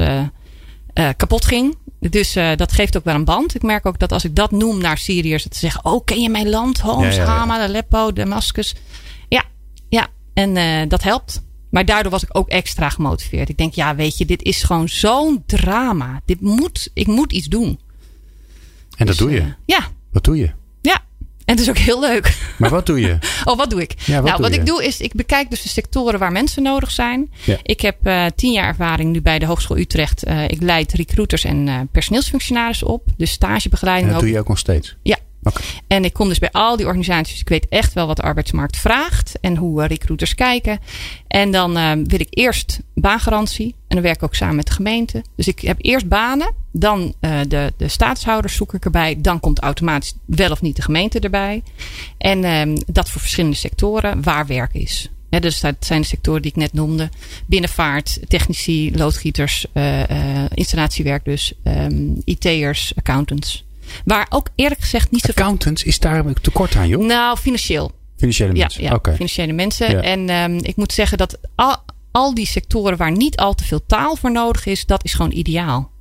eh, 0.96 1.10
kapot 1.18 1.46
ging. 1.46 1.76
Dus 2.00 2.36
eh, 2.36 2.56
dat 2.56 2.72
geeft 2.72 2.98
ook 2.98 3.04
wel 3.04 3.16
een 3.16 3.26
band. 3.26 3.56
Ik 3.56 3.62
merk 3.62 3.86
ook 3.86 4.00
dat 4.00 4.12
als 4.12 4.24
ik 4.26 4.36
dat 4.36 4.52
noem 4.52 4.78
naar 4.82 4.98
Syriërs, 4.98 5.44
dat 5.44 5.54
ze 5.54 5.60
zeggen: 5.60 5.86
Oh, 5.86 6.04
ken 6.06 6.22
je 6.22 6.30
mijn 6.30 6.50
land? 6.50 6.80
Homs, 6.80 7.04
Ja, 7.04 7.10
ja, 7.10 7.16
ja. 7.18 7.26
Hama, 7.26 7.60
Aleppo, 7.60 8.14
Damascus. 8.14 8.76
Ja, 9.30 9.44
ja. 9.90 10.08
En 10.34 10.58
eh, 10.58 10.90
dat 10.90 11.04
helpt. 11.04 11.42
Maar 11.70 11.86
daardoor 11.86 12.12
was 12.12 12.24
ik 12.24 12.30
ook 12.38 12.50
extra 12.50 12.90
gemotiveerd. 12.90 13.50
Ik 13.50 13.58
denk, 13.58 13.74
ja, 13.74 13.96
weet 13.96 14.18
je, 14.18 14.26
dit 14.26 14.44
is 14.44 14.64
gewoon 14.64 14.90
zo'n 14.90 15.44
drama. 15.46 16.22
Dit 16.26 16.42
moet, 16.42 16.90
ik 16.94 17.08
moet 17.08 17.32
iets 17.32 17.48
doen. 17.48 17.80
En 18.98 19.06
dat 19.06 19.08
Dus, 19.08 19.18
doe 19.18 19.32
je. 19.32 19.54
ja, 19.66 19.88
Wat 20.12 20.24
doe 20.24 20.38
je? 20.38 20.52
En 21.46 21.54
het 21.54 21.60
is 21.60 21.70
ook 21.70 21.78
heel 21.78 22.00
leuk. 22.00 22.38
Maar 22.58 22.70
wat 22.70 22.86
doe 22.86 23.00
je? 23.00 23.18
Oh, 23.44 23.58
wat 23.58 23.70
doe 23.70 23.82
ik? 23.82 23.94
Ja, 24.06 24.16
wat 24.16 24.24
nou, 24.24 24.36
doe 24.36 24.46
wat 24.46 24.54
je? 24.56 24.60
ik 24.60 24.66
doe 24.66 24.86
is, 24.86 25.00
ik 25.00 25.14
bekijk 25.14 25.50
dus 25.50 25.62
de 25.62 25.70
sectoren 25.70 26.20
waar 26.20 26.32
mensen 26.32 26.64
nodig 26.64 26.92
zijn. 26.92 27.32
Ja. 27.44 27.58
Ik 27.64 27.82
heb 27.82 27.96
eh, 28.04 28.26
tien 28.36 28.52
jaar 28.52 28.68
ervaring 28.68 29.12
nu 29.12 29.22
bij 29.22 29.40
de 29.40 29.46
Hogeschool 29.46 29.78
Utrecht. 29.78 30.24
Eh, 30.24 30.44
ik 30.44 30.62
leid 30.62 30.94
recruiters 30.94 31.44
en 31.44 31.68
eh, 31.68 31.76
personeelsfunctionarissen 31.92 32.88
op. 32.88 33.04
Dus 33.18 33.30
En 33.30 33.34
stagebegeleiding 33.36 34.08
dat 34.08 34.16
ook. 34.16 34.24
doe 34.24 34.32
je 34.34 34.40
ook 34.40 34.48
nog 34.48 34.58
steeds. 34.58 34.96
Ja. 35.02 35.18
En 35.88 36.06
ik 36.06 36.14
kom 36.14 36.28
dus 36.28 36.40
bij 36.40 36.52
al 36.52 36.78
die 36.78 36.86
organisaties. 36.86 37.40
Ik 37.40 37.50
weet 37.50 37.68
echt 37.70 37.94
wel 37.94 38.08
wat 38.08 38.16
de 38.16 38.22
arbeidsmarkt 38.22 38.78
vraagt. 38.78 39.40
En 39.42 39.56
hoe 39.56 39.82
eh, 39.82 39.88
recruiters 39.88 40.36
kijken. 40.36 40.80
En 41.28 41.52
dan 41.52 41.78
eh, 41.78 41.92
wil 42.04 42.20
ik 42.20 42.28
eerst 42.30 42.80
baangarantie. 42.94 43.76
En 43.88 43.96
dan 43.96 44.02
werk 44.02 44.16
ik 44.16 44.24
ook 44.24 44.36
samen 44.36 44.56
met 44.56 44.68
de 44.68 44.74
gemeente. 44.74 45.24
Dus 45.36 45.48
ik 45.48 45.60
heb 45.60 45.78
eerst 45.82 46.08
banen. 46.08 46.54
Dan 46.72 47.14
eh, 47.20 47.40
de, 47.48 47.74
de 47.78 47.88
staatshouders 47.88 48.56
zoek 48.56 48.74
ik 48.74 48.86
erbij. 48.86 49.22
Dan 49.22 49.40
komt 49.40 49.60
automatisch 49.60 50.14
wel 50.26 50.52
of 50.52 50.62
niet 50.62 50.76
de 50.76 50.82
gemeente 50.82 51.20
erbij. 51.20 51.64
En 52.18 52.44
ehm, 52.44 52.78
dat 52.88 53.10
voor 53.10 53.22
verschillende 53.22 53.56
sectoren 53.56 54.24
waar 54.24 54.48
werk 54.48 54.74
is. 54.74 55.10
Dus 55.30 55.60
dat 55.60 55.76
zijn 55.80 56.02
de 56.02 56.08
sectoren 56.08 56.42
die 56.42 56.52
ik 56.52 56.58
net 56.58 56.74
noemde. 56.74 57.10
Binnenvaart, 57.46 58.20
technici, 58.28 58.98
loodgieters, 58.98 59.66
installatiewerk 60.54 61.26
dus. 61.26 61.54
ehm, 61.64 62.14
IT'ers, 62.24 62.94
accountants. 62.96 63.65
Waar 64.06 64.26
ook 64.30 64.48
eerlijk 64.56 64.82
gezegd 64.82 65.12
niet 65.12 65.22
zoveel... 65.22 65.44
Accountants, 65.44 65.84
is 65.84 66.00
daar 66.00 66.26
een 66.26 66.36
tekort 66.42 66.76
aan, 66.76 66.88
joh? 66.88 67.06
Nou, 67.06 67.38
financieel. 67.38 67.92
Financiële 68.18 68.54
mensen, 68.54 68.84
ja 68.84 69.00
financiële 69.14 69.54
mensen. 69.54 69.92
Ja. 69.92 70.02
En 70.02 70.30
ehm, 70.30 70.58
ik 70.58 70.76
moet 70.76 70.94
zeggen 70.94 71.18
dat 71.18 71.38
al, 71.56 71.76
al 72.12 72.34
die 72.34 72.48
sectoren 72.48 72.98
waar 72.98 73.12
niet 73.12 73.38
al 73.38 73.54
te 73.54 73.64
veel 73.64 73.86
taal 73.86 74.16
voor 74.16 74.32
nodig 74.32 74.66
is, 74.66 74.86
dat 74.86 75.04
is 75.04 75.14
gewoon 75.14 75.32
ideaal. 75.32 75.94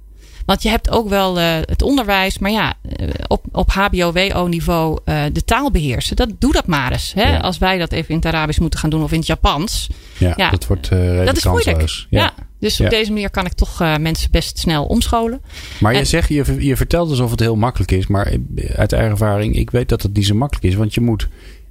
Want 0.47 0.62
je 0.62 0.68
hebt 0.68 0.91
ook 0.91 1.09
wel 1.09 1.39
eh, 1.39 1.57
het 1.61 1.82
onderwijs, 1.82 2.39
maar 2.39 2.51
ja, 2.51 2.74
eh, 2.97 3.09
op, 3.26 3.45
op 3.53 3.70
HBO-WO-niveau 3.70 4.99
eh, 5.05 5.22
de 5.32 5.45
taal 5.45 5.70
beheersen. 5.70 6.16
Dat, 6.16 6.28
doe 6.39 6.53
dat 6.53 6.66
maar 6.66 6.93
eens. 6.93 7.12
Hè? 7.14 7.32
Ja. 7.32 7.39
Als 7.39 7.59
wij 7.59 7.78
dat 7.78 7.93
even 7.93 8.09
in 8.09 8.16
het 8.16 8.26
Arabisch 8.26 8.59
moeten 8.59 8.78
gaan 8.78 8.91
doen 8.91 9.03
of 9.03 9.12
in 9.12 9.18
het 9.18 9.26
Japans. 9.26 9.89
Ja, 10.18 10.32
Ja. 10.37 10.51
dat 10.51 10.66
wordt 10.66 10.89
redelijk 10.89 11.26
dat 11.26 11.37
is 11.37 11.45
moeilijk. 11.45 12.07
Ja. 12.11 12.35
Dus 12.65 12.81
op 12.81 12.85
Ja. 12.85 12.91
deze 12.91 13.12
manier 13.12 13.31
kan 13.31 13.47
ik 13.47 13.53
toch 13.53 13.81
eh, 13.81 13.97
mensen 13.97 14.31
best 14.31 14.59
snel 14.59 14.85
omscholen. 14.85 15.41
Maar 15.81 15.97
je 15.97 16.05
zegt, 16.05 16.29
je, 16.29 16.65
je 16.67 16.77
vertelt 16.77 17.11
alsof 17.11 17.31
het 17.31 17.41
heel 17.41 17.57
makkelijk 17.57 17.91
is. 17.91 18.07
Maar 18.07 18.37
uit 18.77 18.93
eigen 18.93 19.11
ervaring, 19.11 19.57
ik 19.57 19.71
weet 19.71 19.89
dat 19.89 20.03
het 20.03 20.15
niet 20.17 20.27
zo 20.27 20.35
makkelijk 20.35 20.67
is. 20.67 20.75
Want 20.75 20.95
je 20.95 21.01
moet 21.01 21.29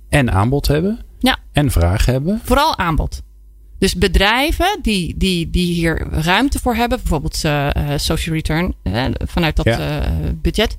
en 0.09 0.31
aanbod 0.31 0.67
hebben. 0.67 0.99
Ja. 1.19 1.37
En 1.51 1.71
vraag 1.71 2.05
hebben. 2.05 2.41
Vooral 2.43 2.77
aanbod. 2.77 3.21
Dus 3.83 3.95
bedrijven 3.95 4.79
die, 4.81 5.13
die, 5.17 5.49
die 5.49 5.73
hier 5.73 6.07
ruimte 6.11 6.59
voor 6.59 6.75
hebben, 6.75 6.97
bijvoorbeeld 6.97 7.43
eh, 7.43 7.75
eh, 7.75 7.99
social 7.99 8.35
return, 8.35 8.75
eh, 8.83 9.05
vanuit 9.25 9.55
dat 9.55 9.65
Ja. 9.65 10.03
budget. 10.41 10.75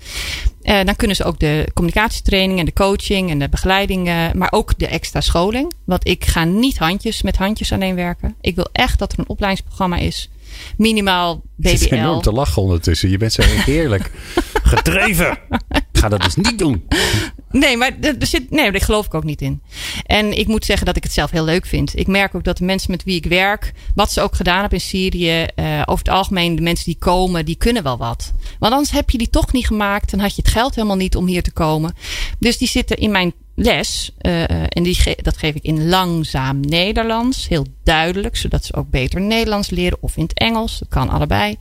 Dan 0.63 0.97
kunnen 0.97 1.17
ze 1.17 1.25
ook 1.25 1.39
de 1.39 1.69
communicatietraining 1.75 2.59
en 2.59 2.65
de 2.65 2.73
coaching 2.73 3.31
en 3.31 3.39
de 3.39 3.49
begeleiding, 3.49 4.05
maar 4.35 4.49
ook 4.53 4.79
de 4.79 4.87
extra 4.87 5.21
scholing. 5.21 5.73
Want 5.85 6.09
ik 6.09 6.25
ga 6.25 6.45
niet 6.45 6.79
handjes 6.79 7.23
met 7.23 7.37
handjes 7.37 7.73
alleen 7.73 7.95
werken. 7.95 8.35
Ik 8.41 8.55
wil 8.55 8.69
echt 8.73 8.99
dat 8.99 9.13
er 9.13 9.19
een 9.19 9.29
opleidingsprogramma 9.29 9.97
is. 9.97 10.31
Minimaal 10.77 11.43
Het 11.63 11.73
is 11.73 11.89
enorm 11.91 12.15
BBL. 12.19 12.23
te 12.23 12.33
lachen 12.33 12.63
ondertussen. 12.63 13.11
Je 13.11 13.17
bent 13.19 13.33
zo 13.33 13.43
heerlijk 13.43 14.11
gedreven. 14.73 15.39
Ga 16.05 16.11
dat 16.11 16.23
dus 16.23 16.37
niet 16.37 16.59
doen. 16.59 16.83
Nee, 17.51 17.77
maar 17.77 17.97
er 18.01 18.27
zit, 18.27 18.51
nee, 18.51 18.71
daar 18.73 18.81
geloof 18.81 19.07
ik 19.07 19.15
ook 19.15 19.25
niet 19.25 19.43
in. 19.43 19.63
En 20.07 20.39
ik 20.39 20.47
moet 20.47 20.65
zeggen 20.65 20.87
dat 20.87 20.97
ik 20.97 21.03
het 21.03 21.13
zelf 21.13 21.31
heel 21.31 21.45
leuk 21.45 21.67
vind. 21.67 21.99
Ik 21.99 22.07
merk 22.07 22.35
ook 22.35 22.45
dat 22.45 22.57
de 22.57 22.65
mensen 22.65 22.91
met 22.91 23.05
wie 23.05 23.17
ik 23.17 23.27
werk, 23.27 23.73
wat 23.95 24.13
ze 24.13 24.21
ook 24.21 24.35
gedaan 24.35 24.61
hebben 24.61 24.79
in 24.79 24.85
Syrië, 24.85 25.43
eh, 25.55 25.83
over 25.85 26.05
het 26.05 26.15
algemeen 26.15 26.57
de 26.57 26.63
mensen 26.63 26.85
die 26.85 26.99
komen, 26.99 27.45
die 27.45 27.57
kunnen 27.57 27.83
wel 27.83 27.97
wat. 27.97 28.33
Want 28.59 28.73
anders 28.73 28.91
heb 28.91 29.11
je 29.11 29.19
die 29.19 29.31
toch 29.31 29.53
niet 29.53 29.67
gemaakt, 29.67 30.11
dan 30.11 30.21
had 30.21 30.35
je 30.37 30.43
het 30.43 30.51
geld 30.51 30.75
helemaal 30.75 30.97
niet 30.97 31.17
om 31.17 31.27
hier 31.27 31.43
te 31.43 31.53
komen. 31.53 31.95
Dus 32.39 32.59
die 32.59 32.69
zitten 32.69 32.97
in 32.97 33.11
mijn 33.11 33.33
les, 33.55 34.13
eh, 34.19 34.51
en 34.51 34.83
die 34.83 34.99
dat 35.23 35.37
geef 35.37 35.55
ik 35.55 35.63
in 35.63 35.89
langzaam 35.89 36.61
Nederlands, 36.61 37.49
heel 37.49 37.67
duidelijk, 37.85 38.37
zodat 38.37 38.65
ze 38.65 38.75
ook 38.75 38.91
beter 38.91 39.21
Nederlands 39.21 39.71
leren 39.71 39.99
of 40.01 40.17
in 40.17 40.23
het 40.23 40.39
Engels, 40.39 40.79
dat 40.79 40.89
kan 40.89 41.09
allebei. 41.09 41.57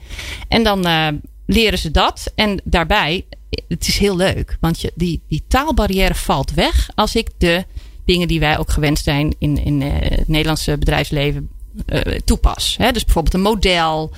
En 0.48 0.64
dan 0.64 0.86
eh, 0.86 1.08
leren 1.46 1.80
ze 1.80 1.92
dat. 1.92 2.32
En 2.36 2.62
daarbij, 2.64 3.26
het 3.68 3.88
is 3.88 3.98
heel 3.98 4.16
leuk. 4.16 4.58
Want 4.60 4.82
je, 4.82 4.92
die, 4.96 5.22
die 5.28 5.44
taalbarrière 5.48 6.16
valt 6.16 6.54
weg 6.54 6.90
als 6.96 7.16
ik 7.16 7.30
de 7.38 7.66
dingen 8.06 8.28
die 8.28 8.40
wij 8.40 8.58
ook 8.58 8.70
gewend 8.72 9.00
zijn 9.00 9.36
in, 9.40 9.64
in 9.66 9.82
eh, 9.82 9.92
het 10.18 10.28
Nederlandse 10.28 10.78
bedrijfsleven 10.78 11.50
eh, 11.86 12.02
toepas. 12.26 12.76
Hè? 12.78 12.92
Dus 12.92 13.04
bijvoorbeeld 13.06 13.34
een 13.34 13.42
model. 13.42 14.12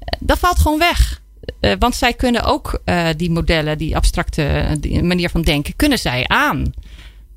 Eh, 0.00 0.18
Dat 0.20 0.38
valt 0.38 0.58
gewoon 0.58 0.78
weg. 0.78 1.20
Want 1.78 1.94
zij 1.94 2.12
kunnen 2.14 2.44
ook 2.44 2.82
die 3.16 3.30
modellen, 3.30 3.78
die 3.78 3.96
abstracte 3.96 4.76
die 4.80 5.02
manier 5.02 5.30
van 5.30 5.42
denken, 5.42 5.76
kunnen 5.76 5.98
zij 5.98 6.24
aan. 6.28 6.72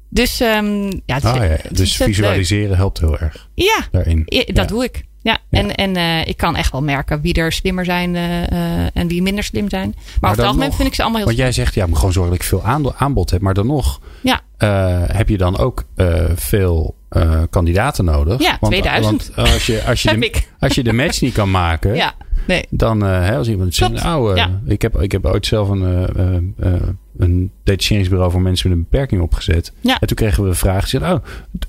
Dus, 0.09 0.39
ehm, 0.39 0.83
ja, 1.05 1.15
het 1.15 1.25
Ah, 1.25 1.35
ja. 1.35 1.41
het 1.41 1.71
is 1.71 1.77
Dus 1.77 1.97
leuk. 1.97 2.07
visualiseren 2.07 2.75
helpt 2.75 2.99
heel 2.99 3.17
erg 3.19 3.49
Ja, 3.55 3.87
daarin. 3.91 4.21
ja, 4.25 4.43
dat 4.45 4.55
Ja. 4.55 4.65
doe 4.65 4.83
ik. 4.83 5.03
Ja, 5.23 5.37
Ja. 5.49 5.59
en, 5.59 5.75
en 5.75 5.95
eh, 5.95 6.27
ik 6.27 6.37
kan 6.37 6.55
echt 6.55 6.71
wel 6.71 6.81
merken 6.83 7.21
wie 7.21 7.33
er 7.33 7.51
slimmer 7.51 7.85
zijn 7.85 8.15
eh, 8.15 8.51
eh, 8.51 8.87
en 8.93 9.07
wie 9.07 9.21
minder 9.21 9.43
slim 9.43 9.69
zijn. 9.69 9.89
Maar, 9.95 10.03
over 10.05 10.27
het 10.27 10.37
dan 10.37 10.45
algemeen 10.45 10.67
nog- 10.67 10.75
vind 10.75 10.87
ik 10.87 10.93
ze 10.95 11.01
allemaal 11.01 11.19
heel 11.19 11.27
Want 11.27 11.39
jij 11.39 11.51
zegt, 11.51 11.73
ja, 11.73 11.81
ik 11.83 11.87
moet 11.89 11.97
gewoon 11.97 12.13
zorgen 12.13 12.31
dat 12.31 12.41
ik 12.41 12.47
veel 12.47 12.63
aanbod 12.97 13.29
heb. 13.31 13.41
Maar 13.41 13.53
dan 13.53 13.67
nog 13.67 14.01
Ja. 14.21 14.41
heb 15.13 15.29
je 15.29 15.37
dan 15.37 15.57
ook 15.57 15.83
veel 16.35 16.95
kandidaten 17.49 18.05
nodig. 18.05 18.41
Ja, 18.41 18.57
want, 18.59 18.73
2000. 18.73 19.31
Want 19.35 19.49
als 19.49 19.65
je, 19.65 19.83
als, 19.83 20.01
je 20.01 20.17
de, 20.19 20.41
als 20.59 20.75
je 20.75 20.83
de 20.83 20.93
match 20.93 21.21
niet 21.21 21.33
kan 21.33 21.51
maken, 21.51 21.95
Ja, 21.95 22.13
nee. 22.47 22.65
dan 22.69 23.01
hè, 23.01 23.37
als 23.37 23.47
iemand 23.49 23.75
zegt, 23.75 23.91
nou, 24.03 24.35
Ja. 24.35 24.61
ik, 24.65 24.81
heb, 24.81 25.01
ik 25.01 25.11
heb 25.11 25.25
ooit 25.25 25.45
zelf 25.45 25.69
een, 25.69 26.55
een 27.17 27.51
detacheringsbureau 27.63 28.31
voor 28.31 28.41
mensen 28.41 28.69
met 28.69 28.77
een 28.77 28.83
beperking 28.89 29.21
opgezet. 29.21 29.73
Ja. 29.81 29.99
En 29.99 30.07
toen 30.07 30.17
kregen 30.17 30.43
we 30.43 30.49
de 30.49 30.55
vraag, 30.55 30.93
oh, 30.95 31.15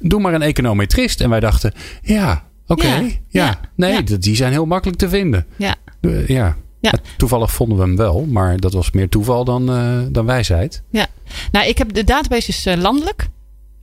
doe 0.01 0.21
maar 0.21 0.35
een 0.35 0.43
econometrist. 0.43 1.21
En 1.21 1.31
wij 1.31 1.41
dachten, 1.41 1.73
ja, 2.03 2.45
oké, 2.67 2.87
Ja. 2.87 3.01
ja, 3.01 3.19
Ja. 3.29 3.61
nee, 3.77 4.03
die 4.19 4.37
zijn 4.37 4.53
heel 4.53 4.67
makkelijk 4.67 4.99
te 4.99 5.09
vinden. 5.09 5.47
Ja. 5.57 5.75
Ja. 6.27 6.57
Ja. 6.81 6.93
Toevallig 7.17 7.53
vonden 7.53 7.79
we 7.79 7.85
hem 7.85 7.97
wel, 7.97 8.27
maar 8.27 8.57
dat 8.57 8.73
was 8.73 8.91
meer 8.91 9.09
toeval 9.09 9.45
dan, 9.45 9.71
eh, 9.71 9.99
dan 10.09 10.27
wijsheid. 10.27 10.83
Ja, 10.91 11.07
nou, 11.53 11.67
ik 11.67 11.79
heb 11.79 11.93
de 11.93 12.05
database 12.05 12.49
is 12.49 12.67
eh, 12.67 12.77
landelijk. 12.77 13.29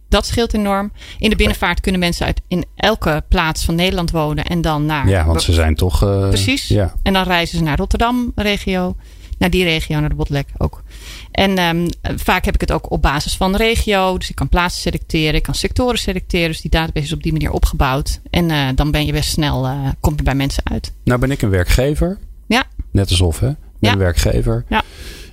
Dat 0.09 0.25
scheelt 0.25 0.53
enorm. 0.53 0.91
In 1.19 1.29
de 1.29 1.35
binnenvaart 1.35 1.79
kunnen 1.79 1.99
mensen 1.99 2.25
uit 2.25 2.41
in 2.47 2.65
elke 2.75 3.23
plaats 3.29 3.65
van 3.65 3.75
Nederland 3.75 4.11
wonen 4.11 4.45
en 4.45 4.61
dan 4.61 4.85
naar. 4.85 5.07
Ja, 5.09 5.25
want 5.25 5.41
ze 5.41 5.53
zijn 5.53 5.75
toch. 5.75 6.03
eh, 6.03 6.27
Precies. 6.27 6.67
Ja. 6.67 6.93
En 7.03 7.13
dan 7.13 7.23
reizen 7.23 7.57
ze 7.57 7.63
naar 7.63 7.77
Rotterdam 7.77 8.31
regio. 8.35 8.95
Naar 9.41 9.49
die 9.49 9.63
regio, 9.63 9.99
naar 9.99 10.09
de 10.09 10.15
Botlek 10.15 10.47
ook. 10.57 10.83
En 11.31 11.57
ehm, 11.57 11.87
vaak 12.15 12.45
heb 12.45 12.53
ik 12.53 12.61
het 12.61 12.71
ook 12.71 12.91
op 12.91 13.01
basis 13.01 13.35
van 13.37 13.55
regio. 13.55 14.17
Dus 14.17 14.29
ik 14.29 14.35
kan 14.35 14.49
plaatsen 14.49 14.81
selecteren. 14.81 15.33
Ik 15.35 15.43
kan 15.43 15.55
sectoren 15.55 15.97
selecteren. 15.99 16.47
Dus 16.47 16.61
die 16.61 16.71
database 16.71 17.05
is 17.05 17.13
op 17.13 17.23
die 17.23 17.31
manier 17.31 17.51
opgebouwd. 17.51 18.21
En 18.29 18.51
eh, 18.51 18.67
dan 18.75 18.91
ben 18.91 19.05
je 19.05 19.11
best 19.11 19.29
snel, 19.31 19.65
eh 19.65 19.87
kom 19.99 20.13
je 20.17 20.23
bij 20.23 20.35
mensen 20.35 20.63
uit. 20.71 20.93
Nou 21.03 21.19
ben 21.19 21.31
ik 21.31 21.41
een 21.41 21.49
werkgever. 21.49 22.17
Ja. 22.47 22.63
Net 22.91 23.09
alsof, 23.09 23.39
hè? 23.39 23.49
Ik 23.49 23.55
ben 23.79 23.89
Ja. 23.89 23.91
een 23.91 23.97
werkgever. 23.97 24.65
Ja. 24.69 24.81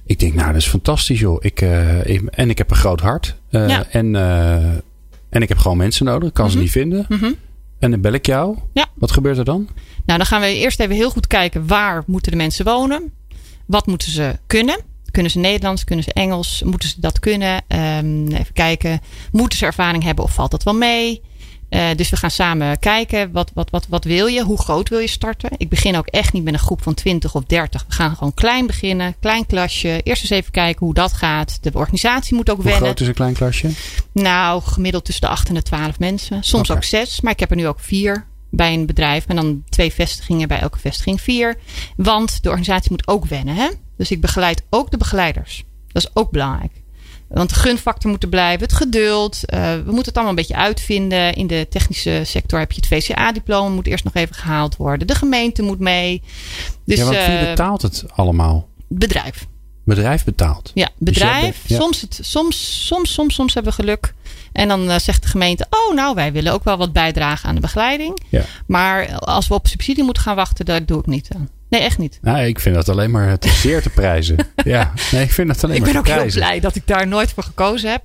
Ik 0.06 0.18
denk, 0.18 0.34
nou, 0.34 0.46
dat 0.46 0.56
is 0.60 0.66
fantastisch, 0.68 1.20
joh. 1.20 1.36
Ik, 1.44 1.60
eh, 1.60 2.06
ik- 2.06 2.22
en 2.30 2.50
ik 2.50 2.58
heb 2.58 2.70
een 2.70 2.76
groot 2.76 3.00
hart. 3.00 3.36
Ja. 3.50 3.86
en, 3.90 4.14
en 5.30 5.42
ik 5.42 5.48
heb 5.48 5.58
gewoon 5.58 5.76
mensen 5.76 6.04
nodig. 6.04 6.28
Ik 6.28 6.34
kan 6.34 6.46
ze 6.48 6.54
Mhm. 6.54 6.62
niet 6.62 6.72
vinden. 6.72 7.06
Mhm. 7.08 7.32
En 7.78 7.90
dan 7.90 8.00
bel 8.00 8.12
ik 8.12 8.26
jou. 8.26 8.56
Ja. 8.72 8.86
Wat 8.94 9.10
gebeurt 9.12 9.38
er 9.38 9.44
dan? 9.44 9.68
Nou, 10.06 10.18
dan 10.18 10.26
gaan 10.26 10.40
we 10.40 10.54
eerst 10.54 10.80
even 10.80 10.94
heel 10.94 11.10
goed 11.10 11.26
kijken 11.26 11.66
waar 11.66 12.02
moeten 12.06 12.30
de 12.32 12.36
mensen 12.38 12.64
wonen. 12.64 13.12
Wat 13.68 13.86
moeten 13.86 14.10
ze 14.12 14.38
kunnen? 14.46 14.80
Kunnen 15.10 15.32
ze 15.32 15.38
Nederlands? 15.38 15.84
Kunnen 15.84 16.04
ze 16.04 16.12
Engels? 16.12 16.62
Moeten 16.64 16.88
ze 16.88 17.00
dat 17.00 17.18
kunnen? 17.18 17.64
Ehm, 17.68 18.26
even 18.26 18.52
kijken. 18.52 19.00
Moeten 19.32 19.58
ze 19.58 19.66
ervaring 19.66 20.02
hebben 20.02 20.24
of 20.24 20.34
valt 20.34 20.50
dat 20.50 20.62
wel 20.62 20.74
mee? 20.74 21.22
Eh, 21.68 21.86
dus 21.96 22.10
we 22.10 22.16
gaan 22.16 22.30
samen 22.30 22.78
kijken. 22.78 23.32
Wat, 23.32 23.50
wat, 23.54 23.70
wat, 23.70 23.86
wat 23.88 24.04
wil 24.04 24.26
je? 24.26 24.42
Hoe 24.42 24.58
groot 24.58 24.88
wil 24.88 24.98
je 24.98 25.08
starten? 25.08 25.50
Ik 25.56 25.68
begin 25.68 25.96
ook 25.96 26.06
echt 26.06 26.32
niet 26.32 26.44
met 26.44 26.52
een 26.52 26.58
groep 26.58 26.82
van 26.82 26.94
20 26.94 27.34
of 27.34 27.44
30. 27.44 27.84
We 27.88 27.92
gaan 27.92 28.16
gewoon 28.16 28.34
klein 28.34 28.66
beginnen. 28.66 29.14
Klein 29.20 29.46
klasje. 29.46 30.00
Eerst 30.02 30.22
eens 30.22 30.30
even 30.30 30.52
kijken 30.52 30.84
hoe 30.86 30.94
dat 30.94 31.12
gaat. 31.12 31.58
De 31.62 31.70
organisatie 31.72 32.36
moet 32.36 32.50
ook 32.50 32.56
Hoe 32.56 32.64
wennen. 32.64 32.82
groot 32.82 33.00
is 33.00 33.06
een 33.06 33.14
klein 33.14 33.34
klasje? 33.34 33.70
Nou, 34.12 34.62
gemiddeld 34.62 35.04
tussen 35.04 35.22
de 35.26 35.30
8 35.30 35.48
en 35.48 35.54
de 35.54 35.62
12 35.62 35.98
mensen. 35.98 36.42
Soms 36.42 36.70
ook 36.70 36.84
zes, 36.84 37.20
maar 37.20 37.32
ik 37.32 37.40
heb 37.40 37.50
er 37.50 37.56
nu 37.56 37.66
ook 37.66 37.80
vier 37.80 38.26
bij 38.58 38.74
een 38.74 38.86
bedrijf. 38.86 39.26
En 39.26 39.36
dan 39.36 39.62
twee 39.68 39.92
vestigingen, 39.92 40.48
bij 40.48 40.60
elke 40.60 40.78
vestiging 40.78 41.20
vier. 41.20 41.56
Want 41.96 42.42
de 42.42 42.48
organisatie 42.48 42.90
moet 42.90 43.08
ook 43.08 43.24
wennen. 43.24 43.54
Hè? 43.54 43.68
Dus 43.96 44.10
ik 44.10 44.20
begeleid 44.20 44.62
ook 44.70 44.90
de 44.90 44.96
begeleiders. 44.96 45.64
Dat 45.86 46.02
is 46.02 46.10
ook 46.14 46.30
belangrijk. 46.30 46.72
Want 47.28 47.48
de 47.48 47.54
gunfactor 47.54 48.10
moet 48.10 48.22
er 48.22 48.28
blijven, 48.28 48.66
het 48.66 48.72
geduld. 48.76 49.44
eh, 49.44 49.60
we 49.60 49.82
moeten 49.84 50.04
het 50.04 50.14
allemaal 50.14 50.28
een 50.28 50.34
beetje 50.34 50.56
uitvinden. 50.56 51.34
In 51.34 51.46
de 51.46 51.66
technische 51.70 52.22
sector 52.24 52.58
heb 52.58 52.72
je 52.72 52.80
het 52.80 53.04
VCA-diploma, 53.04 53.74
moet 53.74 53.86
eerst 53.86 54.04
nog 54.04 54.14
even 54.14 54.34
gehaald 54.34 54.76
worden. 54.76 55.06
De 55.06 55.14
gemeente 55.14 55.62
moet 55.62 55.78
mee. 55.78 56.22
Dus 56.84 56.98
ja, 56.98 57.04
want 57.04 57.16
wie 57.16 57.36
eh, 57.36 57.48
betaalt 57.48 57.82
het 57.82 58.04
allemaal? 58.14 58.68
bedrijf. 58.88 59.46
Bedrijf 59.88 60.24
betaalt. 60.24 60.70
Ja, 60.74 60.88
Dus 60.98 61.14
bedrijf. 61.14 61.64
soms, 61.66 62.00
het, 62.00 62.18
soms, 62.22 62.86
soms, 62.86 63.14
soms, 63.14 63.34
soms 63.34 63.54
hebben 63.54 63.72
we 63.72 63.82
geluk. 63.82 64.14
En 64.52 64.68
dan 64.68 64.90
eh, 64.90 64.98
zegt 64.98 65.22
de 65.22 65.28
gemeente: 65.28 65.66
Oh, 65.70 65.94
nou, 65.94 66.14
wij 66.14 66.32
willen 66.32 66.52
ook 66.52 66.64
wel 66.64 66.76
wat 66.76 66.92
bijdragen 66.92 67.48
aan 67.48 67.54
de 67.54 67.60
begeleiding. 67.60 68.20
Ja. 68.28 68.42
Maar 68.66 69.18
als 69.18 69.48
we 69.48 69.54
op 69.54 69.66
subsidie 69.66 70.04
moeten 70.04 70.22
gaan 70.22 70.36
wachten, 70.36 70.64
daar 70.64 70.84
doe 70.84 70.98
ik 70.98 71.06
niet 71.06 71.28
aan. 71.36 71.48
Nee, 71.68 71.80
echt 71.80 71.98
niet. 71.98 72.18
Nou, 72.22 72.38
ik 72.38 72.60
vind 72.60 72.74
dat 72.74 72.88
alleen 72.88 73.10
maar 73.10 73.38
te 73.38 73.48
zeer 73.48 73.82
te 73.82 73.90
prijzen. 73.90 74.36
ja, 74.64 74.92
nee, 75.12 75.22
ik 75.22 75.32
vind 75.32 75.48
dat 75.48 75.64
alleen 75.64 75.76
Ik 75.76 75.82
maar 75.82 75.92
ben 75.92 76.02
te 76.02 76.10
ook 76.10 76.20
heel 76.20 76.32
blij 76.32 76.60
dat 76.60 76.74
ik 76.74 76.82
daar 76.84 77.06
nooit 77.06 77.32
voor 77.32 77.42
gekozen 77.42 77.90
heb. 77.90 78.04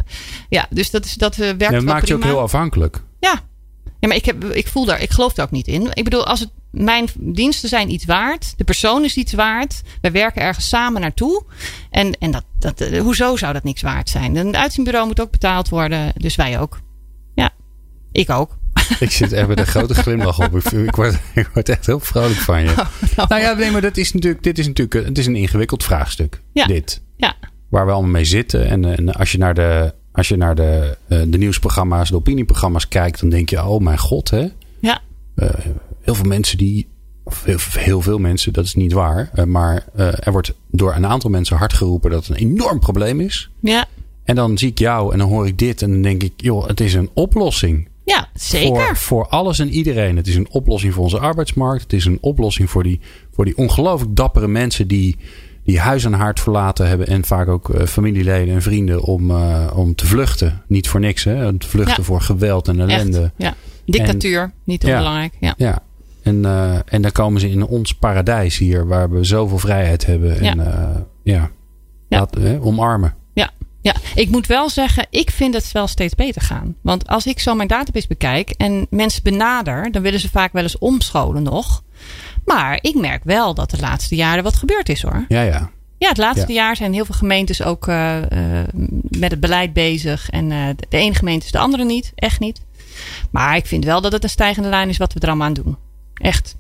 Ja, 0.49 0.65
dus 0.69 0.91
dat, 0.91 1.05
is, 1.05 1.13
dat 1.13 1.33
eh, 1.33 1.39
werkt 1.39 1.59
Ja, 1.59 1.69
dat 1.69 1.83
maakt 1.83 2.07
je 2.07 2.13
ook 2.13 2.23
heel 2.23 2.39
afhankelijk. 2.39 3.01
Ja. 3.19 3.41
ja, 3.99 4.07
maar 4.07 4.17
ik, 4.17 4.25
heb, 4.25 4.43
ik 4.43 4.67
voel 4.67 4.85
daar, 4.85 5.01
ik 5.01 5.11
geloof 5.11 5.33
daar 5.33 5.45
ook 5.45 5.51
niet 5.51 5.67
in. 5.67 5.89
Ik 5.93 6.03
bedoel, 6.03 6.25
als 6.25 6.39
het, 6.39 6.49
mijn 6.73 7.07
diensten 7.19 7.69
zijn 7.69 7.91
iets 7.91 8.05
waard. 8.05 8.53
De 8.57 8.63
persoon 8.63 9.03
is 9.03 9.15
iets 9.15 9.33
waard. 9.33 9.81
Wij 10.01 10.11
werken 10.11 10.41
ergens 10.41 10.67
samen 10.67 11.01
naartoe. 11.01 11.43
En, 11.89 12.17
en 12.17 12.31
dat, 12.31 12.43
dat, 12.59 12.81
eh, 12.81 13.01
hoezo 13.01 13.35
zou 13.35 13.53
dat 13.53 13.63
niks 13.63 13.81
waard 13.81 14.09
zijn? 14.09 14.35
Een 14.35 14.55
uitzendbureau 14.55 15.07
moet 15.07 15.21
ook 15.21 15.31
betaald 15.31 15.69
worden. 15.69 16.13
Dus 16.17 16.35
wij 16.35 16.59
ook. 16.59 16.79
Ja, 17.35 17.49
ik 18.11 18.29
ook. 18.29 18.57
Ik 18.99 19.11
zit 19.11 19.33
echt 19.33 19.47
met 19.47 19.59
een 19.59 19.65
grote 19.65 19.93
glimlach 19.93 20.39
op. 20.39 20.55
Ik, 20.55 20.71
ik, 20.71 20.95
word, 20.95 21.19
ik 21.33 21.49
word 21.53 21.69
echt 21.69 21.85
heel 21.85 21.99
vrolijk 21.99 22.39
van 22.39 22.61
je. 22.61 22.73
Nou 23.27 23.41
ja, 23.41 23.53
nee, 23.53 23.71
maar 23.71 23.81
dat 23.81 23.97
is 23.97 24.13
natuurlijk, 24.13 24.43
dit 24.43 24.59
is 24.59 24.67
natuurlijk 24.67 25.05
het 25.07 25.17
is 25.17 25.25
een 25.25 25.35
ingewikkeld 25.35 25.83
vraagstuk. 25.83 26.41
Ja. 26.53 26.65
Dit. 26.65 27.01
Ja. 27.17 27.35
Waar 27.69 27.85
we 27.85 27.91
allemaal 27.91 28.11
mee 28.11 28.25
zitten. 28.25 28.67
En, 28.69 28.97
en 28.97 29.11
als 29.11 29.31
je 29.31 29.37
naar, 29.37 29.53
de, 29.53 29.93
als 30.11 30.27
je 30.27 30.37
naar 30.37 30.55
de, 30.55 30.97
eh, 31.07 31.21
de 31.27 31.37
nieuwsprogramma's, 31.37 32.09
de 32.09 32.15
opinieprogramma's 32.15 32.87
kijkt, 32.87 33.19
dan 33.19 33.29
denk 33.29 33.49
je, 33.49 33.65
oh 33.65 33.81
mijn 33.81 33.97
god, 33.97 34.29
hè. 34.29 34.47
Ja. 34.79 34.99
Eh, 35.35 35.49
heel 36.03 36.15
veel 36.15 36.25
mensen 36.25 36.57
die 36.57 36.87
of 37.25 37.43
heel, 37.43 37.57
heel 37.69 38.01
veel 38.01 38.17
mensen, 38.17 38.53
dat 38.53 38.65
is 38.65 38.75
niet 38.75 38.93
waar. 38.93 39.29
eh, 39.33 39.45
maar 39.45 39.85
eh, 39.95 40.07
er 40.27 40.31
wordt 40.31 40.53
door 40.71 40.95
een 40.95 41.05
aantal 41.07 41.29
mensen 41.29 41.57
hard 41.57 41.73
geroepen 41.73 42.11
dat 42.11 42.27
het 42.27 42.37
een 42.37 42.43
enorm 42.49 42.79
probleem 42.79 43.19
is. 43.19 43.49
Ja, 43.59 43.85
En 44.23 44.35
dan 44.35 44.57
zie 44.57 44.69
ik 44.69 44.79
jou 44.79 45.11
en 45.13 45.17
dan 45.19 45.29
hoor 45.29 45.47
ik 45.47 45.57
dit. 45.57 45.81
En 45.81 45.91
dan 45.91 46.01
denk 46.01 46.23
ik, 46.23 46.33
joh, 46.37 46.67
het 46.67 46.79
is 46.79 46.93
een 46.93 47.09
oplossing. 47.13 47.87
ja 48.05 48.27
zeker. 48.33 48.85
Voor, 48.85 48.95
voor 48.97 49.27
alles 49.27 49.59
en 49.59 49.69
iedereen. 49.69 50.17
Het 50.17 50.27
is 50.27 50.35
een 50.35 50.49
oplossing 50.51 50.93
voor 50.93 51.03
onze 51.03 51.19
arbeidsmarkt. 51.19 51.81
Het 51.83 51.93
is 51.93 52.05
een 52.05 52.17
oplossing 52.21 52.69
voor 52.69 52.83
die, 52.83 52.99
voor 53.31 53.45
die 53.45 53.57
ongelooflijk 53.57 54.15
dappere 54.15 54.47
mensen 54.47 54.87
die, 54.87 55.17
die 55.63 55.79
huis 55.79 56.03
en 56.05 56.13
haard 56.13 56.39
verlaten 56.39 56.87
hebben. 56.87 57.07
En 57.07 57.25
vaak 57.25 57.47
ook 57.47 57.69
eh, 57.69 57.85
familieleden 57.85 58.53
en 58.55 58.61
vrienden 58.61 59.01
om, 59.03 59.31
om 59.73 59.95
te 59.95 60.05
vluchten. 60.05 60.61
Niet 60.67 60.87
voor 60.89 60.99
niks, 60.99 61.23
hè? 61.23 61.47
Om 61.47 61.57
te 61.57 61.67
vluchten 61.67 61.95
Ja. 61.97 62.03
voor 62.03 62.21
geweld 62.21 62.67
en 62.67 62.79
ellende. 62.79 63.21
Echt, 63.21 63.31
ja. 63.37 63.55
Dictatuur, 63.85 64.51
niet 64.63 64.85
onbelangrijk. 64.85 65.33
Ja. 65.39 65.53
Ja. 65.57 65.81
En, 66.23 66.45
eh, 66.45 66.79
en 66.85 67.01
dan 67.01 67.11
komen 67.11 67.41
ze 67.41 67.49
in 67.49 67.65
ons 67.65 67.93
paradijs 67.93 68.57
hier, 68.57 68.87
waar 68.87 69.09
we 69.09 69.23
zoveel 69.23 69.57
vrijheid 69.57 70.05
hebben. 70.05 70.39
En 70.39 70.59
eh, 70.59 70.99
ja, 71.23 71.51
Ja. 72.07 72.19
Laat, 72.19 72.35
hè, 72.35 72.61
omarmen. 72.61 73.15
Ja, 73.33 73.49
ja, 73.81 73.95
ik 74.15 74.29
moet 74.29 74.47
wel 74.47 74.69
zeggen, 74.69 75.07
ik 75.09 75.31
vind 75.31 75.53
het 75.53 75.71
wel 75.71 75.87
steeds 75.87 76.15
beter 76.15 76.41
gaan. 76.41 76.75
Want 76.81 77.07
als 77.07 77.25
ik 77.25 77.39
zo 77.39 77.55
mijn 77.55 77.67
database 77.67 78.07
bekijk 78.07 78.49
en 78.49 78.87
mensen 78.89 79.23
benader, 79.23 79.91
dan 79.91 80.01
willen 80.01 80.19
ze 80.19 80.29
vaak 80.29 80.53
wel 80.53 80.63
eens 80.63 80.77
omscholen 80.77 81.43
nog. 81.43 81.83
Maar 82.45 82.77
ik 82.81 82.95
merk 82.95 83.23
wel 83.23 83.53
dat 83.53 83.69
de 83.69 83.79
laatste 83.79 84.15
jaren 84.15 84.43
wat 84.43 84.55
gebeurd 84.55 84.89
is 84.89 85.01
hoor. 85.01 85.25
Ja, 85.27 85.41
ja. 85.41 85.69
Ja, 85.97 86.09
het 86.09 86.17
laatste 86.17 86.53
jaar 86.53 86.75
zijn 86.75 86.93
heel 86.93 87.05
veel 87.05 87.15
gemeentes 87.15 87.63
ook 87.63 87.87
eh, 87.87 88.17
met 89.01 89.31
het 89.31 89.39
beleid 89.39 89.73
bezig. 89.73 90.29
En 90.29 90.49
de 90.89 90.97
ene 90.97 91.15
gemeente 91.15 91.45
is 91.45 91.51
de 91.51 91.57
andere 91.57 91.85
niet, 91.85 92.11
echt 92.15 92.39
niet. 92.39 92.61
Maar 93.31 93.55
ik 93.55 93.65
vind 93.65 93.85
wel 93.85 94.01
dat 94.01 94.11
het 94.11 94.23
een 94.23 94.29
stijgende 94.29 94.69
lijn 94.69 94.89
is 94.89 94.97
wat 94.97 95.13
we 95.13 95.19
er 95.19 95.27
allemaal 95.27 95.47
aan 95.47 95.53
doen. 95.53 95.77
Echt. 96.13 96.55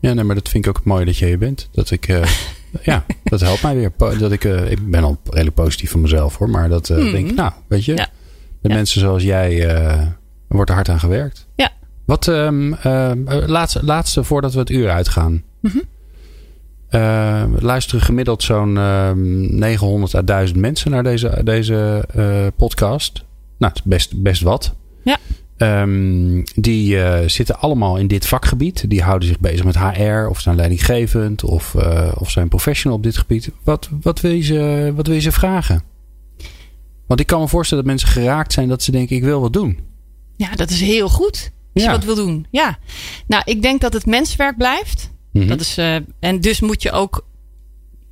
Ja, 0.00 0.12
nee, 0.12 0.24
maar 0.24 0.34
dat 0.34 0.48
vind 0.48 0.66
ik 0.66 0.76
ook 0.76 0.84
mooi 0.84 1.04
dat 1.04 1.16
je 1.16 1.26
hier 1.26 1.38
bent. 1.38 1.68
Dat 1.72 1.90
ik, 1.90 2.08
eh, 2.08 2.22
ja, 2.82 3.04
dat 3.24 3.40
helpt 3.40 3.62
mij 3.62 3.74
weer. 3.76 3.92
Dat 4.18 4.32
ik, 4.32 4.44
eh, 4.44 4.70
ik 4.70 4.90
ben 4.90 5.02
al 5.04 5.18
redelijk 5.24 5.54
positief 5.56 5.90
van 5.90 6.00
mezelf 6.00 6.36
hoor. 6.38 6.50
Maar 6.50 6.68
dat 6.68 6.90
eh, 6.90 6.96
Mhm. 6.96 7.10
denk 7.12 7.28
ik, 7.30 7.34
nou, 7.34 7.52
weet 7.68 7.84
je. 7.84 7.92
Ja. 7.96 8.08
Met 8.62 8.70
Ja. 8.72 8.76
mensen 8.78 9.00
zoals 9.00 9.22
jij 9.22 9.66
wordt 10.48 10.70
er 10.70 10.76
hard 10.76 10.88
aan 10.88 11.00
gewerkt. 11.00 11.46
Ja. 11.54 11.70
Wat, 12.04 12.28
ehm, 12.28 12.72
ehm, 12.72 13.26
eh, 13.28 13.46
laatste, 13.48 13.84
laatste 13.84 14.24
voordat 14.24 14.52
we 14.52 14.58
het 14.58 14.70
uur 14.70 14.90
uitgaan. 14.90 15.42
Mhm. 15.60 15.78
Eh, 16.88 17.44
luisteren 17.58 18.00
gemiddeld 18.00 18.42
zo'n 18.42 18.76
ehm 18.76 19.56
900 19.58 20.14
à 20.14 20.22
1000 20.22 20.58
mensen 20.58 20.90
naar 20.90 21.02
deze, 21.02 21.40
deze 21.44 22.04
podcast. 22.56 23.24
Nou, 23.58 23.72
het 23.72 23.82
is 23.84 23.88
best, 23.90 24.22
best 24.22 24.42
wat. 24.42 24.74
Ja. 25.04 25.18
Ehm, 25.56 26.42
die 26.54 27.02
eh, 27.02 27.28
zitten 27.28 27.60
allemaal 27.60 27.96
in 27.96 28.06
dit 28.06 28.26
vakgebied. 28.26 28.90
Die 28.90 29.02
houden 29.02 29.28
zich 29.28 29.38
bezig 29.40 29.64
met 29.64 29.78
HR 29.78 30.26
of 30.28 30.40
zijn 30.40 30.56
leidinggevend 30.56 31.44
of, 31.44 31.74
eh, 31.74 32.12
of 32.18 32.30
zijn 32.30 32.48
professional 32.48 32.96
op 32.96 33.02
dit 33.02 33.16
gebied. 33.16 33.50
Wat, 33.64 33.88
wat, 34.00 34.20
wil 34.20 34.30
je 34.30 34.42
ze, 34.42 34.92
wat 34.94 35.06
wil 35.06 35.14
je 35.14 35.20
ze 35.20 35.32
vragen? 35.32 35.82
Want 37.06 37.20
ik 37.20 37.26
kan 37.26 37.40
me 37.40 37.48
voorstellen 37.48 37.84
dat 37.84 37.92
mensen 37.92 38.12
geraakt 38.12 38.52
zijn 38.52 38.68
dat 38.68 38.82
ze 38.82 38.90
denken: 38.90 39.16
ik 39.16 39.22
wil 39.22 39.40
wat 39.40 39.52
doen. 39.52 39.78
Ja, 40.36 40.50
dat 40.54 40.70
is 40.70 40.80
heel 40.80 41.08
goed. 41.08 41.50
Als 41.74 41.84
Ja. 41.84 41.90
je 41.90 41.96
wat 41.96 42.04
wil 42.04 42.14
doen. 42.14 42.46
Ja. 42.50 42.78
Nou, 43.26 43.42
ik 43.46 43.62
denk 43.62 43.80
dat 43.80 43.92
het 43.92 44.06
menswerk 44.06 44.56
blijft. 44.56 45.10
Mhm. 45.32 45.46
Dat 45.46 45.60
is, 45.60 45.76
eh, 45.78 45.96
en 46.20 46.40
dus 46.40 46.60
moet 46.60 46.82
je 46.82 46.90
ook. 46.92 47.26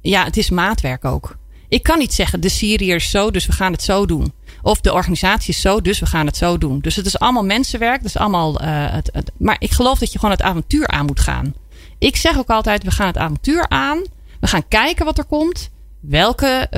Ja, 0.01 0.25
het 0.25 0.37
is 0.37 0.51
maatwerk 0.51 1.05
ook. 1.05 1.39
Ik 1.75 1.83
kan 1.83 1.99
niet 1.99 2.15
zeggen, 2.15 2.41
de 2.41 2.49
Syriër 2.49 2.97
is 2.97 3.11
zo, 3.11 3.31
dus 3.31 3.47
we 3.47 3.53
gaan 3.53 3.73
het 3.73 3.83
zo 3.83 4.07
doen. 4.07 4.33
Of 4.63 4.81
de 4.81 4.93
organisatie 4.93 5.55
is 5.55 5.61
zo, 5.61 5.81
dus 5.81 5.99
we 5.99 6.07
gaan 6.07 6.27
het 6.27 6.37
zo 6.37 6.59
doen. 6.59 6.81
Dus 6.81 6.97
het 6.97 7.07
is 7.07 7.19
allemaal 7.19 7.45
mensenwerk. 7.45 7.97
Het 7.97 8.05
is 8.05 8.17
allemaal, 8.17 8.61
eh, 8.61 8.69
het, 8.93 9.11
het- 9.13 9.31
maar 9.37 9.57
ik 9.59 9.71
geloof 9.71 9.99
dat 9.99 10.13
je 10.13 10.19
gewoon 10.19 10.35
het 10.35 10.43
avontuur 10.43 10.89
aan 10.89 11.07
moet 11.07 11.21
gaan. 11.21 11.55
Ik 11.99 12.17
zeg 12.17 12.39
ook 12.39 12.49
altijd, 12.51 12.83
we 12.83 12.91
gaan 12.91 13.07
het 13.07 13.17
avontuur 13.17 13.69
aan. 13.69 14.03
We 14.41 14.47
gaan 14.47 14.69
kijken 14.69 15.05
wat 15.05 15.19
er 15.19 15.25
komt. 15.25 15.71
Welke 16.01 16.69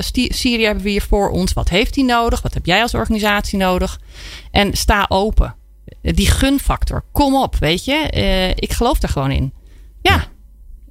Sti- 0.00 0.32
Syrië 0.32 0.64
hebben 0.64 0.84
we 0.84 0.90
hier 0.90 1.02
voor 1.02 1.30
ons? 1.30 1.52
Wat 1.52 1.68
heeft 1.68 1.94
die 1.94 2.04
nodig? 2.04 2.42
Wat 2.42 2.54
heb 2.54 2.66
jij 2.66 2.82
als 2.82 2.94
organisatie 2.94 3.58
nodig? 3.58 4.00
En 4.50 4.76
sta 4.76 5.06
open. 5.08 5.54
Die 6.00 6.26
gunfactor, 6.30 7.04
kom 7.12 7.36
op, 7.36 7.56
weet 7.56 7.84
je. 7.84 7.94
Ik 8.54 8.72
geloof 8.72 8.98
daar 8.98 9.10
gewoon 9.10 9.30
in. 9.30 9.52
Ja, 10.02 10.24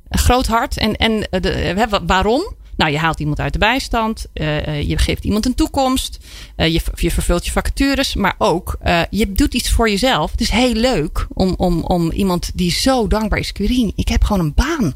een 0.10 0.20
groot 0.20 0.48
hart. 0.48 0.78
En, 0.78 0.96
en 0.96 1.28
de, 1.42 2.02
waarom? 2.06 2.56
Nou, 2.84 2.96
je 2.96 3.02
haalt 3.02 3.20
iemand 3.20 3.40
uit 3.40 3.54
de 3.54 3.60
bijstand. 3.60 4.26
eh, 4.34 4.68
eh, 4.68 4.90
je 4.90 4.98
geeft 4.98 5.24
iemand 5.24 5.46
een 5.46 5.56
toekomst. 5.56 6.20
eh, 6.56 6.74
je, 6.74 6.82
je 6.96 7.12
vervult 7.12 7.46
je 7.46 7.52
vacatures. 7.52 8.16
Maar 8.16 8.36
ook, 8.38 8.78
je 9.10 9.32
doet 9.32 9.54
iets 9.54 9.72
voor 9.72 9.90
jezelf. 9.90 10.32
Het 10.32 10.42
is 10.42 10.50
heel 10.50 10.74
leuk 10.74 11.28
om, 11.34 11.54
om, 11.58 11.84
om 11.84 12.12
iemand 12.12 12.52
die 12.56 12.72
zo 12.72 13.08
dankbaar 13.08 13.40
is. 13.40 13.52
Quirine, 13.52 13.92
ik 13.96 14.08
heb 14.08 14.24
gewoon 14.24 14.46
een 14.46 14.54
baan. 14.54 14.94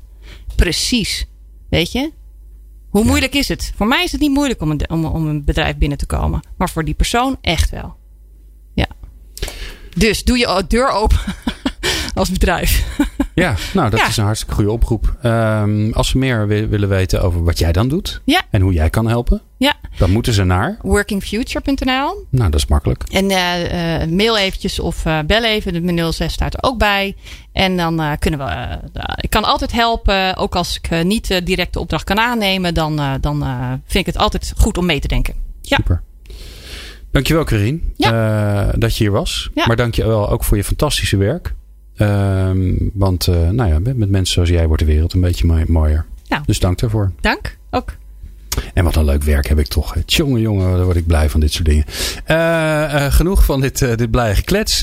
Precies. 0.55 1.25
Weet 1.69 1.91
je? 1.91 2.11
Hoe 2.89 3.03
moeilijk 3.03 3.33
is 3.33 3.47
het? 3.47 3.71
Voor 3.75 3.87
mij 3.87 4.03
is 4.03 4.11
het 4.11 4.21
niet 4.21 4.31
moeilijk 4.33 4.61
om 4.61 4.71
een, 4.71 4.89
om, 4.89 5.05
om 5.05 5.27
een 5.27 5.43
bedrijf 5.43 5.77
binnen 5.77 5.97
te 5.97 6.05
komen. 6.05 6.41
Maar 6.57 6.69
voor 6.69 6.85
die 6.85 6.93
persoon 6.93 7.37
echt 7.41 7.69
wel. 7.69 7.95
Ja. 8.73 8.87
Dus 9.95 10.23
doe 10.23 10.37
je 10.37 10.63
deur 10.67 10.89
open 10.89 11.19
als 12.15 12.31
bedrijf. 12.31 12.85
Ja, 13.43 13.55
nou, 13.73 13.89
dat 13.89 13.99
Ja. 13.99 14.07
is 14.07 14.17
een 14.17 14.23
hartstikke 14.23 14.55
goede 14.55 14.71
oproep. 14.71 15.15
Ehm, 15.21 15.91
als 15.91 16.07
ze 16.09 16.17
meer 16.17 16.47
wi- 16.47 16.67
willen 16.67 16.89
weten 16.89 17.21
over 17.21 17.43
wat 17.43 17.59
jij 17.59 17.71
dan 17.71 17.87
doet 17.87 18.21
Ja. 18.25 18.41
en 18.49 18.61
hoe 18.61 18.73
jij 18.73 18.89
kan 18.89 19.07
helpen, 19.07 19.41
Ja. 19.57 19.73
dan 19.97 20.11
moeten 20.11 20.33
ze 20.33 20.43
naar. 20.43 20.77
Workingfuture.nl. 20.81 22.25
Nou, 22.29 22.49
dat 22.51 22.55
is 22.55 22.65
makkelijk. 22.65 23.03
En 23.11 23.29
eh, 23.29 24.01
eh, 24.01 24.09
mail 24.09 24.37
eventjes 24.37 24.79
of 24.79 25.05
eh, 25.05 25.19
bel 25.25 25.43
even. 25.43 25.73
De 25.95 26.11
06 26.11 26.33
staat 26.33 26.53
er 26.53 26.63
ook 26.63 26.77
bij. 26.77 27.15
En 27.51 27.77
dan 27.77 28.15
kunnen 28.19 28.39
we. 28.39 28.79
ik 29.21 29.29
kan 29.29 29.43
altijd 29.43 29.71
helpen. 29.71 30.35
Ook 30.37 30.55
als 30.55 30.79
ik 30.81 31.03
niet 31.03 31.41
direct 31.45 31.73
de 31.73 31.79
opdracht 31.79 32.03
kan 32.03 32.19
aannemen. 32.19 32.73
Dan, 32.73 33.17
dan 33.21 33.43
vind 33.85 34.07
ik 34.07 34.13
het 34.13 34.17
altijd 34.23 34.53
goed 34.57 34.77
om 34.77 34.85
mee 34.85 34.99
te 34.99 35.07
denken. 35.07 35.33
Ja. 35.61 35.75
Super. 35.77 36.01
Dankjewel, 37.11 37.43
Karine, 37.43 37.79
eh, 37.97 38.67
dat 38.75 38.97
je 38.97 39.03
hier 39.03 39.11
was. 39.13 39.49
Ja. 39.53 39.67
Maar 39.67 39.75
dankjewel 39.75 40.29
ook 40.29 40.43
voor 40.43 40.57
je 40.57 40.63
fantastische 40.63 41.17
werk. 41.17 41.53
Ehm, 41.97 42.73
want 42.93 43.27
eh, 43.27 43.49
nou 43.49 43.69
ja, 43.69 43.79
met, 43.79 44.09
mensen 44.09 44.33
zoals 44.33 44.49
jij 44.49 44.67
wordt 44.67 44.81
de 44.81 44.87
wereld 44.87 45.13
een 45.13 45.21
beetje 45.21 45.45
mooi- 45.45 45.65
mooier. 45.67 46.05
Nou. 46.27 46.43
Dus 46.45 46.59
dank 46.59 46.79
daarvoor. 46.79 47.11
Dank. 47.21 47.57
Ook. 47.69 47.95
En 48.73 48.83
wat 48.83 48.95
een 48.95 49.05
leuk 49.05 49.23
werk 49.23 49.47
heb 49.47 49.59
ik 49.59 49.67
toch. 49.67 49.95
Tjonge 50.05 50.39
jongen, 50.39 50.75
daar 50.75 50.83
word 50.83 50.97
ik 50.97 51.07
blij 51.07 51.29
van 51.29 51.39
dit 51.39 51.53
soort 51.53 51.65
dingen. 51.65 51.85
Eh, 52.25 53.05
eh, 53.05 53.13
genoeg 53.13 53.45
van 53.45 53.61
dit, 53.61 53.81
eh, 53.81 53.95
dit 53.95 54.11
blije 54.11 54.35
geklets. 54.35 54.81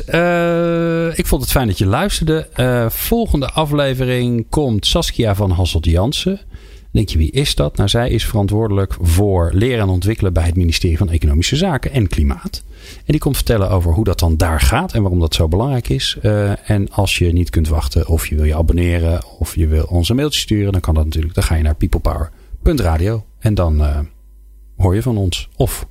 Ik 1.18 1.26
vond 1.26 1.42
het 1.42 1.50
fijn 1.50 1.66
dat 1.66 1.78
je 1.78 1.86
luisterde. 1.86 2.48
Volgende 2.90 3.50
aflevering 3.50 4.46
komt 4.50 4.86
Saskia 4.86 5.34
van 5.34 5.50
Hasselt 5.50 5.84
Jansen. 5.84 6.40
Denk 6.94 7.08
je, 7.08 7.18
wie 7.18 7.30
is 7.30 7.54
dat? 7.54 7.76
Nou, 7.76 7.88
zij 7.88 8.10
is 8.10 8.26
verantwoordelijk 8.26 8.96
voor 9.00 9.50
leren 9.54 9.80
en 9.80 9.88
ontwikkelen 9.88 10.32
bij 10.32 10.44
het 10.44 10.56
ministerie 10.56 10.98
van 10.98 11.10
Economische 11.10 11.56
Zaken 11.56 11.92
en 11.92 12.08
Klimaat. 12.08 12.64
En 12.96 13.04
die 13.06 13.18
komt 13.18 13.36
vertellen 13.36 13.70
over 13.70 13.92
hoe 13.92 14.04
dat 14.04 14.18
dan 14.18 14.36
daar 14.36 14.60
gaat 14.60 14.92
en 14.92 15.00
waarom 15.00 15.20
dat 15.20 15.34
zo 15.34 15.48
belangrijk 15.48 15.88
is. 15.88 16.18
Eh, 16.22 16.70
en 16.70 16.90
als 16.90 17.18
je 17.18 17.32
niet 17.32 17.50
kunt 17.50 17.68
wachten 17.68 18.08
of 18.08 18.26
je 18.26 18.34
wil 18.34 18.44
je 18.44 18.56
abonneren 18.56 19.22
of 19.38 19.54
je 19.54 19.66
wil 19.66 19.84
ons 19.84 20.08
een 20.08 20.16
mailtje 20.16 20.40
sturen, 20.40 20.72
dan 20.72 20.80
kan 20.80 20.94
dat 20.94 21.04
natuurlijk. 21.04 21.34
Dan 21.34 21.42
ga 21.44 21.54
je 21.54 21.62
naar 21.62 21.74
peoplepower.radio 21.74 23.24
en 23.38 23.54
dan 23.54 23.80
eh, 23.80 23.98
hoor 24.76 24.94
je 24.94 25.02
van 25.02 25.16
ons. 25.16 25.48
Of, 25.56 25.86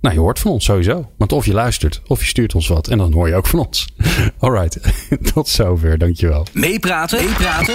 nou, 0.00 0.14
je 0.14 0.20
hoort 0.20 0.38
van 0.38 0.50
ons 0.50 0.64
sowieso. 0.64 1.10
Want 1.16 1.32
of 1.32 1.46
je 1.46 1.52
luistert 1.52 2.02
of 2.06 2.20
je 2.20 2.26
stuurt 2.26 2.54
ons 2.54 2.68
wat 2.68 2.88
en 2.88 2.98
dan 2.98 3.12
hoor 3.12 3.28
je 3.28 3.34
ook 3.34 3.46
van 3.46 3.58
ons. 3.58 3.88
Alright, 4.38 4.78
tot 5.32 5.48
zover. 5.48 5.98
Dankjewel. 5.98 6.46
Meepraten? 6.52 7.24
Meepraten? 7.24 7.74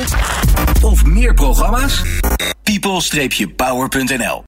Of 0.82 1.06
meer 1.06 1.34
programma's? 1.34 2.02
people-power.nl 2.64 4.44